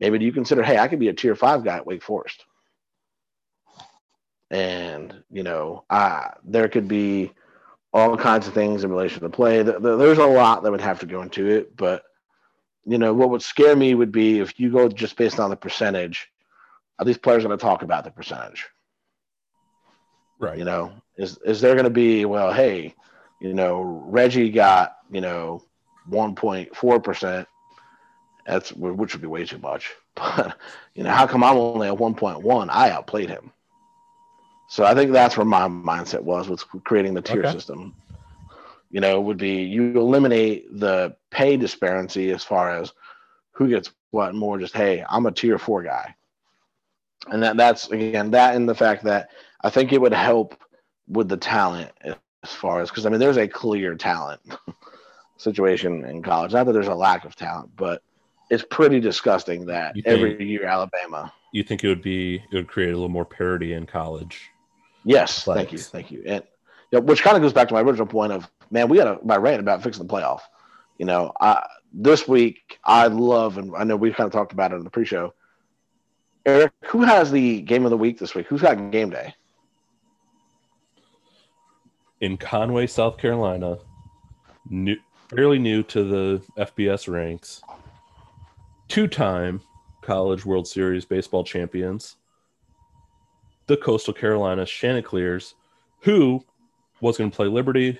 maybe 0.00 0.18
do 0.18 0.24
you 0.24 0.32
consider, 0.32 0.62
hey, 0.62 0.78
I 0.78 0.88
could 0.88 0.98
be 0.98 1.08
a 1.08 1.14
tier 1.14 1.34
five 1.34 1.64
guy 1.64 1.76
at 1.76 1.86
Wake 1.86 2.02
Forest, 2.02 2.44
and 4.50 5.22
you 5.30 5.42
know, 5.42 5.84
uh, 5.90 6.28
there 6.44 6.68
could 6.68 6.88
be 6.88 7.32
all 7.92 8.16
kinds 8.16 8.46
of 8.46 8.54
things 8.54 8.84
in 8.84 8.90
relation 8.90 9.20
to 9.22 9.30
play. 9.30 9.62
There's 9.62 10.18
a 10.18 10.26
lot 10.26 10.62
that 10.62 10.70
would 10.70 10.80
have 10.80 11.00
to 11.00 11.06
go 11.06 11.22
into 11.22 11.46
it, 11.48 11.76
but 11.76 12.02
you 12.84 12.98
know, 12.98 13.12
what 13.12 13.30
would 13.30 13.42
scare 13.42 13.74
me 13.74 13.94
would 13.94 14.12
be 14.12 14.38
if 14.38 14.58
you 14.60 14.70
go 14.70 14.88
just 14.88 15.16
based 15.16 15.40
on 15.40 15.50
the 15.50 15.56
percentage. 15.56 16.28
Are 16.98 17.04
these 17.04 17.18
players 17.18 17.44
going 17.44 17.56
to 17.56 17.62
talk 17.62 17.82
about 17.82 18.04
the 18.04 18.10
percentage? 18.10 18.66
Right. 20.38 20.58
You 20.58 20.64
know, 20.64 20.92
is 21.16 21.38
is 21.44 21.60
there 21.60 21.74
going 21.74 21.84
to 21.84 21.90
be 21.90 22.24
well, 22.24 22.52
hey, 22.52 22.94
you 23.40 23.54
know, 23.54 23.82
Reggie 23.82 24.50
got 24.50 24.96
you 25.10 25.20
know 25.20 25.62
one 26.06 26.34
point 26.34 26.74
four 26.76 27.00
percent. 27.00 27.48
That's 28.46 28.72
which 28.72 29.14
would 29.14 29.22
be 29.22 29.28
way 29.28 29.44
too 29.44 29.58
much. 29.58 29.92
But 30.14 30.56
you 30.94 31.04
know, 31.04 31.10
how 31.10 31.26
come 31.26 31.44
I'm 31.44 31.58
only 31.58 31.88
at 31.88 31.98
one 31.98 32.14
point 32.14 32.40
one? 32.40 32.70
I 32.70 32.88
outplayed 32.88 33.28
him. 33.28 33.52
So 34.70 34.82
I 34.82 34.94
think 34.94 35.12
that's 35.12 35.36
where 35.36 35.44
my 35.44 35.68
mindset 35.68 36.22
was 36.22 36.48
with 36.48 36.64
creating 36.84 37.12
the 37.12 37.20
tier 37.20 37.40
okay. 37.40 37.52
system 37.52 37.94
you 38.90 39.00
know, 39.00 39.20
would 39.20 39.38
be 39.38 39.62
you 39.62 39.98
eliminate 39.98 40.66
the 40.78 41.14
pay 41.30 41.56
disparity 41.56 42.30
as 42.30 42.42
far 42.42 42.70
as 42.70 42.92
who 43.52 43.68
gets 43.68 43.90
what 44.10 44.34
more 44.34 44.58
just 44.58 44.74
hey, 44.74 45.04
I'm 45.08 45.26
a 45.26 45.32
tier 45.32 45.58
four 45.58 45.82
guy. 45.82 46.14
And 47.28 47.42
that 47.42 47.56
that's 47.56 47.90
again 47.90 48.30
that 48.30 48.54
and 48.54 48.68
the 48.68 48.74
fact 48.74 49.04
that 49.04 49.30
I 49.62 49.70
think 49.70 49.92
it 49.92 50.00
would 50.00 50.12
help 50.12 50.58
with 51.08 51.28
the 51.28 51.36
talent 51.36 51.90
as 52.04 52.16
far 52.44 52.80
as 52.80 52.88
because 52.88 53.06
I 53.06 53.10
mean 53.10 53.20
there's 53.20 53.36
a 53.36 53.48
clear 53.48 53.94
talent 53.96 54.40
situation 55.36 56.04
in 56.04 56.22
college. 56.22 56.52
Not 56.52 56.66
that 56.66 56.72
there's 56.72 56.86
a 56.86 56.94
lack 56.94 57.24
of 57.24 57.34
talent, 57.34 57.70
but 57.76 58.02
it's 58.50 58.64
pretty 58.70 59.00
disgusting 59.00 59.66
that 59.66 59.94
think, 59.94 60.06
every 60.06 60.46
year 60.46 60.64
Alabama. 60.66 61.32
You 61.52 61.62
think 61.62 61.84
it 61.84 61.88
would 61.88 62.02
be 62.02 62.36
it 62.36 62.54
would 62.54 62.68
create 62.68 62.90
a 62.90 62.94
little 62.94 63.08
more 63.08 63.24
parity 63.24 63.72
in 63.72 63.86
college? 63.86 64.50
Yes, 65.04 65.44
thank 65.44 65.72
you, 65.72 65.78
thank 65.78 66.10
you. 66.10 66.22
And 66.26 66.42
you 66.92 66.98
know, 66.98 67.04
which 67.04 67.22
kind 67.22 67.36
of 67.36 67.42
goes 67.42 67.52
back 67.52 67.68
to 67.68 67.74
my 67.74 67.80
original 67.80 68.06
point 68.06 68.32
of 68.32 68.50
man, 68.70 68.88
we 68.88 68.96
got 68.98 69.06
a 69.22 69.24
my 69.24 69.36
rant 69.36 69.60
about 69.60 69.82
fixing 69.82 70.06
the 70.06 70.12
playoff. 70.12 70.40
You 70.98 71.06
know, 71.06 71.32
I, 71.40 71.66
this 71.92 72.26
week 72.26 72.78
I 72.84 73.06
love, 73.06 73.58
and 73.58 73.74
I 73.76 73.84
know 73.84 73.96
we 73.96 74.12
kind 74.12 74.26
of 74.26 74.32
talked 74.32 74.52
about 74.52 74.72
it 74.72 74.76
in 74.76 74.84
the 74.84 74.90
pre-show. 74.90 75.34
Eric, 76.44 76.72
who 76.84 77.02
has 77.02 77.30
the 77.30 77.60
game 77.62 77.84
of 77.84 77.90
the 77.90 77.96
week 77.96 78.18
this 78.18 78.34
week? 78.34 78.46
Who's 78.46 78.62
got 78.62 78.90
game 78.92 79.10
day? 79.10 79.34
In 82.20 82.36
Conway, 82.36 82.86
South 82.86 83.18
Carolina, 83.18 83.78
new, 84.70 84.96
fairly 85.28 85.58
new 85.58 85.82
to 85.82 86.04
the 86.04 86.42
FBS 86.56 87.12
ranks, 87.12 87.60
two-time 88.88 89.60
College 90.02 90.44
World 90.44 90.66
Series 90.68 91.04
baseball 91.04 91.44
champions, 91.44 92.16
the 93.66 93.76
Coastal 93.76 94.14
Carolina 94.14 94.64
Chanticleers, 94.64 95.54
who 96.00 96.44
was 97.00 97.18
going 97.18 97.30
to 97.30 97.36
play 97.36 97.46
Liberty, 97.46 97.98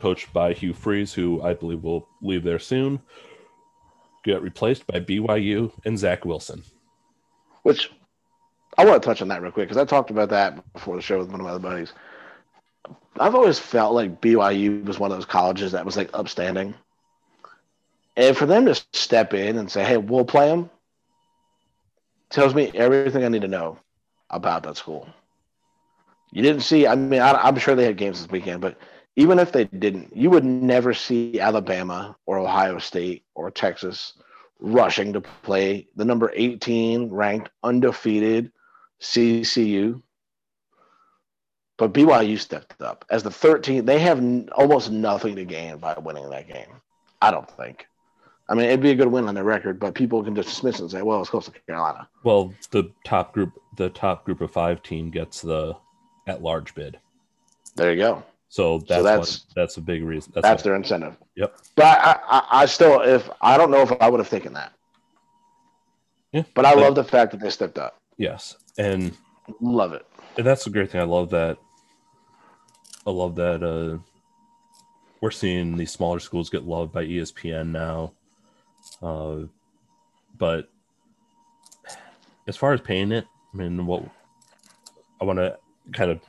coached 0.00 0.32
by 0.32 0.52
Hugh 0.52 0.74
Freeze, 0.74 1.14
who 1.14 1.42
I 1.42 1.54
believe 1.54 1.82
will 1.82 2.06
leave 2.20 2.44
there 2.44 2.58
soon, 2.58 3.00
get 4.24 4.42
replaced 4.42 4.86
by 4.86 5.00
BYU 5.00 5.72
and 5.84 5.98
Zach 5.98 6.24
Wilson. 6.24 6.62
Which 7.62 7.90
I 8.76 8.84
want 8.84 9.02
to 9.02 9.06
touch 9.06 9.22
on 9.22 9.28
that 9.28 9.40
real 9.40 9.52
quick 9.52 9.68
because 9.68 9.80
I 9.80 9.84
talked 9.84 10.10
about 10.10 10.30
that 10.30 10.72
before 10.72 10.96
the 10.96 11.02
show 11.02 11.18
with 11.18 11.30
one 11.30 11.40
of 11.40 11.46
my 11.46 11.56
buddies. 11.58 11.92
I've 13.18 13.34
always 13.34 13.58
felt 13.58 13.94
like 13.94 14.20
BYU 14.20 14.84
was 14.84 14.98
one 14.98 15.10
of 15.10 15.16
those 15.16 15.26
colleges 15.26 15.72
that 15.72 15.86
was 15.86 15.96
like 15.96 16.10
upstanding. 16.12 16.74
And 18.16 18.36
for 18.36 18.46
them 18.46 18.66
to 18.66 18.74
step 18.92 19.34
in 19.34 19.58
and 19.58 19.70
say, 19.70 19.84
hey, 19.84 19.96
we'll 19.96 20.24
play 20.24 20.48
them, 20.48 20.70
tells 22.30 22.54
me 22.54 22.70
everything 22.74 23.24
I 23.24 23.28
need 23.28 23.42
to 23.42 23.48
know 23.48 23.78
about 24.30 24.62
that 24.64 24.76
school. 24.76 25.08
You 26.32 26.42
didn't 26.42 26.62
see, 26.62 26.86
I 26.86 26.94
mean, 26.94 27.20
I, 27.20 27.48
am 27.48 27.56
sure 27.58 27.74
they 27.74 27.84
had 27.84 27.96
games 27.96 28.20
this 28.20 28.30
weekend, 28.30 28.60
but 28.60 28.76
even 29.16 29.38
if 29.38 29.52
they 29.52 29.64
didn't, 29.64 30.16
you 30.16 30.30
would 30.30 30.44
never 30.44 30.92
see 30.94 31.38
Alabama 31.40 32.16
or 32.26 32.38
Ohio 32.38 32.78
State 32.78 33.24
or 33.34 33.50
Texas 33.50 34.14
rushing 34.58 35.12
to 35.12 35.20
play 35.20 35.86
the 35.94 36.04
number 36.04 36.32
18 36.34 37.10
ranked 37.10 37.50
undefeated 37.62 38.50
CCU. 39.00 40.02
But 41.76 41.92
BYU 41.92 42.38
stepped 42.38 42.80
up 42.80 43.04
as 43.10 43.22
the 43.22 43.30
13th. 43.30 43.86
They 43.86 43.98
have 43.98 44.18
n- 44.18 44.48
almost 44.52 44.90
nothing 44.90 45.36
to 45.36 45.44
gain 45.44 45.78
by 45.78 45.94
winning 45.98 46.30
that 46.30 46.48
game. 46.48 46.80
I 47.20 47.30
don't 47.30 47.50
think. 47.50 47.86
I 48.48 48.54
mean, 48.54 48.66
it'd 48.66 48.82
be 48.82 48.90
a 48.90 48.94
good 48.94 49.08
win 49.08 49.26
on 49.26 49.34
their 49.34 49.44
record, 49.44 49.80
but 49.80 49.94
people 49.94 50.22
can 50.22 50.34
just 50.34 50.48
dismiss 50.48 50.76
it 50.76 50.82
and 50.82 50.90
say, 50.90 51.02
"Well, 51.02 51.20
it's 51.20 51.30
Coastal 51.30 51.54
Carolina." 51.66 52.08
Well, 52.24 52.52
the 52.70 52.90
top 53.04 53.32
group, 53.32 53.52
the 53.76 53.88
top 53.88 54.24
group 54.24 54.40
of 54.40 54.50
five 54.50 54.82
team 54.82 55.10
gets 55.10 55.40
the 55.40 55.76
at-large 56.26 56.74
bid. 56.74 56.98
There 57.76 57.92
you 57.92 57.98
go. 57.98 58.22
So 58.48 58.78
that's 58.78 58.88
so 58.88 59.02
that's, 59.02 59.46
that's 59.56 59.76
a 59.78 59.80
big 59.80 60.04
reason. 60.04 60.32
That's, 60.34 60.44
that's 60.44 60.62
their 60.62 60.76
incentive. 60.76 61.16
Yep. 61.36 61.56
But 61.74 61.84
I, 61.84 62.20
I, 62.28 62.46
I, 62.62 62.66
still, 62.66 63.00
if 63.00 63.28
I 63.40 63.56
don't 63.56 63.70
know 63.70 63.80
if 63.80 63.92
I 64.00 64.08
would 64.08 64.20
have 64.20 64.30
taken 64.30 64.52
that. 64.52 64.72
Yeah. 66.32 66.44
But 66.54 66.64
I 66.66 66.74
love 66.74 66.94
the 66.94 67.04
fact 67.04 67.32
that 67.32 67.40
they 67.40 67.50
stepped 67.50 67.78
up. 67.78 68.00
Yes, 68.16 68.56
and 68.78 69.16
love 69.60 69.92
it. 69.92 70.06
And 70.36 70.46
that's 70.46 70.64
the 70.64 70.70
great 70.70 70.90
thing. 70.90 71.00
I 71.00 71.04
love 71.04 71.30
that. 71.30 71.58
I 73.06 73.10
love 73.10 73.34
that. 73.36 73.62
Uh, 73.62 73.98
we're 75.20 75.30
seeing 75.30 75.76
these 75.76 75.90
smaller 75.90 76.20
schools 76.20 76.50
get 76.50 76.64
loved 76.64 76.92
by 76.92 77.06
ESPN 77.06 77.70
now. 77.70 78.12
Uh, 79.02 79.42
but 80.36 80.68
as 82.46 82.56
far 82.56 82.72
as 82.72 82.80
paying 82.80 83.12
it, 83.12 83.26
I 83.52 83.56
mean, 83.56 83.86
what 83.86 84.04
I 85.20 85.24
want 85.24 85.38
to 85.38 85.56
kind 85.92 86.10
of 86.10 86.20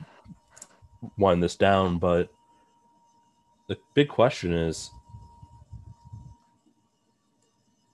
wind 1.18 1.42
this 1.42 1.56
down, 1.56 1.98
but 1.98 2.30
the 3.68 3.76
big 3.94 4.08
question 4.08 4.52
is 4.52 4.90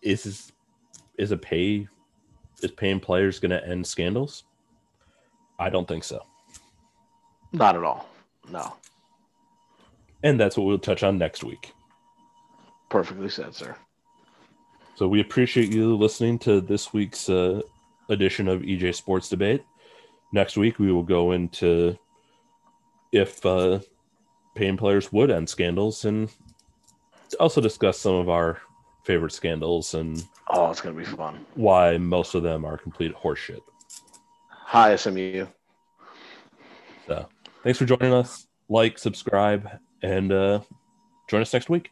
is 0.03 0.53
is 1.19 1.31
a 1.31 1.37
pay 1.37 1.87
is 2.63 2.71
paying 2.73 3.01
players 3.01 3.39
going 3.39 3.51
to 3.51 3.67
end 3.67 3.87
scandals? 3.87 4.45
I 5.59 5.71
don't 5.71 5.87
think 5.87 6.05
so. 6.05 6.21
Not 7.53 7.77
at 7.77 7.85
all. 7.85 8.09
No. 8.51 8.75
And 10.23 10.39
that's 10.39 10.57
what 10.57 10.67
we'll 10.67 10.79
touch 10.79 11.03
on 11.03 11.19
next 11.19 11.45
week. 11.45 11.73
Perfectly 12.89 13.29
said, 13.29 13.55
sir. 13.55 13.77
So 14.95 15.09
we 15.09 15.21
appreciate 15.21 15.73
you 15.73 15.97
listening 15.97 16.39
to 16.41 16.61
this 16.61 16.93
week's 16.93 17.29
uh, 17.31 17.63
edition 18.11 18.47
of 18.47 18.61
EJ 18.61 18.95
Sports 18.95 19.29
Debate. 19.29 19.65
Next 20.33 20.57
week 20.57 20.79
we 20.79 20.93
will 20.93 21.03
go 21.03 21.33
into 21.33 21.99
if 23.11 23.45
uh, 23.45 23.81
paying 24.55 24.77
players 24.77 25.11
would 25.13 25.31
end 25.31 25.49
scandals 25.49 26.05
and 26.05 26.31
also 27.41 27.61
discuss 27.61 27.99
some 27.99 28.15
of 28.15 28.29
our 28.29 28.59
favorite 29.05 29.33
scandals 29.33 29.95
and 29.95 30.23
oh, 30.49 30.71
it's 30.71 30.81
gonna 30.81 30.95
be 30.95 31.05
fun. 31.05 31.45
Why 31.55 31.97
most 31.97 32.35
of 32.35 32.43
them 32.43 32.65
are 32.65 32.77
complete 32.77 33.15
horseshit. 33.15 33.61
Hi, 34.49 34.95
SMU. 34.97 35.47
So, 37.07 37.29
thanks 37.63 37.79
for 37.79 37.85
joining 37.85 38.13
us. 38.13 38.47
Like, 38.69 38.99
subscribe, 38.99 39.69
and 40.03 40.33
uh, 40.33 40.61
join 41.29 41.43
us 41.43 41.53
next 41.53 41.69
week. 41.69 41.91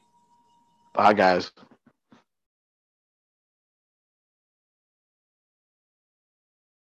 Bye, 0.94 1.12
guys. 1.12 1.50